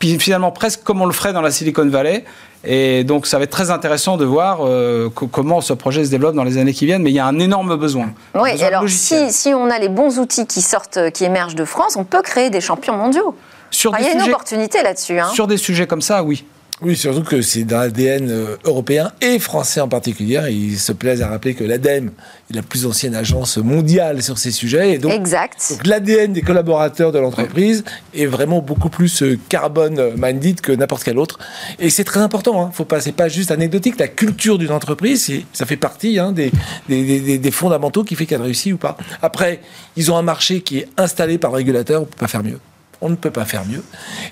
finalement 0.00 0.50
presque 0.50 0.82
comme 0.82 1.00
on 1.00 1.06
le 1.06 1.12
ferait 1.12 1.32
dans 1.32 1.40
la 1.40 1.50
Silicon 1.50 1.88
Valley. 1.88 2.24
Et 2.64 3.02
donc, 3.02 3.26
ça 3.26 3.38
va 3.38 3.44
être 3.44 3.50
très 3.50 3.70
intéressant 3.70 4.16
de 4.16 4.24
voir 4.24 4.58
euh, 4.60 5.08
comment 5.10 5.60
ce 5.60 5.72
projet 5.72 6.04
se 6.04 6.10
développe 6.10 6.36
dans 6.36 6.44
les 6.44 6.58
années 6.58 6.72
qui 6.72 6.86
viennent. 6.86 7.02
Mais 7.02 7.10
il 7.10 7.14
y 7.14 7.18
a 7.18 7.26
un 7.26 7.38
énorme 7.40 7.76
besoin. 7.76 8.12
Oui, 8.34 8.62
alors 8.62 8.88
si, 8.88 9.32
si, 9.32 9.52
on 9.52 9.68
a 9.68 9.78
les 9.78 9.88
bons 9.88 10.18
outils 10.20 10.46
qui 10.46 10.62
sortent, 10.62 10.96
euh, 10.96 11.10
qui 11.10 11.24
émergent 11.24 11.56
de 11.56 11.64
France, 11.64 11.96
on 11.96 12.04
peut 12.04 12.22
créer 12.22 12.50
des 12.50 12.60
champions 12.60 12.96
mondiaux. 12.96 13.34
Sur 13.70 13.94
il 13.98 14.04
y 14.04 14.08
a 14.08 14.12
une 14.12 14.22
opportunité 14.22 14.82
là-dessus. 14.82 15.18
Hein. 15.18 15.30
Sur 15.32 15.46
des 15.46 15.56
sujets 15.56 15.86
comme 15.86 16.02
ça, 16.02 16.22
oui. 16.22 16.44
Oui, 16.84 16.96
surtout 16.96 17.22
que 17.22 17.42
c'est 17.42 17.62
dans 17.62 17.78
l'ADN 17.78 18.28
euh, 18.28 18.56
européen 18.64 19.12
et 19.20 19.38
français 19.38 19.80
en 19.80 19.86
particulier. 19.86 20.40
Ils 20.50 20.78
se 20.78 20.90
plaisent 20.92 21.22
à 21.22 21.28
rappeler 21.28 21.54
que 21.54 21.62
l'ADEME 21.62 22.10
est 22.50 22.56
la 22.56 22.62
plus 22.62 22.86
ancienne 22.86 23.14
agence 23.14 23.56
mondiale 23.58 24.20
sur 24.20 24.36
ces 24.36 24.50
sujets. 24.50 24.94
Et 24.94 24.98
donc, 24.98 25.12
exact. 25.12 25.64
Donc 25.70 25.86
l'ADN 25.86 26.32
des 26.32 26.42
collaborateurs 26.42 27.12
de 27.12 27.20
l'entreprise 27.20 27.84
est 28.14 28.26
vraiment 28.26 28.60
beaucoup 28.60 28.88
plus 28.88 29.22
euh, 29.22 29.38
carbone-minded 29.48 30.60
que 30.60 30.72
n'importe 30.72 31.04
quel 31.04 31.18
autre. 31.18 31.38
Et 31.78 31.88
c'est 31.88 32.02
très 32.02 32.18
important. 32.18 32.60
Hein. 32.60 32.70
Faut 32.72 32.84
pas, 32.84 33.00
c'est 33.00 33.12
pas 33.12 33.28
juste 33.28 33.52
anecdotique. 33.52 34.00
La 34.00 34.08
culture 34.08 34.58
d'une 34.58 34.72
entreprise, 34.72 35.30
ça 35.52 35.66
fait 35.66 35.76
partie 35.76 36.18
hein, 36.18 36.32
des, 36.32 36.50
des, 36.88 37.38
des, 37.38 37.50
fondamentaux 37.52 38.02
qui 38.02 38.16
fait 38.16 38.26
qu'elle 38.26 38.42
réussit 38.42 38.72
ou 38.72 38.78
pas. 38.78 38.96
Après, 39.22 39.60
ils 39.96 40.10
ont 40.10 40.16
un 40.16 40.22
marché 40.22 40.62
qui 40.62 40.78
est 40.78 40.88
installé 40.96 41.38
par 41.38 41.52
le 41.52 41.58
régulateur. 41.58 42.02
On 42.02 42.04
peut 42.06 42.16
pas 42.18 42.28
faire 42.28 42.42
mieux 42.42 42.58
on 43.02 43.10
ne 43.10 43.16
peut 43.16 43.30
pas 43.30 43.44
faire 43.44 43.64
mieux. 43.66 43.82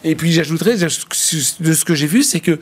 Et 0.04 0.14
puis 0.14 0.33
j'ajouterais, 0.33 0.76
de 0.76 0.88
ce 0.88 1.85
que 1.85 1.94
j'ai 1.94 2.06
vu, 2.06 2.22
c'est 2.22 2.40
qu'ils 2.40 2.59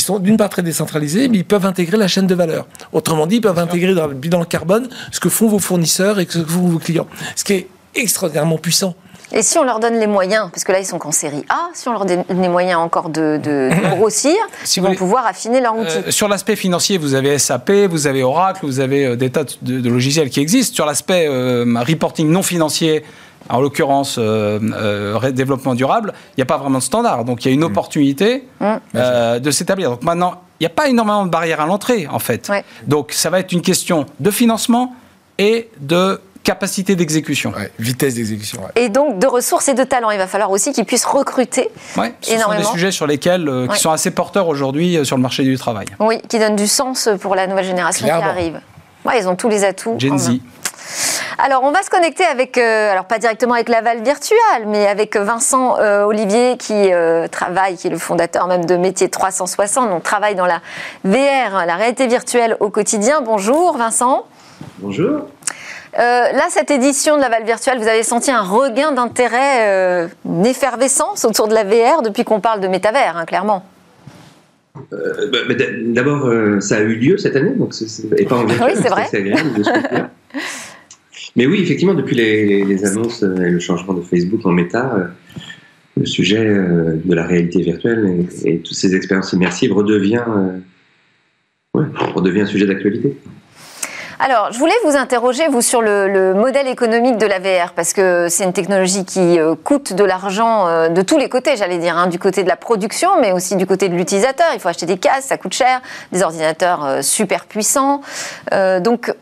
sont 0.00 0.18
d'une 0.18 0.36
part 0.36 0.50
très 0.50 0.62
décentralisés, 0.62 1.28
mais 1.28 1.38
ils 1.38 1.44
peuvent 1.44 1.66
intégrer 1.66 1.96
la 1.96 2.08
chaîne 2.08 2.26
de 2.26 2.34
valeur. 2.34 2.66
Autrement 2.92 3.26
dit, 3.26 3.36
ils 3.36 3.40
peuvent 3.40 3.58
intégrer 3.58 3.94
dans 3.94 4.06
le 4.06 4.14
bilan 4.14 4.44
carbone 4.44 4.88
ce 5.10 5.18
que 5.18 5.28
font 5.28 5.48
vos 5.48 5.58
fournisseurs 5.58 6.20
et 6.20 6.26
ce 6.28 6.38
que 6.38 6.44
font 6.44 6.68
vos 6.68 6.78
clients. 6.78 7.08
Ce 7.34 7.42
qui 7.42 7.54
est 7.54 7.68
extraordinairement 7.94 8.58
puissant. 8.58 8.94
Et 9.32 9.42
si 9.42 9.58
on 9.58 9.64
leur 9.64 9.80
donne 9.80 9.98
les 9.98 10.06
moyens, 10.06 10.50
parce 10.52 10.62
que 10.62 10.70
là 10.70 10.78
ils 10.78 10.86
sont 10.86 10.98
qu'en 10.98 11.10
série 11.10 11.44
A, 11.48 11.68
si 11.74 11.88
on 11.88 11.92
leur 11.92 12.04
donne 12.04 12.24
les 12.28 12.48
moyens 12.48 12.78
encore 12.78 13.08
de, 13.08 13.70
grossir, 13.96 14.36
ils 14.76 14.82
vont 14.82 14.94
pouvoir 14.94 15.26
affiner 15.26 15.60
leur 15.60 15.76
outil. 15.76 15.98
Euh, 16.06 16.10
sur 16.10 16.28
l'aspect 16.28 16.54
financier, 16.54 16.96
vous 16.96 17.14
avez 17.14 17.36
SAP, 17.38 17.72
vous 17.90 18.06
avez 18.06 18.22
Oracle, 18.22 18.64
vous 18.64 18.78
avez 18.78 19.04
euh, 19.04 19.16
des 19.16 19.30
tas 19.30 19.44
de, 19.62 19.88
logiciels 19.88 20.30
qui 20.30 20.40
existent. 20.40 20.74
Sur 20.74 20.86
l'aspect 20.86 21.26
euh, 21.28 21.64
reporting 21.86 22.30
non 22.30 22.42
financier, 22.42 23.02
en 23.48 23.60
l'occurrence 23.60 24.16
euh, 24.18 24.58
euh, 24.72 25.30
développement 25.30 25.74
durable, 25.74 26.12
il 26.32 26.40
n'y 26.40 26.42
a 26.42 26.46
pas 26.46 26.56
vraiment 26.56 26.78
de 26.78 26.82
standard. 26.82 27.24
Donc 27.24 27.44
il 27.44 27.48
y 27.48 27.50
a 27.50 27.54
une 27.54 27.60
mm. 27.60 27.64
opportunité 27.64 28.44
mm. 28.60 28.74
Euh, 28.94 29.38
de 29.38 29.50
s'établir. 29.50 29.90
Donc 29.90 30.02
maintenant, 30.02 30.40
il 30.60 30.64
n'y 30.64 30.66
a 30.66 30.74
pas 30.74 30.88
énormément 30.88 31.24
de 31.26 31.30
barrières 31.30 31.60
à 31.60 31.66
l'entrée, 31.66 32.06
en 32.10 32.18
fait. 32.18 32.50
Donc 32.86 33.12
ça 33.12 33.30
va 33.30 33.40
être 33.40 33.52
une 33.52 33.62
question 33.62 34.06
de 34.20 34.30
financement 34.30 34.94
et 35.38 35.68
de 35.80 36.20
capacité 36.42 36.94
d'exécution. 36.94 37.52
vitesse 37.78 38.14
d'exécution. 38.14 38.60
Et 38.76 38.88
donc 38.88 39.18
de 39.18 39.26
ressources 39.26 39.68
et 39.68 39.74
de 39.74 39.82
talents. 39.82 40.10
Il 40.10 40.18
va 40.18 40.28
falloir 40.28 40.50
aussi 40.50 40.72
qu'ils 40.72 40.84
puissent 40.84 41.04
recruter 41.04 41.68
ouais, 41.96 42.14
ce 42.20 42.38
sont 42.38 42.54
des 42.56 42.62
sujets 42.62 42.92
sur 42.92 43.06
lesquels, 43.06 43.50
qui 43.72 43.80
sont 43.80 43.90
assez 43.90 44.12
porteurs 44.12 44.46
aujourd'hui 44.48 45.04
sur 45.04 45.16
le 45.16 45.22
marché 45.22 45.42
du 45.42 45.58
travail. 45.58 45.86
Oui, 45.98 46.20
qui 46.28 46.38
donnent 46.38 46.56
du 46.56 46.68
sens 46.68 47.08
pour 47.20 47.34
la 47.34 47.46
nouvelle 47.46 47.66
génération 47.66 48.06
qui 48.06 48.12
arrive. 48.12 48.60
Ouais, 49.04 49.20
ils 49.20 49.28
ont 49.28 49.36
tous 49.36 49.48
les 49.48 49.64
atouts. 49.64 49.96
Gen 49.98 50.18
Z. 50.18 50.40
Alors, 51.46 51.62
on 51.62 51.70
va 51.70 51.84
se 51.84 51.90
connecter 51.90 52.24
avec, 52.24 52.58
euh, 52.58 52.90
alors 52.90 53.04
pas 53.04 53.20
directement 53.20 53.54
avec 53.54 53.68
Laval 53.68 54.02
Virtual, 54.02 54.66
mais 54.66 54.88
avec 54.88 55.14
Vincent 55.14 55.78
euh, 55.78 56.02
Olivier 56.02 56.56
qui 56.58 56.74
euh, 56.74 57.28
travaille, 57.28 57.76
qui 57.76 57.86
est 57.86 57.90
le 57.90 57.98
fondateur 57.98 58.48
même 58.48 58.64
de 58.64 58.74
Métier 58.74 59.08
360, 59.08 59.88
donc 59.88 60.02
travaille 60.02 60.34
dans 60.34 60.46
la 60.46 60.60
VR, 61.04 61.64
la 61.64 61.76
réalité 61.76 62.08
virtuelle 62.08 62.56
au 62.58 62.68
quotidien. 62.70 63.20
Bonjour 63.20 63.76
Vincent. 63.76 64.26
Bonjour. 64.78 65.28
là, 65.96 66.46
cette 66.50 66.72
édition 66.72 67.16
de 67.16 67.20
Laval 67.20 67.44
Virtual, 67.44 67.78
vous 67.78 67.86
avez 67.86 68.02
senti 68.02 68.32
un 68.32 68.42
regain 68.42 68.90
d'intérêt, 68.90 70.08
une 70.24 70.46
effervescence 70.46 71.24
autour 71.24 71.46
de 71.46 71.54
la 71.54 71.62
VR 71.62 72.02
depuis 72.02 72.24
qu'on 72.24 72.40
parle 72.40 72.58
de 72.58 72.66
métavers, 72.66 73.16
hein, 73.16 73.24
clairement. 73.24 73.64
Bah, 74.74 75.38
d'abord, 75.84 76.28
ça 76.60 76.78
a 76.78 76.80
eu 76.80 76.96
lieu 76.96 77.18
cette 77.18 77.36
année, 77.36 77.50
donc 77.50 77.72
et 78.16 78.24
pas 78.24 78.34
en 78.34 78.44
virtuel, 78.46 78.68
oui, 78.68 78.80
c'est 78.82 78.88
vrai. 78.88 79.06
agréable 79.12 79.62
Mais 81.36 81.46
oui, 81.46 81.60
effectivement, 81.60 81.94
depuis 81.94 82.16
les, 82.16 82.84
annonces 82.86 83.22
et 83.22 83.50
le 83.50 83.60
changement 83.60 83.92
de 83.92 84.00
Facebook 84.00 84.44
en 84.46 84.52
méta, 84.52 84.94
euh, 84.96 85.04
le 85.98 86.06
sujet 86.06 86.44
euh, 86.44 86.96
de 87.04 87.14
la 87.14 87.26
réalité 87.26 87.60
virtuelle 87.60 88.26
et, 88.44 88.58
toutes 88.58 88.74
ces 88.74 88.94
expériences 88.96 89.34
immersives 89.34 89.72
redevient, 89.72 90.24
euh, 91.74 91.82
redevient 92.14 92.40
un 92.40 92.46
sujet 92.46 92.66
d'actualité. 92.66 93.16
Alors, 94.18 94.50
je 94.50 94.58
voulais 94.58 94.72
vous 94.82 94.96
interroger, 94.96 95.42
vous, 95.48 95.60
sur 95.60 95.82
le, 95.82 96.32
modèle 96.34 96.68
économique 96.68 97.18
de 97.18 97.26
la 97.26 97.38
VR, 97.38 97.72
parce 97.74 97.92
que 97.92 98.28
c'est 98.30 98.44
une 98.44 98.54
technologie 98.54 99.04
qui 99.04 99.38
euh, 99.38 99.54
coûte 99.62 99.92
de 99.92 100.04
l'argent 100.04 100.66
euh, 100.66 100.88
de 100.88 101.02
tous 101.02 101.18
les 101.18 101.28
côtés, 101.28 101.56
j'allais 101.56 101.76
dire, 101.76 101.98
hein, 101.98 102.06
du 102.06 102.18
côté 102.18 102.42
de 102.42 102.48
la 102.48 102.56
production, 102.56 103.20
mais 103.20 103.32
aussi 103.32 103.56
du 103.56 103.66
côté 103.66 103.90
de 103.90 103.94
l'utilisateur. 103.94 104.46
Il 104.54 104.60
faut 104.60 104.68
acheter 104.68 104.86
des 104.86 104.96
casques, 104.96 105.28
ça 105.28 105.36
coûte 105.36 105.52
cher, 105.52 105.82
des 106.12 106.22
ordinateurs 106.22 106.84
euh, 106.84 107.02
super 107.02 107.44
puissants. 107.44 108.00
donc, 108.80 109.12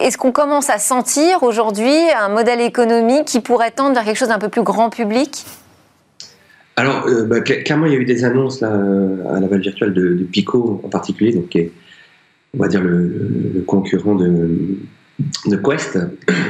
est-ce 0.00 0.16
qu'on 0.16 0.32
commence 0.32 0.70
à 0.70 0.78
sentir 0.78 1.42
aujourd'hui 1.42 1.94
un 2.18 2.28
modèle 2.28 2.60
économique 2.60 3.26
qui 3.26 3.40
pourrait 3.40 3.70
tendre 3.70 3.94
vers 3.94 4.04
quelque 4.04 4.16
chose 4.16 4.28
d'un 4.28 4.38
peu 4.38 4.48
plus 4.48 4.62
grand 4.62 4.90
public? 4.90 5.44
Alors, 6.76 7.06
bah, 7.26 7.40
clairement, 7.40 7.86
il 7.86 7.92
y 7.92 7.96
a 7.96 7.98
eu 7.98 8.04
des 8.04 8.24
annonces 8.24 8.62
à 8.62 8.68
la 8.68 9.56
virtuelle 9.58 9.92
de, 9.92 10.24
Pico 10.24 10.80
en 10.84 10.88
particulier, 10.88 11.32
on 12.54 12.58
va 12.58 12.68
dire, 12.68 12.82
le, 12.82 13.62
concurrent 13.66 14.14
de, 14.14 14.78
de, 15.46 15.56
Quest, 15.56 15.98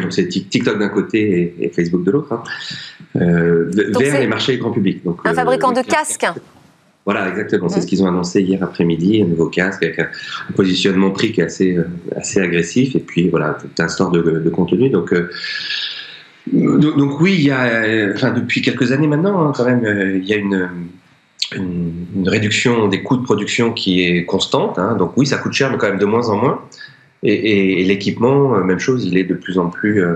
donc 0.02 0.12
c'est 0.12 0.28
TikTok 0.28 0.78
d'un 0.78 0.88
côté 0.88 1.54
et, 1.58 1.68
Facebook 1.70 2.04
de 2.04 2.10
l'autre, 2.10 2.32
hein. 2.32 2.42
euh, 3.16 3.70
vers 3.98 4.20
les 4.20 4.26
marchés 4.26 4.58
grand 4.58 4.70
public. 4.70 5.04
Donc, 5.04 5.20
un 5.24 5.32
euh, 5.32 5.34
fabricant 5.34 5.72
de 5.72 5.82
casques 5.82 6.26
voilà, 7.04 7.26
exactement. 7.30 7.70
C'est 7.70 7.80
ce 7.80 7.86
qu'ils 7.86 8.02
ont 8.02 8.06
annoncé 8.06 8.42
hier 8.42 8.62
après-midi, 8.62 9.22
un 9.22 9.26
nouveau 9.28 9.46
casque 9.46 9.82
avec 9.82 9.98
un, 9.98 10.08
positionnement 10.54 11.10
prix 11.10 11.32
qui 11.32 11.40
est 11.40 11.44
assez, 11.44 11.74
euh, 11.74 11.84
assez 12.14 12.38
agressif 12.38 12.94
et 12.96 12.98
puis 12.98 13.30
voilà, 13.30 13.56
tout 13.58 13.82
un 13.82 13.88
store 13.88 14.10
de, 14.10 14.20
de 14.20 14.50
contenu. 14.50 14.90
Donc, 14.90 15.14
donc, 16.52 17.18
oui, 17.22 17.36
il 17.38 17.44
y 17.46 17.50
a, 17.50 18.12
enfin, 18.14 18.32
depuis 18.32 18.60
quelques 18.60 18.92
années 18.92 19.06
maintenant, 19.06 19.48
hein, 19.48 19.52
quand 19.56 19.64
même, 19.64 20.20
il 20.22 20.28
y 20.28 20.34
a 20.34 20.36
une, 20.36 20.68
une, 21.54 22.28
réduction 22.28 22.88
des 22.88 23.02
coûts 23.02 23.16
de 23.16 23.22
production 23.22 23.72
qui 23.72 24.02
est 24.02 24.24
constante. 24.24 24.78
Hein. 24.78 24.96
donc 24.96 25.12
oui, 25.16 25.26
ça 25.26 25.38
coûte 25.38 25.52
cher, 25.52 25.70
mais 25.70 25.78
quand 25.78 25.88
même 25.88 25.98
de 25.98 26.04
moins 26.04 26.28
en 26.28 26.36
moins. 26.36 26.62
Et, 27.22 27.84
l'équipement, 27.84 28.54
euh, 28.54 28.62
même 28.62 28.78
chose, 28.78 29.04
il 29.04 29.18
est 29.18 29.24
de 29.24 29.34
plus 29.34 29.58
en 29.58 29.70
plus, 29.70 30.04
euh, 30.04 30.14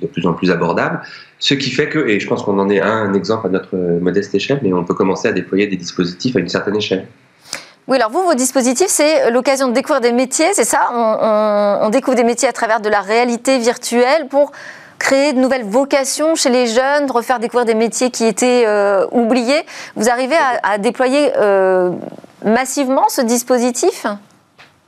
de 0.00 0.06
plus 0.06 0.26
en 0.26 0.32
plus 0.32 0.50
abordable. 0.50 1.00
Ce 1.38 1.54
qui 1.54 1.70
fait 1.70 1.88
que, 1.88 1.98
et 1.98 2.20
je 2.20 2.26
pense 2.26 2.42
qu'on 2.42 2.58
en 2.58 2.70
est 2.70 2.80
un, 2.80 3.12
exemple 3.12 3.48
à 3.48 3.50
notre 3.50 3.76
modeste 3.76 4.34
échelle, 4.34 4.60
mais 4.62 4.72
on 4.72 4.84
peut 4.84 4.94
commencer 4.94 5.28
à 5.28 5.32
déployer 5.32 5.66
des 5.66 5.76
dispositifs 5.76 6.36
à 6.36 6.38
une 6.38 6.48
certaine 6.48 6.76
échelle. 6.76 7.06
Oui, 7.88 7.96
alors 7.96 8.10
vous, 8.10 8.22
vos 8.22 8.34
dispositifs, 8.34 8.88
c'est 8.88 9.30
l'occasion 9.30 9.68
de 9.68 9.74
découvrir 9.74 10.00
des 10.00 10.12
métiers, 10.12 10.54
c'est 10.54 10.64
ça? 10.64 10.88
On, 10.94 11.86
on, 11.86 11.90
découvre 11.90 12.16
des 12.16 12.22
métiers 12.22 12.48
à 12.48 12.52
travers 12.52 12.80
de 12.80 12.88
la 12.88 13.00
réalité 13.00 13.58
virtuelle 13.58 14.28
pour 14.30 14.52
créer 15.02 15.32
de 15.32 15.38
nouvelles 15.38 15.64
vocations 15.64 16.36
chez 16.36 16.48
les 16.48 16.68
jeunes, 16.68 17.10
refaire 17.10 17.40
découvrir 17.40 17.66
des 17.66 17.74
métiers 17.74 18.10
qui 18.10 18.24
étaient 18.24 18.64
euh, 18.66 19.04
oubliés. 19.10 19.62
Vous 19.96 20.08
arrivez 20.08 20.36
à, 20.62 20.78
déployer 20.78 21.32
euh, 21.36 21.90
massivement 22.44 23.08
ce 23.08 23.20
dispositif? 23.20 24.06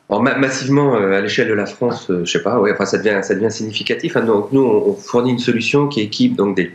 Massivement 0.09 0.95
euh, 0.95 1.19
à 1.19 1.21
l'échelle 1.21 1.49
de 1.49 1.55
la 1.55 1.67
France, 1.67 2.07
je 2.09 2.31
sais 2.31 2.43
pas, 2.43 2.61
enfin, 2.61 2.85
ça, 2.85 2.99
devient, 2.99 3.19
ça 3.23 3.35
devient 3.35 3.51
significatif. 3.51 4.17
Hein. 4.17 4.25
Nous, 4.53 4.63
on 4.63 4.95
fournit 4.95 5.33
une 5.33 5.41
solution 5.41 5.89
qui 5.89 6.01
équipe 6.03 6.37
donc, 6.37 6.55
des, 6.55 6.71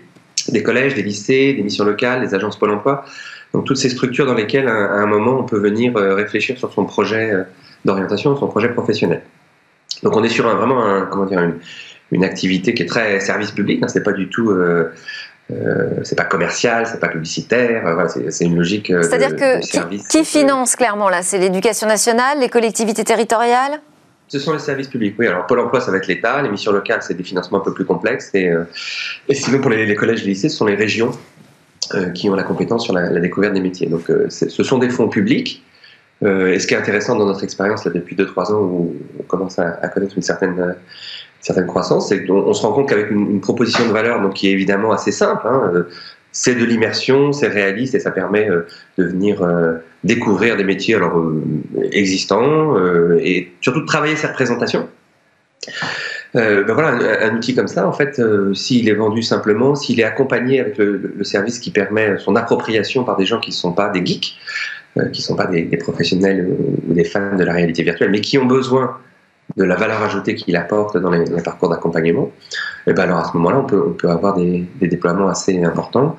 des 0.50 0.62
collèges, 0.62 0.96
des 0.96 1.04
lycées, 1.04 1.54
des 1.54 1.64
missions 1.64 1.86
locales, 1.86 2.20
des 2.20 2.36
agences 2.36 2.60
Pôle 2.60 2.72
emploi. 2.72 3.06
Donc 3.54 3.66
toutes 3.66 3.78
ces 3.78 3.90
structures 3.90 4.26
dans 4.26 4.34
lesquelles, 4.34 4.68
à, 4.68 4.96
un 4.96 5.06
moment, 5.06 5.40
on 5.40 5.44
peut 5.44 5.60
venir 5.60 5.96
réfléchir 5.96 6.58
sur 6.58 6.74
son 6.74 6.84
projet 6.84 7.32
d'orientation, 7.86 8.36
son 8.36 8.48
projet 8.48 8.70
professionnel. 8.70 9.22
Donc 10.04 10.16
on 10.16 10.24
est 10.24 10.30
sur 10.30 10.46
un, 10.46 10.56
vraiment 10.56 10.84
un, 10.84 11.06
comment 11.06 11.26
dire, 11.26 11.42
une, 11.42 11.56
une 12.12 12.24
activité 12.24 12.74
qui 12.74 12.84
est 12.84 12.88
très 12.88 13.20
service 13.20 13.52
public. 13.52 13.82
Hein, 13.84 13.88
c'est 13.88 14.04
pas 14.04 14.14
du 14.14 14.30
tout, 14.30 14.50
euh, 14.50 14.92
euh, 15.52 15.90
c'est 16.04 16.16
pas 16.16 16.26
commercial, 16.26 16.86
c'est 16.86 17.00
pas 17.00 17.08
publicitaire. 17.08 17.86
Euh, 17.88 17.94
voilà, 17.94 18.10
c'est 18.10 18.46
une 18.46 18.56
logique. 18.56 18.92
Euh, 18.92 19.02
C'est-à-dire 19.02 19.36
que 19.36 19.60
qui, 19.62 20.04
qui, 20.04 20.26
finance 20.26 20.76
clairement 20.76 21.10
là? 21.10 21.24
C'est 21.24 21.40
l'éducation 21.40 21.88
nationale, 21.88 22.40
les 22.40 22.50
collectivités 22.50 23.04
territoriales? 23.04 23.80
Ce 24.28 24.38
sont 24.38 24.54
les 24.54 24.60
services 24.60 24.88
publics, 24.88 25.16
oui. 25.18 25.26
Alors 25.26 25.48
Pôle 25.48 25.60
emploi, 25.60 25.82
ça 25.82 25.90
va 25.90 25.98
être 25.98 26.08
l'État. 26.08 26.40
Les 26.44 26.50
missions 26.50 26.72
locales, 26.72 27.02
c'est 27.02 27.16
des 27.16 27.24
financements 27.24 27.60
un 27.60 27.64
peu 27.64 27.74
plus 27.74 27.86
complexes. 27.86 28.30
Et, 28.36 28.52
et 29.28 29.34
sinon, 29.34 29.60
pour 29.60 29.72
les, 29.72 29.96
collèges 29.96 30.22
et 30.22 30.26
les 30.26 30.30
lycées, 30.34 30.50
ce 30.50 30.58
sont 30.58 30.68
les 30.68 30.76
régions 30.76 31.12
qui 32.14 32.30
ont 32.30 32.36
la 32.36 32.44
compétence 32.44 32.84
sur 32.84 32.94
la, 32.94 33.10
la 33.10 33.20
découverte 33.20 33.56
des 33.56 33.60
métiers. 33.60 33.88
Donc, 33.88 34.04
ce 34.30 34.64
sont 34.64 34.78
des 34.78 34.92
fonds 34.92 35.10
publics. 35.10 35.64
et 36.22 36.60
ce 36.60 36.68
qui 36.68 36.76
est 36.76 36.78
intéressant 36.78 37.16
dans 37.16 37.26
notre 37.26 37.44
expérience 37.44 37.86
là, 37.86 37.92
depuis 37.92 38.16
2-3 38.16 38.54
ans, 38.54 38.60
où 38.60 38.96
on 39.20 39.24
commence 39.24 39.58
à, 39.58 39.80
à 39.82 39.88
connaître 39.88 40.14
une 40.16 40.22
certaine 40.22 40.76
certaine 41.42 41.68
croissance, 41.68 42.10
c'est 42.10 42.26
qu'on 42.26 42.34
on 42.34 42.54
se 42.54 42.62
rend 42.62 42.74
compte 42.74 42.90
qu'avec 42.90 43.12
une, 43.12 43.42
proposition 43.42 43.88
de 43.88 43.92
valeur 43.92 44.22
donc, 44.22 44.34
qui 44.34 44.50
est 44.50 44.52
évidemment 44.52 44.92
assez 44.92 45.12
simple, 45.12 45.48
hein, 45.48 45.72
euh, 45.74 45.84
c'est 46.32 46.56
de 46.56 46.64
l'immersion, 46.64 47.32
c'est 47.32 47.48
réaliste 47.48 47.96
et 47.96 48.00
ça 48.00 48.12
permet 48.12 48.50
euh, 48.50 48.68
de 48.98 49.06
venir 49.06 49.42
euh, 49.42 49.78
découvrir 50.04 50.58
des 50.58 50.64
métiers 50.64 50.96
alors, 50.96 51.22
existants 51.92 52.76
et 53.20 53.52
surtout 53.62 53.82
de 53.82 53.86
travailler 53.86 54.16
sa 54.16 54.30
représentation. 54.30 54.88
ben 56.34 56.64
voilà, 56.68 57.26
un, 57.26 57.36
outil 57.36 57.54
comme 57.54 57.68
ça, 57.68 57.86
en 57.86 57.92
fait, 57.92 58.22
s'il 58.54 58.88
est 58.88 58.94
vendu 58.94 59.22
simplement, 59.22 59.76
s'il 59.76 60.00
est 60.00 60.06
accompagné 60.06 60.62
avec 60.62 60.78
le, 60.78 61.24
service 61.24 61.60
qui 61.60 61.72
permet 61.72 62.18
son 62.18 62.38
appropriation 62.38 63.04
par 63.04 63.18
des 63.18 63.26
gens 63.26 63.42
qui 63.42 63.50
ne 63.50 63.56
sont 63.56 63.74
pas 63.74 63.90
des 63.90 64.06
geeks, 64.06 64.38
qui 65.12 65.22
ne 65.22 65.26
sont 65.26 65.36
pas 65.36 65.48
des 65.48 65.66
professionnels 65.78 66.48
ou 66.88 66.94
des 66.94 67.04
fans 67.04 67.36
de 67.36 67.44
la 67.44 67.52
réalité 67.52 67.84
virtuelle, 67.84 68.12
mais 68.12 68.22
qui 68.22 68.38
ont 68.38 68.46
besoin 68.46 68.98
de 69.58 69.64
la 69.64 69.76
valeur 69.76 70.02
ajoutée 70.04 70.36
qu'il 70.36 70.56
apporte 70.56 70.98
dans 70.98 71.10
les, 71.10 71.26
parcours 71.42 71.70
d'accompagnement, 71.70 72.32
et 72.88 72.92
eh 72.92 72.94
ben 72.94 73.04
alors 73.04 73.20
à 73.20 73.26
ce 73.26 73.38
moment-là, 73.38 73.60
on 73.60 73.66
peut, 73.66 73.84
on 73.88 73.94
peut 73.94 74.10
avoir 74.10 74.36
des, 74.36 74.68
déploiements 74.82 75.28
assez 75.28 75.64
importants. 75.64 76.16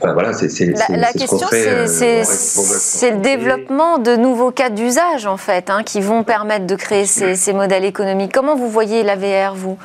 voilà, 0.00 0.32
c'est, 0.32 0.66
la, 0.66 0.96
la 0.96 1.12
question, 1.12 1.46
euh, 1.52 1.86
c'est, 1.86 3.10
le 3.10 3.18
développement 3.18 3.98
de 3.98 4.16
nouveaux 4.16 4.50
cas 4.50 4.70
d'usage, 4.70 5.26
en 5.26 5.36
fait, 5.36 5.70
hein, 5.70 5.82
qui 5.82 6.00
vont 6.00 6.24
permettre 6.24 6.66
de 6.66 6.76
créer 6.76 7.06
ces, 7.06 7.34
ces 7.34 7.52
modèles 7.52 7.84
économiques. 7.84 8.32
Comment 8.32 8.56
vous 8.56 8.68
voyez 8.68 9.02
la 9.02 9.16
VR, 9.16 9.54
vous, 9.54 9.78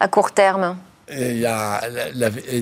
à 0.00 0.08
court 0.08 0.32
terme? 0.32 0.76
Il 1.10 1.38
y 1.38 1.46
a, 1.46 1.80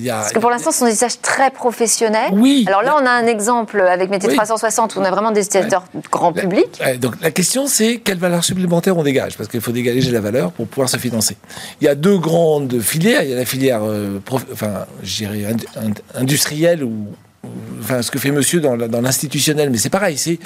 Parce 0.08 0.32
que 0.32 0.38
pour 0.38 0.50
l'instant, 0.50 0.70
ce 0.70 0.78
sont 0.78 0.86
des 0.86 0.92
usages 0.92 1.20
très 1.20 1.50
professionnels. 1.50 2.30
Oui. 2.32 2.64
Alors 2.66 2.82
là, 2.82 2.96
on 3.00 3.06
a 3.06 3.10
un 3.10 3.26
exemple 3.26 3.80
avec 3.80 4.10
Métier 4.10 4.32
360 4.32 4.96
où 4.96 5.00
on 5.00 5.04
a 5.04 5.10
vraiment 5.10 5.30
des 5.30 5.44
utilisateurs 5.44 5.84
grand 6.10 6.32
public. 6.32 6.80
donc 6.98 7.14
la 7.20 7.30
question, 7.30 7.66
c'est 7.66 7.98
quelle 7.98 8.18
valeur 8.18 8.44
supplémentaire 8.44 8.96
on 8.96 9.02
dégage 9.02 9.36
Parce 9.36 9.48
qu'il 9.48 9.60
faut 9.60 9.72
dégager 9.72 10.10
la 10.10 10.20
valeur 10.20 10.52
pour 10.52 10.66
pouvoir 10.66 10.88
se 10.88 10.96
financer. 10.96 11.36
Il 11.80 11.84
y 11.84 11.88
a 11.88 11.94
deux 11.94 12.18
grandes 12.18 12.80
filières. 12.80 13.22
Il 13.22 13.30
y 13.30 13.32
a 13.32 13.36
la 13.36 13.44
filière 13.44 13.80
euh, 13.82 14.20
enfin, 14.52 14.86
industrielle 16.14 16.84
ou 16.84 17.08
enfin, 17.80 18.02
ce 18.02 18.10
que 18.10 18.18
fait 18.18 18.30
monsieur 18.30 18.60
dans, 18.60 18.76
l'institutionnel, 18.76 19.70
mais 19.70 19.78
c'est 19.78 19.90
pareil, 19.90 20.18
c'est 20.18 20.38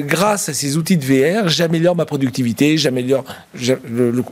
grâce 0.00 0.48
à 0.48 0.54
ces 0.54 0.76
outils 0.76 0.96
de 0.96 1.04
VR, 1.04 1.48
j'améliore 1.48 1.96
ma 1.96 2.04
productivité, 2.04 2.78
j'améliore, 2.78 3.24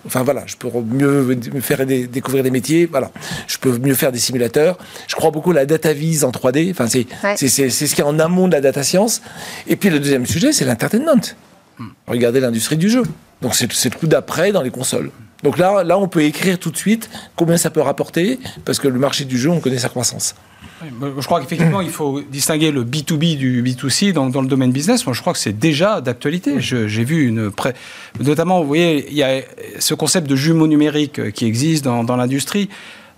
enfin 0.06 0.22
voilà, 0.22 0.44
je 0.46 0.56
peux 0.56 0.68
mieux 0.80 1.24
me 1.52 1.60
faire 1.60 1.84
découvrir 1.86 2.44
des 2.44 2.50
métiers, 2.50 2.86
voilà, 2.86 3.10
je 3.46 3.58
peux 3.58 3.78
mieux 3.78 3.94
faire 3.94 4.12
des 4.12 4.18
simulateurs. 4.18 4.78
Je 5.06 5.14
crois 5.14 5.30
beaucoup 5.30 5.50
à 5.50 5.54
la 5.54 5.66
data 5.66 5.92
vise 5.92 6.24
en 6.24 6.30
3D, 6.30 6.70
enfin 6.70 6.86
c'est 6.88 7.06
c'est 7.36 7.70
ce 7.70 7.94
qui 7.94 8.00
est 8.00 8.04
en 8.04 8.18
amont 8.18 8.48
de 8.48 8.52
la 8.52 8.60
data 8.60 8.82
science. 8.82 9.22
Et 9.66 9.76
puis 9.76 9.90
le 9.90 9.98
deuxième 9.98 10.26
sujet, 10.26 10.52
c'est 10.52 10.64
l'entertainment. 10.64 11.20
Hmm. 11.78 11.88
Regardez 12.06 12.40
l'industrie 12.40 12.76
du 12.76 12.88
jeu. 12.88 13.02
Donc 13.42 13.54
c'est 13.54 13.92
le 13.92 13.98
coup 13.98 14.06
d'après 14.06 14.52
dans 14.52 14.62
les 14.62 14.70
consoles. 14.70 15.10
Donc 15.42 15.58
là, 15.58 15.84
là, 15.84 15.98
on 15.98 16.08
peut 16.08 16.22
écrire 16.22 16.58
tout 16.58 16.70
de 16.70 16.76
suite 16.76 17.08
combien 17.36 17.56
ça 17.56 17.70
peut 17.70 17.80
rapporter, 17.80 18.38
parce 18.64 18.78
que 18.78 18.88
le 18.88 18.98
marché 18.98 19.24
du 19.24 19.38
jeu, 19.38 19.50
on 19.50 19.60
connaît 19.60 19.78
sa 19.78 19.88
croissance. 19.88 20.34
je 20.82 21.24
crois 21.26 21.40
qu'effectivement, 21.40 21.80
il 21.80 21.90
faut 21.90 22.20
distinguer 22.22 22.72
le 22.72 22.84
B2B 22.84 23.36
du 23.36 23.62
B2C 23.62 24.12
dans, 24.12 24.26
le 24.26 24.48
domaine 24.48 24.72
business. 24.72 25.06
Moi, 25.06 25.14
je 25.14 25.20
crois 25.20 25.32
que 25.32 25.38
c'est 25.38 25.56
déjà 25.56 26.00
d'actualité. 26.00 26.60
J'ai 26.60 27.04
vu 27.04 27.26
une. 27.26 27.52
Notamment, 28.20 28.60
vous 28.60 28.66
voyez, 28.66 29.06
il 29.10 29.16
y 29.16 29.22
a 29.22 29.42
ce 29.78 29.94
concept 29.94 30.28
de 30.28 30.34
jumeau 30.34 30.66
numérique 30.66 31.32
qui 31.32 31.46
existe 31.46 31.84
dans 31.84 32.16
l'industrie. 32.16 32.68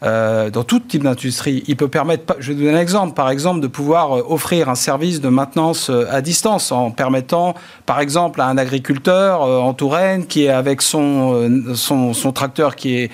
Euh, 0.02 0.48
dans 0.48 0.64
tout 0.64 0.80
type 0.80 1.02
d'industrie. 1.02 1.62
Il 1.66 1.76
peut 1.76 1.88
permettre, 1.88 2.34
je 2.38 2.52
vais 2.52 2.64
donner 2.64 2.78
un 2.78 2.80
exemple, 2.80 3.12
par 3.12 3.28
exemple, 3.28 3.60
de 3.60 3.66
pouvoir 3.66 4.16
euh, 4.16 4.24
offrir 4.26 4.70
un 4.70 4.74
service 4.74 5.20
de 5.20 5.28
maintenance 5.28 5.90
euh, 5.90 6.06
à 6.10 6.22
distance 6.22 6.72
en 6.72 6.90
permettant, 6.90 7.52
par 7.84 8.00
exemple, 8.00 8.40
à 8.40 8.46
un 8.46 8.56
agriculteur 8.56 9.42
en 9.42 9.74
Touraine 9.74 10.26
qui 10.26 10.44
est 10.44 10.48
avec 10.48 10.80
son, 10.80 11.74
son 11.74 12.32
tracteur 12.32 12.76
qui 12.76 12.96
est 12.96 13.10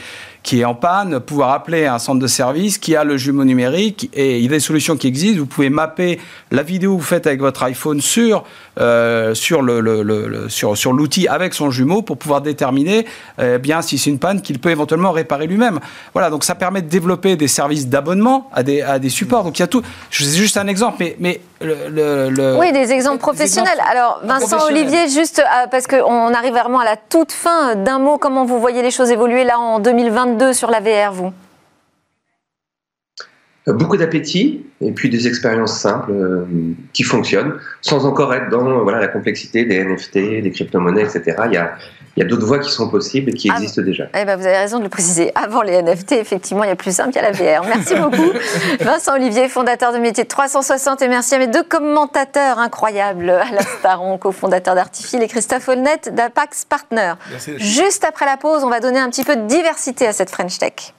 qui 0.46 0.60
est 0.60 0.64
en 0.64 0.76
panne, 0.76 1.18
pouvoir 1.18 1.50
appeler 1.50 1.86
un 1.86 1.98
centre 1.98 2.20
de 2.20 2.26
service 2.28 2.78
qui 2.78 2.94
a 2.94 3.02
le 3.02 3.16
jumeau 3.16 3.42
numérique 3.42 4.08
et 4.14 4.38
il 4.38 4.44
y 4.44 4.46
a 4.46 4.50
des 4.50 4.60
solutions 4.60 4.96
qui 4.96 5.08
existent. 5.08 5.40
Vous 5.40 5.46
pouvez 5.46 5.70
mapper 5.70 6.20
la 6.52 6.62
vidéo 6.62 6.94
que 6.94 7.00
vous 7.00 7.04
faites 7.06 7.26
avec 7.26 7.40
votre 7.40 7.64
iPhone 7.64 8.00
sur 8.00 8.44
euh, 8.78 9.34
sur 9.34 9.60
le, 9.60 9.80
le, 9.80 10.48
sur 10.48 10.76
sur 10.76 10.92
l'outil 10.92 11.26
avec 11.26 11.52
son 11.52 11.72
jumeau 11.72 12.00
pour 12.02 12.16
pouvoir 12.16 12.42
déterminer 12.42 13.06
eh 13.42 13.58
bien 13.58 13.82
si 13.82 13.98
c'est 13.98 14.10
une 14.10 14.20
panne 14.20 14.40
qu'il 14.40 14.60
peut 14.60 14.70
éventuellement 14.70 15.10
réparer 15.10 15.48
lui-même. 15.48 15.80
Voilà, 16.12 16.30
donc 16.30 16.44
ça 16.44 16.54
permet 16.54 16.80
de 16.80 16.88
développer 16.88 17.34
des 17.34 17.48
services 17.48 17.88
d'abonnement 17.88 18.48
à 18.52 18.62
des 18.62 18.82
à 18.82 19.00
des 19.00 19.10
supports. 19.10 19.42
Donc 19.42 19.58
il 19.58 19.62
y 19.62 19.64
a 19.64 19.66
tout. 19.66 19.82
C'est 20.12 20.26
juste 20.26 20.58
un 20.58 20.68
exemple, 20.68 20.98
mais 21.00 21.16
mais 21.18 21.40
le, 21.60 22.56
oui, 22.58 22.70
des 22.72 22.92
exemples 22.92 23.18
professionnels. 23.18 23.80
Alors, 23.90 24.20
Vincent 24.22 24.66
Olivier, 24.66 25.08
juste 25.08 25.38
euh, 25.38 25.66
parce 25.70 25.86
qu'on 25.86 26.34
arrive 26.34 26.52
vraiment 26.52 26.80
à 26.80 26.84
la 26.84 26.96
toute 26.96 27.32
fin 27.32 27.74
d'un 27.74 27.98
mot, 27.98 28.18
comment 28.18 28.44
vous 28.44 28.60
voyez 28.60 28.82
les 28.82 28.90
choses 28.90 29.10
évoluer 29.10 29.44
là 29.44 29.58
en 29.58 29.78
2022 29.80 30.35
sur 30.52 30.70
la 30.70 30.80
VR, 30.80 31.12
vous? 31.12 31.32
Beaucoup 33.66 33.96
d'appétit 33.96 34.64
et 34.80 34.92
puis 34.92 35.10
des 35.10 35.26
expériences 35.26 35.76
simples 35.76 36.12
euh, 36.12 36.44
qui 36.92 37.02
fonctionnent 37.02 37.54
sans 37.80 38.06
encore 38.06 38.32
être 38.32 38.48
dans 38.48 38.82
voilà, 38.84 39.00
la 39.00 39.08
complexité 39.08 39.64
des 39.64 39.82
NFT, 39.82 40.14
des 40.42 40.52
crypto-monnaies, 40.52 41.02
etc. 41.02 41.36
Il 41.46 41.54
y 41.54 41.56
a, 41.56 41.72
il 42.16 42.22
y 42.22 42.22
a 42.22 42.28
d'autres 42.28 42.46
voies 42.46 42.60
qui 42.60 42.70
sont 42.70 42.88
possibles 42.88 43.30
et 43.30 43.32
qui 43.32 43.50
ah, 43.50 43.56
existent 43.56 43.82
déjà. 43.82 44.04
Eh 44.14 44.24
ben, 44.24 44.36
vous 44.36 44.46
avez 44.46 44.56
raison 44.56 44.78
de 44.78 44.84
le 44.84 44.88
préciser. 44.88 45.32
Avant 45.34 45.62
les 45.62 45.82
NFT, 45.82 46.12
effectivement, 46.12 46.62
il 46.64 46.68
y 46.68 46.70
a 46.70 46.76
plus 46.76 46.94
simple, 46.94 47.10
il 47.10 47.16
y 47.16 47.18
a 47.18 47.22
la 47.22 47.32
VR. 47.32 47.66
Merci 47.66 47.94
beaucoup. 48.00 48.30
Vincent 48.80 49.14
Olivier, 49.14 49.48
fondateur 49.48 49.92
de 49.92 49.98
Métier 49.98 50.24
de 50.24 50.28
360, 50.28 51.02
et 51.02 51.08
merci 51.08 51.34
à 51.34 51.38
mes 51.38 51.48
deux 51.48 51.64
commentateurs 51.64 52.58
incroyables, 52.58 53.28
Alain 53.28 53.62
Staron, 53.80 54.16
cofondateur 54.16 54.74
d'Artifil, 54.74 55.22
et 55.22 55.28
Christophe 55.28 55.68
Holnet 55.68 56.00
d'Apax 56.12 56.64
Partner. 56.64 57.14
Juste 57.56 58.04
après 58.04 58.26
la 58.26 58.36
pause, 58.36 58.64
on 58.64 58.70
va 58.70 58.80
donner 58.80 59.00
un 59.00 59.10
petit 59.10 59.24
peu 59.24 59.36
de 59.36 59.46
diversité 59.46 60.06
à 60.06 60.12
cette 60.12 60.30
French 60.30 60.58
Tech. 60.58 60.94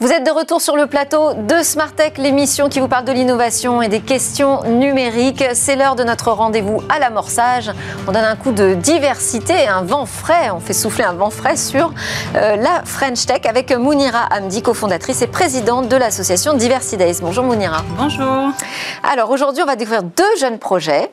Vous 0.00 0.12
êtes 0.12 0.24
de 0.24 0.30
retour 0.30 0.60
sur 0.60 0.76
le 0.76 0.86
plateau 0.86 1.34
de 1.34 1.60
Smart 1.64 1.90
Tech, 1.90 2.18
l'émission 2.18 2.68
qui 2.68 2.78
vous 2.78 2.86
parle 2.86 3.04
de 3.04 3.10
l'innovation 3.10 3.82
et 3.82 3.88
des 3.88 3.98
questions 3.98 4.62
numériques. 4.62 5.42
C'est 5.54 5.74
l'heure 5.74 5.96
de 5.96 6.04
notre 6.04 6.30
rendez-vous 6.30 6.80
à 6.88 7.00
l'amorçage. 7.00 7.72
On 8.06 8.12
donne 8.12 8.22
un 8.22 8.36
coup 8.36 8.52
de 8.52 8.74
diversité, 8.74 9.66
un 9.66 9.82
vent 9.82 10.06
frais. 10.06 10.50
On 10.52 10.60
fait 10.60 10.72
souffler 10.72 11.02
un 11.02 11.14
vent 11.14 11.30
frais 11.30 11.56
sur 11.56 11.92
euh, 12.36 12.54
la 12.54 12.82
French 12.84 13.26
Tech 13.26 13.40
avec 13.44 13.72
Mounira 13.72 14.28
Hamdi, 14.30 14.62
cofondatrice 14.62 15.20
et 15.22 15.26
présidente 15.26 15.88
de 15.88 15.96
l'association 15.96 16.54
Diversidays. 16.54 17.18
Bonjour 17.20 17.42
Mounira. 17.42 17.82
Bonjour. 17.98 18.52
Alors 19.02 19.30
aujourd'hui, 19.30 19.64
on 19.64 19.66
va 19.66 19.74
découvrir 19.74 20.04
deux 20.04 20.36
jeunes 20.38 20.60
projets, 20.60 21.10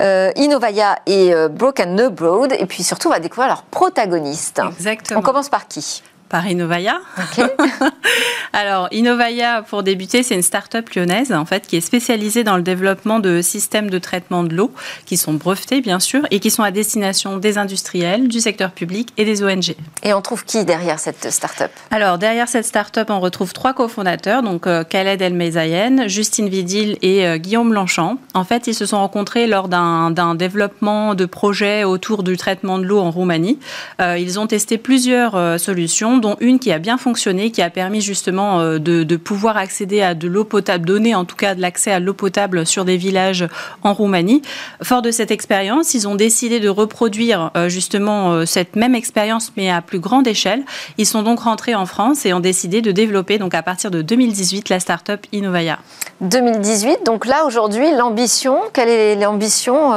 euh, 0.00 0.32
Innovaya 0.34 0.98
et 1.06 1.32
euh, 1.32 1.48
Broken 1.48 2.00
Abroad. 2.00 2.52
Et 2.58 2.66
puis 2.66 2.82
surtout, 2.82 3.06
on 3.06 3.12
va 3.12 3.20
découvrir 3.20 3.46
leurs 3.46 3.62
protagonistes. 3.62 4.60
Exactement. 4.76 5.20
On 5.20 5.22
commence 5.22 5.48
par 5.48 5.68
qui? 5.68 6.02
Par 6.28 6.48
Innovaya. 6.48 6.96
Alors, 8.52 8.88
Innovaya, 8.92 9.62
pour 9.62 9.82
débuter, 9.82 10.22
c'est 10.22 10.34
une 10.34 10.42
start-up 10.42 10.88
lyonnaise, 10.90 11.32
en 11.32 11.44
fait, 11.44 11.66
qui 11.66 11.76
est 11.76 11.80
spécialisée 11.80 12.44
dans 12.44 12.56
le 12.56 12.62
développement 12.62 13.18
de 13.18 13.42
systèmes 13.42 13.90
de 13.90 13.98
traitement 13.98 14.44
de 14.44 14.54
l'eau, 14.54 14.72
qui 15.06 15.16
sont 15.16 15.34
brevetés, 15.34 15.80
bien 15.80 16.00
sûr, 16.00 16.22
et 16.30 16.40
qui 16.40 16.50
sont 16.50 16.62
à 16.62 16.70
destination 16.70 17.36
des 17.36 17.58
industriels, 17.58 18.28
du 18.28 18.40
secteur 18.40 18.70
public 18.70 19.08
et 19.16 19.24
des 19.24 19.42
ONG. 19.42 19.74
Et 20.02 20.12
on 20.14 20.22
trouve 20.22 20.44
qui 20.44 20.64
derrière 20.64 20.98
cette 20.98 21.30
start-up? 21.30 21.70
Alors, 21.90 22.18
derrière 22.18 22.48
cette 22.48 22.64
start-up, 22.64 23.10
on 23.10 23.20
retrouve 23.20 23.52
trois 23.52 23.72
cofondateurs, 23.72 24.42
donc 24.42 24.66
euh, 24.66 24.84
Khaled 24.84 25.20
El 25.20 25.34
Meizayen, 25.34 26.08
Justine 26.08 26.48
Vidil 26.48 26.98
et 27.02 27.26
euh, 27.26 27.38
Guillaume 27.38 27.70
Blanchant. 27.70 28.18
En 28.34 28.44
fait, 28.44 28.66
ils 28.66 28.74
se 28.74 28.86
sont 28.86 28.98
rencontrés 28.98 29.46
lors 29.46 29.68
d'un 29.68 30.34
développement 30.34 31.14
de 31.14 31.26
projets 31.26 31.84
autour 31.84 32.22
du 32.22 32.36
traitement 32.36 32.78
de 32.78 32.84
l'eau 32.84 33.00
en 33.00 33.10
Roumanie. 33.10 33.58
Euh, 34.00 34.18
ils 34.18 34.38
ont 34.38 34.46
testé 34.46 34.78
plusieurs 34.78 35.58
solutions 35.58 36.18
dont 36.18 36.36
une 36.40 36.58
qui 36.58 36.72
a 36.72 36.78
bien 36.78 36.98
fonctionné, 36.98 37.50
qui 37.50 37.62
a 37.62 37.70
permis 37.70 37.93
justement 38.00 38.60
euh, 38.60 38.78
de, 38.78 39.16
pouvoir 39.16 39.56
accéder 39.56 40.02
à 40.02 40.14
de 40.14 40.28
l'eau 40.28 40.44
potable, 40.44 40.86
donner 40.86 41.14
en 41.14 41.24
tout 41.24 41.36
cas 41.36 41.54
de 41.54 41.60
l'accès 41.60 41.92
à 41.92 42.00
l'eau 42.00 42.14
potable 42.14 42.66
sur 42.66 42.84
des 42.84 42.96
villages 42.96 43.46
en 43.82 43.92
Roumanie. 43.94 44.42
Fort 44.82 45.02
de 45.02 45.10
cette 45.10 45.30
expérience, 45.30 45.94
ils 45.94 46.08
ont 46.08 46.14
décidé 46.14 46.60
de 46.60 46.68
reproduire 46.68 47.50
euh, 47.56 47.68
justement 47.68 48.32
euh, 48.32 48.44
cette 48.44 48.76
même 48.76 48.94
expérience, 48.94 49.52
mais 49.56 49.70
à 49.70 49.80
plus 49.82 50.00
grande 50.00 50.26
échelle. 50.26 50.62
Ils 50.98 51.06
sont 51.06 51.22
donc 51.22 51.40
rentrés 51.40 51.74
en 51.74 51.86
France 51.86 52.26
et 52.26 52.32
ont 52.32 52.40
décidé 52.40 52.82
de 52.82 52.92
développer, 52.92 53.38
donc 53.38 53.54
à 53.54 53.62
partir 53.62 53.90
de 53.90 54.02
2018, 54.02 54.68
la 54.68 54.80
start-up 54.80 55.24
Innovaya. 55.32 55.78
2018, 56.20 57.04
donc 57.04 57.26
là 57.26 57.44
aujourd'hui, 57.44 57.90
l'ambition, 57.96 58.58
quelle 58.72 58.88
est 58.88 59.16
l'ambition 59.16 59.92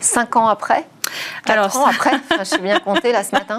cinq 0.00 0.36
ans 0.36 0.48
après? 0.48 0.86
Quatre 1.44 1.76
ans 1.76 1.86
après, 1.86 2.12
je 2.38 2.44
suis 2.44 2.60
bien 2.60 2.80
compté 2.80 3.12
là 3.12 3.24
ce 3.24 3.32
matin. 3.32 3.58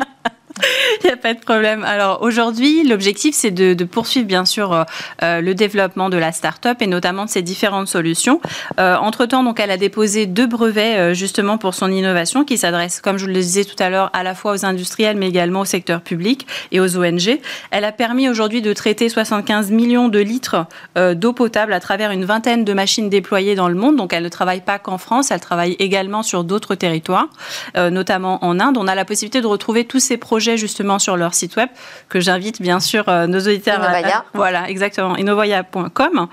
Il 1.03 1.07
n'y 1.07 1.11
a 1.11 1.17
pas 1.17 1.33
de 1.33 1.39
problème. 1.39 1.83
Alors 1.83 2.21
aujourd'hui, 2.21 2.87
l'objectif, 2.87 3.35
c'est 3.35 3.51
de, 3.51 3.83
poursuivre 3.83 4.27
bien 4.27 4.45
sûr 4.45 4.73
euh, 4.73 4.83
euh, 5.23 5.41
le 5.41 5.53
développement 5.55 6.09
de 6.09 6.17
la 6.17 6.31
start-up 6.31 6.81
et 6.81 6.87
notamment 6.87 7.25
de 7.25 7.29
ses 7.29 7.41
différentes 7.41 7.87
solutions. 7.87 8.41
Euh, 8.79 8.95
entre-temps, 8.97 9.53
elle 9.57 9.71
a 9.71 9.77
déposé 9.77 10.25
deux 10.25 10.47
brevets 10.47 11.13
justement 11.13 11.57
pour 11.57 11.73
son 11.73 11.91
innovation 11.91 12.45
qui 12.45 12.57
s'adresse, 12.57 13.01
comme 13.01 13.17
je 13.17 13.25
le 13.25 13.33
disais 13.33 13.65
tout 13.65 13.75
à 13.81 13.89
l'heure, 13.89 14.09
à 14.13 14.23
la 14.23 14.35
fois 14.35 14.53
aux 14.53 14.65
industriels 14.65 15.17
mais 15.17 15.27
également 15.27 15.61
au 15.61 15.65
secteur 15.65 16.01
public 16.01 16.47
et 16.71 16.79
aux 16.79 16.97
ONG. 16.97 17.39
Elle 17.71 17.83
a 17.83 17.91
permis 17.91 18.29
aujourd'hui 18.29 18.61
de 18.61 18.71
traiter 18.73 19.09
75 19.09 19.71
millions 19.71 20.07
de 20.07 20.19
litres 20.19 20.65
d'eau 20.95 21.33
potable 21.33 21.73
à 21.73 21.79
travers 21.79 22.11
une 22.11 22.25
vingtaine 22.25 22.63
de 22.63 22.73
machines 22.73 23.09
déployées 23.09 23.55
dans 23.55 23.67
le 23.67 23.75
monde. 23.75 23.97
Donc 23.97 24.13
elle 24.13 24.23
ne 24.23 24.29
travaille 24.29 24.61
pas 24.61 24.79
qu'en 24.79 24.97
France, 24.97 25.31
elle 25.31 25.39
travaille 25.39 25.75
également 25.79 26.23
sur 26.23 26.43
d'autres 26.43 26.75
territoires, 26.75 27.27
notamment 27.75 28.43
en 28.43 28.59
Inde. 28.59 28.77
On 28.77 28.87
a 28.87 28.95
la 28.95 29.05
possibilité 29.05 29.41
de 29.41 29.47
retrouver 29.47 29.85
tous 29.85 29.99
ces 29.99 30.17
projets 30.17 30.48
justement 30.57 30.99
sur 30.99 31.17
leur 31.17 31.33
site 31.33 31.55
web 31.55 31.69
que 32.07 32.19
j'invite 32.19 32.61
bien 32.61 32.79
sûr 32.79 33.07
euh, 33.07 33.27
nos 33.27 33.39
auditeurs 33.39 33.81
à, 33.81 34.25
voilà 34.33 34.69
exactement 34.69 35.15
innovaya.com. 35.15 36.27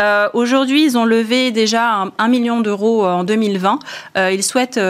Euh, 0.00 0.28
aujourd'hui, 0.32 0.84
ils 0.84 0.98
ont 0.98 1.04
levé 1.04 1.50
déjà 1.50 2.06
un, 2.18 2.28
million 2.28 2.60
d'euros 2.60 3.06
en 3.06 3.24
2020. 3.24 3.78
Euh, 4.16 4.32
ils 4.32 4.42
souhaitent 4.42 4.80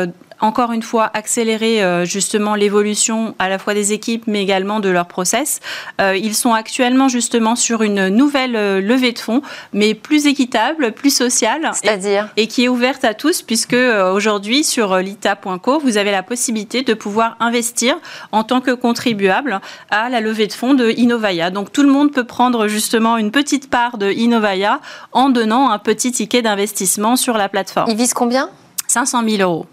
encore 0.40 0.72
une 0.72 0.82
fois 0.82 1.10
accélérer 1.14 1.82
euh, 1.82 2.04
justement 2.04 2.54
l'évolution 2.54 3.34
à 3.38 3.48
la 3.48 3.58
fois 3.58 3.74
des 3.74 3.92
équipes 3.92 4.24
mais 4.26 4.42
également 4.42 4.80
de 4.80 4.88
leur 4.88 5.06
process. 5.06 5.60
Euh, 6.00 6.16
ils 6.16 6.34
sont 6.34 6.52
actuellement 6.52 7.08
justement 7.08 7.56
sur 7.56 7.82
une 7.82 8.08
nouvelle 8.08 8.56
euh, 8.56 8.80
levée 8.80 9.12
de 9.12 9.18
fonds 9.18 9.42
mais 9.72 9.94
plus 9.94 10.26
équitable, 10.26 10.92
plus 10.92 11.14
sociale 11.14 11.70
c'est-à-dire 11.74 12.28
et, 12.36 12.46
qui 12.46 12.64
est 12.64 12.68
ouverte 12.68 13.04
à 13.04 13.14
tous 13.14 13.42
puisque 13.42 13.76
aujourd'hui 14.14 14.64
sur 14.64 14.96
lita.co 14.98 15.78
vous 15.78 15.96
avez 15.96 16.10
la 16.10 16.22
possibilité 16.22 16.82
de 16.82 16.94
pouvoir 16.94 17.36
investir 17.40 17.96
en 18.32 18.44
tant 18.44 18.60
que 18.60 18.70
contribuable 18.70 19.60
à 19.90 20.08
la 20.08 20.20
levée 20.20 20.46
de 20.46 20.52
fonds 20.52 20.74
de 20.74 20.90
Innovaya. 20.90 21.50
Donc 21.50 21.72
tout 21.72 21.82
le 21.82 21.90
monde 21.90 22.12
peut 22.12 22.24
prendre 22.24 22.66
justement 22.66 23.16
une 23.16 23.30
petite 23.30 23.70
part 23.70 23.98
de 23.98 24.10
Innovaya 24.10 24.80
en 25.12 25.28
donnant 25.30 25.70
un 25.70 25.78
petit 25.78 26.12
ticket 26.12 26.42
d'investissement 26.42 27.16
sur 27.16 27.36
la 27.36 27.48
plateforme. 27.48 27.90
Ils 27.90 27.96
visent 27.96 28.14
combien? 28.14 28.50
500 28.88 29.22
000 29.28 29.42
euros 29.42 29.66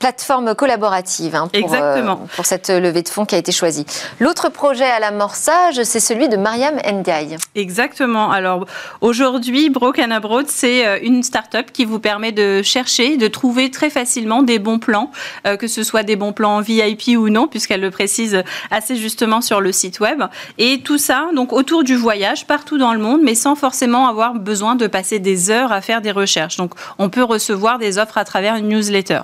plateforme 0.00 0.54
collaborative 0.54 1.36
hein, 1.36 1.48
pour, 1.52 1.74
euh, 1.74 2.02
pour, 2.34 2.46
cette 2.46 2.70
levée 2.70 3.02
de 3.02 3.08
fonds 3.08 3.26
qui 3.26 3.34
a 3.34 3.38
été 3.38 3.52
choisie. 3.52 3.84
L'autre 4.18 4.48
projet 4.48 4.84
à 4.84 4.98
l'amorçage, 4.98 5.82
c'est 5.84 6.00
celui 6.00 6.28
de 6.28 6.36
Mariam 6.36 6.76
Ndiaye. 6.90 7.36
Exactement. 7.54 8.30
Alors 8.32 8.66
aujourd'hui, 9.02 9.68
Broken 9.68 10.10
Abroad, 10.10 10.46
c'est 10.48 10.86
euh, 10.86 10.98
une 11.02 11.22
start-up 11.22 11.66
qui 11.72 11.84
vous 11.84 12.00
permet 12.00 12.32
de 12.32 12.62
chercher, 12.62 13.18
de 13.18 13.28
trouver 13.28 13.70
très 13.70 13.90
facilement 13.90 14.42
des 14.42 14.58
bons 14.58 14.78
plans, 14.78 15.10
euh, 15.46 15.56
que 15.56 15.68
ce 15.68 15.82
soit 15.82 16.02
des 16.02 16.16
bons 16.16 16.32
plans 16.32 16.60
VIP 16.60 17.16
ou 17.18 17.28
non, 17.28 17.46
puisqu'elle 17.46 17.82
le 17.82 17.90
précise 17.90 18.42
assez 18.70 18.96
justement 18.96 19.42
sur 19.42 19.60
le 19.60 19.70
site 19.70 20.00
web. 20.00 20.22
Et 20.56 20.80
tout 20.80 20.98
ça, 20.98 21.28
donc 21.36 21.52
autour 21.52 21.84
du 21.84 21.94
voyage, 21.94 22.46
partout 22.46 22.78
dans 22.78 22.94
le 22.94 23.00
monde, 23.00 23.20
mais 23.22 23.34
sans 23.34 23.54
forcément 23.54 24.08
avoir 24.08 24.32
besoin 24.32 24.76
de 24.76 24.86
passer 24.86 25.18
des 25.18 25.50
heures 25.50 25.72
à 25.72 25.82
faire 25.82 26.00
des 26.00 26.10
recherches. 26.10 26.56
Donc 26.56 26.72
on 26.98 27.10
peut 27.10 27.22
recevoir 27.22 27.78
des 27.78 27.98
offres 27.98 28.16
à 28.16 28.24
travers 28.24 28.56
une 28.56 28.68
newsletter. 28.68 29.20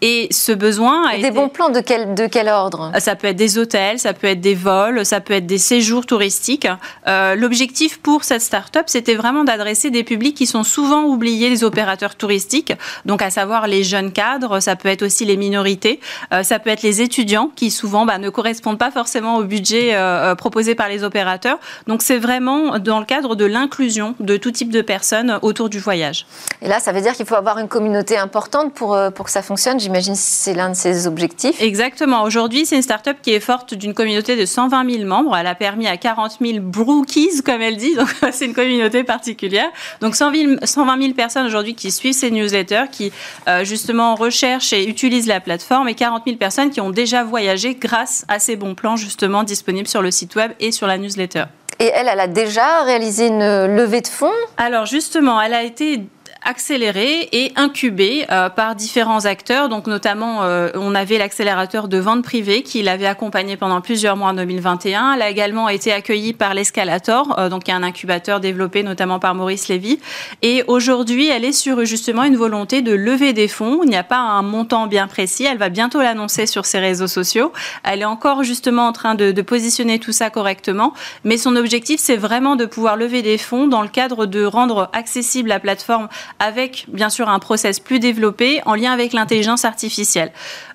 Et 0.00 0.11
Et 0.14 0.28
ce 0.30 0.52
besoin 0.52 1.08
a 1.08 1.16
Des 1.16 1.30
bons 1.30 1.48
plans 1.48 1.70
de 1.70 1.80
quel, 1.80 2.14
de 2.14 2.26
quel 2.26 2.48
ordre? 2.48 2.92
Ça 2.98 3.16
peut 3.16 3.28
être 3.28 3.36
des 3.36 3.56
hôtels, 3.56 3.98
ça 3.98 4.12
peut 4.12 4.26
être 4.26 4.42
des 4.42 4.54
vols, 4.54 5.06
ça 5.06 5.20
peut 5.20 5.32
être 5.32 5.46
des 5.46 5.56
séjours 5.56 6.04
touristiques. 6.04 6.68
Euh, 7.08 7.34
l'objectif 7.34 7.98
pour 7.98 8.22
cette 8.22 8.42
start-up, 8.42 8.84
c'était 8.88 9.14
vraiment 9.14 9.42
d'adresser 9.42 9.88
des 9.88 10.04
publics 10.04 10.36
qui 10.36 10.44
sont 10.44 10.64
souvent 10.64 11.04
oubliés, 11.04 11.48
les 11.48 11.64
opérateurs 11.64 12.14
touristiques, 12.14 12.74
donc 13.06 13.22
à 13.22 13.30
savoir 13.30 13.66
les 13.66 13.84
jeunes 13.84 14.12
cadres, 14.12 14.60
ça 14.60 14.76
peut 14.76 14.90
être 14.90 15.02
aussi 15.02 15.24
les 15.24 15.38
minorités, 15.38 15.98
euh, 16.34 16.42
ça 16.42 16.58
peut 16.58 16.68
être 16.68 16.82
les 16.82 17.00
étudiants 17.00 17.50
qui 17.56 17.70
souvent 17.70 18.04
bah, 18.04 18.18
ne 18.18 18.28
correspondent 18.28 18.78
pas 18.78 18.90
forcément 18.90 19.38
au 19.38 19.44
budget 19.44 19.94
euh, 19.94 20.34
proposé 20.34 20.74
par 20.74 20.90
les 20.90 21.04
opérateurs. 21.04 21.58
Donc 21.86 22.02
c'est 22.02 22.18
vraiment 22.18 22.78
dans 22.78 23.00
le 23.00 23.06
cadre 23.06 23.34
de 23.34 23.46
l'inclusion 23.46 24.14
de 24.20 24.36
tout 24.36 24.50
type 24.50 24.70
de 24.70 24.82
personnes 24.82 25.38
autour 25.40 25.70
du 25.70 25.78
voyage. 25.78 26.26
Et 26.60 26.68
là, 26.68 26.80
ça 26.80 26.92
veut 26.92 27.00
dire 27.00 27.14
qu'il 27.14 27.24
faut 27.24 27.34
avoir 27.34 27.56
une 27.58 27.68
communauté 27.68 28.18
importante 28.18 28.74
pour, 28.74 28.98
pour 29.14 29.24
que 29.24 29.30
ça 29.30 29.40
fonctionne. 29.40 29.80
J'imagine? 29.80 30.01
Que 30.10 30.16
c'est 30.16 30.54
l'un 30.54 30.70
de 30.70 30.74
ses 30.74 31.06
objectifs. 31.06 31.60
Exactement. 31.60 32.22
Aujourd'hui, 32.22 32.66
c'est 32.66 32.76
une 32.76 32.82
start-up 32.82 33.16
qui 33.22 33.32
est 33.32 33.40
forte 33.40 33.74
d'une 33.74 33.94
communauté 33.94 34.36
de 34.36 34.44
120 34.44 34.90
000 34.90 35.04
membres. 35.04 35.36
Elle 35.36 35.46
a 35.46 35.54
permis 35.54 35.86
à 35.86 35.96
40 35.96 36.38
000 36.40 36.58
brookies, 36.60 37.42
comme 37.44 37.62
elle 37.62 37.76
dit. 37.76 37.94
Donc, 37.96 38.08
c'est 38.32 38.46
une 38.46 38.54
communauté 38.54 39.04
particulière. 39.04 39.70
Donc, 40.00 40.16
120 40.16 40.62
000 41.00 41.14
personnes 41.14 41.46
aujourd'hui 41.46 41.74
qui 41.74 41.90
suivent 41.90 42.14
ces 42.14 42.30
newsletters, 42.30 42.84
qui 42.90 43.12
euh, 43.48 43.64
justement 43.64 44.14
recherchent 44.14 44.72
et 44.72 44.88
utilisent 44.88 45.26
la 45.26 45.40
plateforme, 45.40 45.88
et 45.88 45.94
40 45.94 46.22
000 46.26 46.36
personnes 46.36 46.70
qui 46.70 46.80
ont 46.80 46.90
déjà 46.90 47.24
voyagé 47.24 47.74
grâce 47.74 48.24
à 48.28 48.38
ces 48.38 48.56
bons 48.56 48.74
plans 48.74 48.96
justement 48.96 49.42
disponibles 49.42 49.88
sur 49.88 50.02
le 50.02 50.10
site 50.10 50.34
web 50.36 50.52
et 50.60 50.72
sur 50.72 50.86
la 50.86 50.98
newsletter. 50.98 51.44
Et 51.78 51.90
elle, 51.94 52.08
elle 52.08 52.20
a 52.20 52.28
déjà 52.28 52.82
réalisé 52.84 53.28
une 53.28 53.66
levée 53.66 54.02
de 54.02 54.06
fonds? 54.06 54.30
Alors 54.56 54.86
justement, 54.86 55.40
elle 55.40 55.54
a 55.54 55.62
été 55.62 56.02
accéléré 56.44 57.28
et 57.32 57.52
incubé 57.56 58.26
euh, 58.30 58.48
par 58.48 58.74
différents 58.74 59.24
acteurs. 59.24 59.68
Donc 59.68 59.86
notamment, 59.86 60.42
euh, 60.42 60.70
on 60.74 60.94
avait 60.94 61.18
l'accélérateur 61.18 61.88
de 61.88 61.98
vente 61.98 62.22
privée 62.22 62.62
qui 62.62 62.82
l'avait 62.82 63.06
accompagné 63.06 63.56
pendant 63.56 63.80
plusieurs 63.80 64.16
mois 64.16 64.30
en 64.30 64.34
2021. 64.34 65.14
Elle 65.14 65.22
a 65.22 65.30
également 65.30 65.68
été 65.68 65.92
accueillie 65.92 66.32
par 66.32 66.54
l'Escalator, 66.54 67.38
euh, 67.38 67.48
donc 67.48 67.68
un 67.68 67.82
incubateur 67.82 68.40
développé 68.40 68.82
notamment 68.82 69.18
par 69.18 69.34
Maurice 69.34 69.68
Lévy. 69.68 70.00
Et 70.42 70.64
aujourd'hui, 70.66 71.28
elle 71.28 71.44
est 71.44 71.52
sur 71.52 71.84
justement 71.84 72.24
une 72.24 72.36
volonté 72.36 72.82
de 72.82 72.92
lever 72.92 73.32
des 73.32 73.48
fonds. 73.48 73.80
Il 73.84 73.90
n'y 73.90 73.96
a 73.96 74.04
pas 74.04 74.18
un 74.18 74.42
montant 74.42 74.86
bien 74.86 75.06
précis. 75.06 75.44
Elle 75.44 75.58
va 75.58 75.68
bientôt 75.68 76.00
l'annoncer 76.00 76.46
sur 76.46 76.66
ses 76.66 76.80
réseaux 76.80 77.06
sociaux. 77.06 77.52
Elle 77.84 78.02
est 78.02 78.06
encore 78.06 78.42
justement 78.42 78.86
en 78.86 78.92
train 78.92 79.14
de, 79.14 79.30
de 79.30 79.42
positionner 79.42 79.98
tout 79.98 80.12
ça 80.12 80.30
correctement. 80.30 80.92
Mais 81.24 81.36
son 81.36 81.56
objectif, 81.56 82.00
c'est 82.00 82.16
vraiment 82.16 82.56
de 82.56 82.66
pouvoir 82.66 82.96
lever 82.96 83.22
des 83.22 83.38
fonds 83.38 83.66
dans 83.66 83.82
le 83.82 83.88
cadre 83.88 84.26
de 84.26 84.44
rendre 84.44 84.90
accessible 84.92 85.48
la 85.48 85.60
plateforme 85.60 86.08
avec 86.42 86.86
bien 86.88 87.08
sûr 87.08 87.28
un 87.28 87.38
process 87.38 87.78
plus 87.78 88.00
développé 88.00 88.60
en 88.66 88.74
lien 88.74 88.90
avec 88.90 89.12
l'intelligence 89.12 89.64
artificielle. 89.64 90.32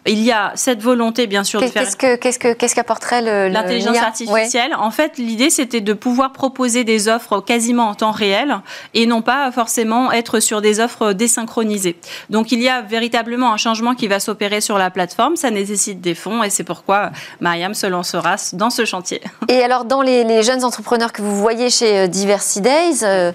Il 0.07 0.23
y 0.23 0.31
a 0.31 0.51
cette 0.55 0.81
volonté 0.81 1.27
bien 1.27 1.43
sûr 1.43 1.61
de 1.61 1.67
faire. 1.67 1.83
Qu'est-ce 1.83 1.97
que 1.97 2.15
qu'est-ce 2.15 2.39
que 2.39 2.53
qu'est-ce 2.53 2.75
qu'apporterait 2.75 3.49
l'intelligence 3.49 3.97
artificielle 3.97 4.75
En 4.79 4.91
fait, 4.91 5.17
l'idée 5.17 5.49
c'était 5.49 5.81
de 5.81 5.93
pouvoir 5.93 6.31
proposer 6.31 6.83
des 6.83 7.07
offres 7.07 7.41
quasiment 7.41 7.89
en 7.89 7.95
temps 7.95 8.11
réel 8.11 8.57
et 8.93 9.05
non 9.05 9.21
pas 9.21 9.51
forcément 9.51 10.11
être 10.11 10.39
sur 10.39 10.61
des 10.61 10.79
offres 10.79 11.13
désynchronisées. 11.13 11.97
Donc 12.29 12.51
il 12.51 12.61
y 12.61 12.69
a 12.69 12.81
véritablement 12.81 13.53
un 13.53 13.57
changement 13.57 13.95
qui 13.95 14.07
va 14.07 14.19
s'opérer 14.19 14.61
sur 14.61 14.77
la 14.77 14.89
plateforme. 14.89 15.35
Ça 15.35 15.51
nécessite 15.51 16.01
des 16.01 16.15
fonds 16.15 16.43
et 16.43 16.49
c'est 16.49 16.63
pourquoi 16.63 17.11
Mariam 17.39 17.73
se 17.73 17.87
lancera 17.87 18.35
dans 18.53 18.69
ce 18.69 18.85
chantier. 18.85 19.21
Et 19.49 19.63
alors 19.63 19.85
dans 19.85 20.01
les, 20.01 20.43
jeunes 20.43 20.63
entrepreneurs 20.63 21.13
que 21.13 21.21
vous 21.21 21.35
voyez 21.35 21.69
chez 21.69 21.99
euh, 21.99 22.07
Diversity 22.07 22.61
Days, 22.61 22.99
euh, 23.03 23.31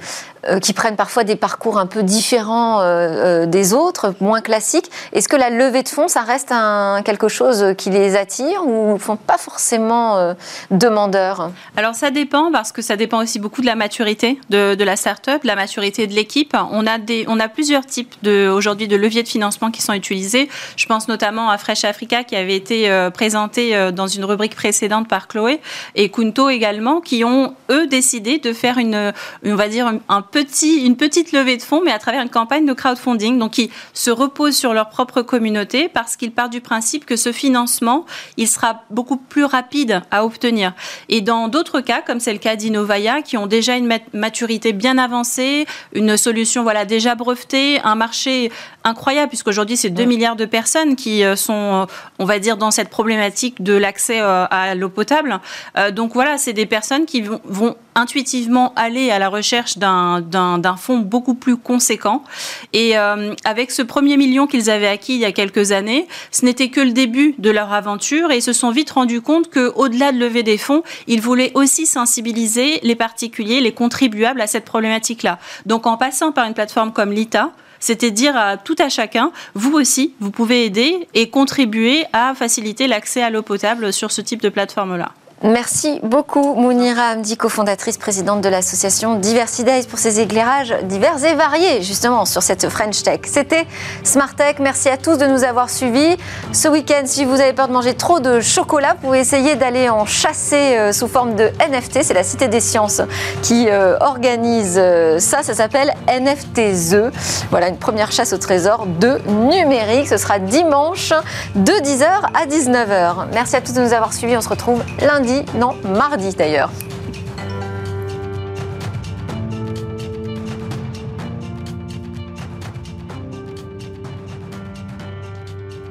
euh, 0.49 0.59
qui 0.59 0.73
prennent 0.73 0.97
parfois 0.97 1.23
des 1.23 1.37
parcours 1.37 1.79
un 1.79 1.87
peu 1.87 2.03
différents 2.03 2.81
euh, 2.81 3.47
des 3.47 3.75
autres, 3.75 4.13
moins 4.21 4.41
classiques. 4.41 4.91
Est-ce 5.13 5.29
que 5.29 5.37
la 5.37 5.51
levée 5.51 5.85
de 5.85 5.89
fonds, 5.89 6.09
ça 6.09 6.23
reste 6.23 6.51
un, 6.51 6.62
quelque 7.05 7.29
chose 7.29 7.75
qui 7.77 7.91
les 7.91 8.17
attire 8.17 8.67
ou 8.67 8.95
ne 8.95 8.99
font 8.99 9.17
pas 9.17 9.39
forcément 9.39 10.35
demandeurs? 10.71 11.51
Alors 11.77 11.95
ça 11.95 12.11
dépend 12.11 12.51
parce 12.53 12.73
que 12.73 12.83
ça 12.83 12.97
dépend 12.97 13.23
aussi 13.23 13.39
beaucoup 13.39 13.61
de 13.61 13.67
la 13.67 13.75
maturité 13.75 14.39
de, 14.51 14.85
la 14.85 14.97
start-up, 14.97 15.43
de 15.43 15.47
la 15.47 15.57
maturité 15.57 16.07
de 16.07 16.13
l'équipe. 16.13 16.57
On 16.71 16.87
a 16.87 16.99
on 17.27 17.41
a 17.41 17.49
plusieurs 17.49 17.87
types 17.87 18.15
aujourd'hui 18.27 18.89
de 18.89 18.97
leviers 18.97 19.23
de 19.23 19.29
financement 19.29 19.71
qui 19.71 19.83
sont 19.83 19.93
utilisés. 19.93 20.49
Je 20.77 20.87
pense 20.87 21.09
notamment 21.09 21.51
à 21.51 21.59
Fresh 21.59 21.85
Africa 21.85 22.25
qui 22.25 22.37
avait 22.37 22.57
été 22.57 23.09
présenté 23.15 23.91
dans 23.93 24.07
une 24.07 24.25
rubrique 24.25 24.55
précédente 24.55 25.09
par 25.09 25.29
Chloé 25.29 25.61
et 25.95 26.11
Kunto 26.11 26.49
également, 26.49 27.01
qui 27.01 27.25
ont 27.25 27.55
eux 27.71 27.87
décidé 27.87 28.39
de 28.39 28.53
faire 28.53 28.79
une, 28.79 29.13
on 29.45 29.55
va 29.55 29.69
dire 29.69 29.93
un 30.09 30.23
petit, 30.23 30.85
une 30.85 30.97
petite 30.97 31.33
levée 31.33 31.57
de 31.57 31.63
fonds, 31.63 31.83
mais 31.85 31.93
à 31.93 31.99
travers 31.99 32.23
une 32.23 32.31
campagne 32.31 32.67
de 32.67 32.73
crowdfunding, 32.73 33.39
donc 33.39 33.53
qui 33.53 33.71
se 33.93 34.11
repose 34.11 34.57
sur 34.57 34.73
leur 34.75 34.89
propre 34.89 35.23
communauté, 35.23 35.89
parce 35.89 36.17
qu'ils 36.17 36.33
partent 36.33 36.52
du 36.53 36.61
principe 36.61 37.05
que 37.05 37.17
ce 37.17 37.33
financement, 37.33 38.05
il 38.37 38.47
sera 38.47 38.85
beaucoup 38.91 39.17
plus 39.17 39.45
rapide 39.45 40.03
à 40.11 40.25
obtenir. 40.25 40.75
Et 41.09 41.21
dans 41.21 41.49
d'autres 41.49 41.81
cas, 41.81 42.03
comme 42.03 42.21
c'est 42.21 42.33
le 42.33 42.39
cas 42.39 42.55
d'Innovaya, 42.55 43.23
qui 43.23 43.37
ont 43.37 43.49
déjà 43.49 43.77
une 43.77 43.93
maturité 44.13 44.73
bien 44.73 44.99
avancée, 44.99 45.67
une 45.95 46.17
solution 46.17 46.63
voilà 46.63 46.85
déjà 46.85 47.15
brevetée, 47.15 47.81
un 47.83 47.97
marché 47.97 48.53
incroyable, 48.85 49.29
puisqu'aujourd'hui 49.29 49.77
c'est 49.77 49.91
2 49.91 50.05
milliards 50.05 50.37
de 50.37 50.45
personnes 50.45 50.95
qui 50.95 51.25
euh, 51.25 51.35
sont, 51.35 51.87
on 52.19 52.25
va 52.25 52.39
dire, 52.39 52.57
dans 52.57 52.71
cette 52.71 52.91
problématique 52.91 53.63
de 53.63 53.73
l'accès 53.73 54.21
euh, 54.21 54.45
à 54.51 54.75
l'eau 54.75 54.91
potable. 54.91 55.41
Euh, 55.79 55.91
donc 55.91 56.13
voilà, 56.13 56.37
c'est 56.37 56.53
des 56.53 56.67
personnes 56.67 57.07
qui 57.07 57.23
vont, 57.23 57.41
vont 57.45 57.77
intuitivement 57.95 58.73
aller 58.77 59.11
à 59.11 59.19
la 59.19 59.29
recherche 59.29 59.79
d'un 59.79 60.77
fonds 60.79 60.99
beaucoup 60.99 61.35
plus 61.35 61.57
conséquent. 61.57 62.25
Et 62.73 62.97
euh, 62.97 63.35
avec 63.45 63.71
ce 63.71 63.83
premier 63.83 64.17
million 64.17 64.47
qu'ils 64.47 64.71
avaient 64.71 64.89
acquis 64.89 65.15
il 65.15 65.21
y 65.21 65.25
a 65.25 65.33
quelques 65.33 65.73
années, 65.73 66.07
ce 66.43 66.47
n'était 66.47 66.71
que 66.71 66.81
le 66.81 66.91
début 66.91 67.37
de 67.39 67.51
leur 67.51 67.73
aventure 67.73 68.33
et 68.33 68.39
ils 68.39 68.43
se 68.43 68.53
sont 68.53 68.73
vite 68.73 68.91
rendus 68.91 69.21
compte 69.21 69.49
qu'au-delà 69.49 70.11
de 70.11 70.19
lever 70.19 70.43
des 70.43 70.59
fonds, 70.59 70.83
ils 71.07 71.21
voulaient 71.21 71.53
aussi 71.55 71.87
sensibiliser 71.87 72.81
les 72.83 72.97
particuliers, 72.97 73.61
les 73.61 73.71
contribuables 73.71 74.41
à 74.41 74.49
cette 74.49 74.65
problématique-là. 74.65 75.39
Donc 75.67 75.87
en 75.87 75.97
passant 75.97 76.33
par 76.33 76.45
une 76.49 76.55
plateforme 76.55 76.93
comme 76.93 77.13
l'ITA, 77.13 77.53
c'était 77.79 78.11
dire 78.11 78.37
à 78.37 78.57
tout 78.57 78.75
à 78.81 78.89
chacun, 78.89 79.31
vous 79.55 79.75
aussi, 79.75 80.15
vous 80.19 80.33
pouvez 80.33 80.65
aider 80.65 81.07
et 81.15 81.31
contribuer 81.31 82.07
à 82.13 82.35
faciliter 82.35 82.89
l'accès 82.89 83.23
à 83.23 83.31
l'eau 83.31 83.43
potable 83.43 83.93
sur 83.93 84.11
ce 84.11 84.21
type 84.21 84.43
de 84.43 84.49
plateforme-là. 84.49 85.13
Merci 85.45 85.99
beaucoup 86.05 86.55
Mounira 86.55 87.15
Amdi, 87.15 87.37
cofondatrice 87.37 87.97
présidente 87.97 88.43
de 88.43 88.49
l'association 88.49 89.17
Diversidays 89.17 89.83
pour 89.91 89.99
ces 89.99 90.21
éclairages 90.21 90.73
divers 90.85 91.25
et 91.25 91.35
variés 91.35 91.83
justement 91.83 92.27
sur 92.27 92.45
cette 92.45 92.69
French 92.69 93.03
Tech. 93.03 93.23
C'était 93.27 93.67
Smart 94.05 94.33
Tech, 94.37 94.57
merci 94.61 94.89
à 94.89 94.97
tous 94.97 95.17
de 95.17 95.27
nous 95.27 95.43
avoir 95.43 95.69
suivis. 95.69 96.17
Ce 96.53 96.69
week-end, 96.69 97.03
si 97.07 97.25
vous 97.25 97.41
avez 97.41 97.55
peur 97.55 97.67
de 97.67 97.73
manger 97.73 97.95
trop 97.95 98.21
de 98.21 98.41
chocolat, 98.41 98.95
vous 98.95 99.09
pouvez 99.09 99.19
essayer 99.19 99.57
d'aller 99.57 99.89
en 99.89 100.07
chasser 100.07 100.77
euh, 100.77 100.93
sous 100.93 101.09
forme 101.09 101.35
de 101.35 101.51
NFT. 101.69 102.05
C'est 102.05 102.15
la 102.15 102.23
Cité 102.23 102.47
des 102.47 102.61
Sciences 102.61 103.03
qui 103.43 103.67
euh, 103.69 103.97
organise 103.99 104.77
euh, 104.79 105.19
ça, 105.19 105.43
ça 105.43 105.55
s'appelle 105.55 105.93
NFTZE. 106.07 107.11
Voilà 107.51 107.67
une 107.67 107.79
première 107.79 108.13
chasse 108.13 108.33
au 108.33 108.39
trésor 108.39 108.87
de 108.87 109.19
numérique. 109.27 110.07
Ce 110.07 110.19
sera 110.19 110.39
dimanche 110.39 111.13
de 111.57 111.73
10h 111.73 112.07
à 112.33 112.47
19h. 112.47 113.27
Merci 113.33 113.57
à 113.57 113.61
tous 113.61 113.73
de 113.73 113.83
nous 113.83 113.93
avoir 113.93 114.13
suivis, 114.13 114.37
on 114.37 114.41
se 114.41 114.49
retrouve 114.49 114.85
lundi 115.05 115.32
non, 115.55 115.75
mardi 115.85 116.35
d'ailleurs. 116.35 116.71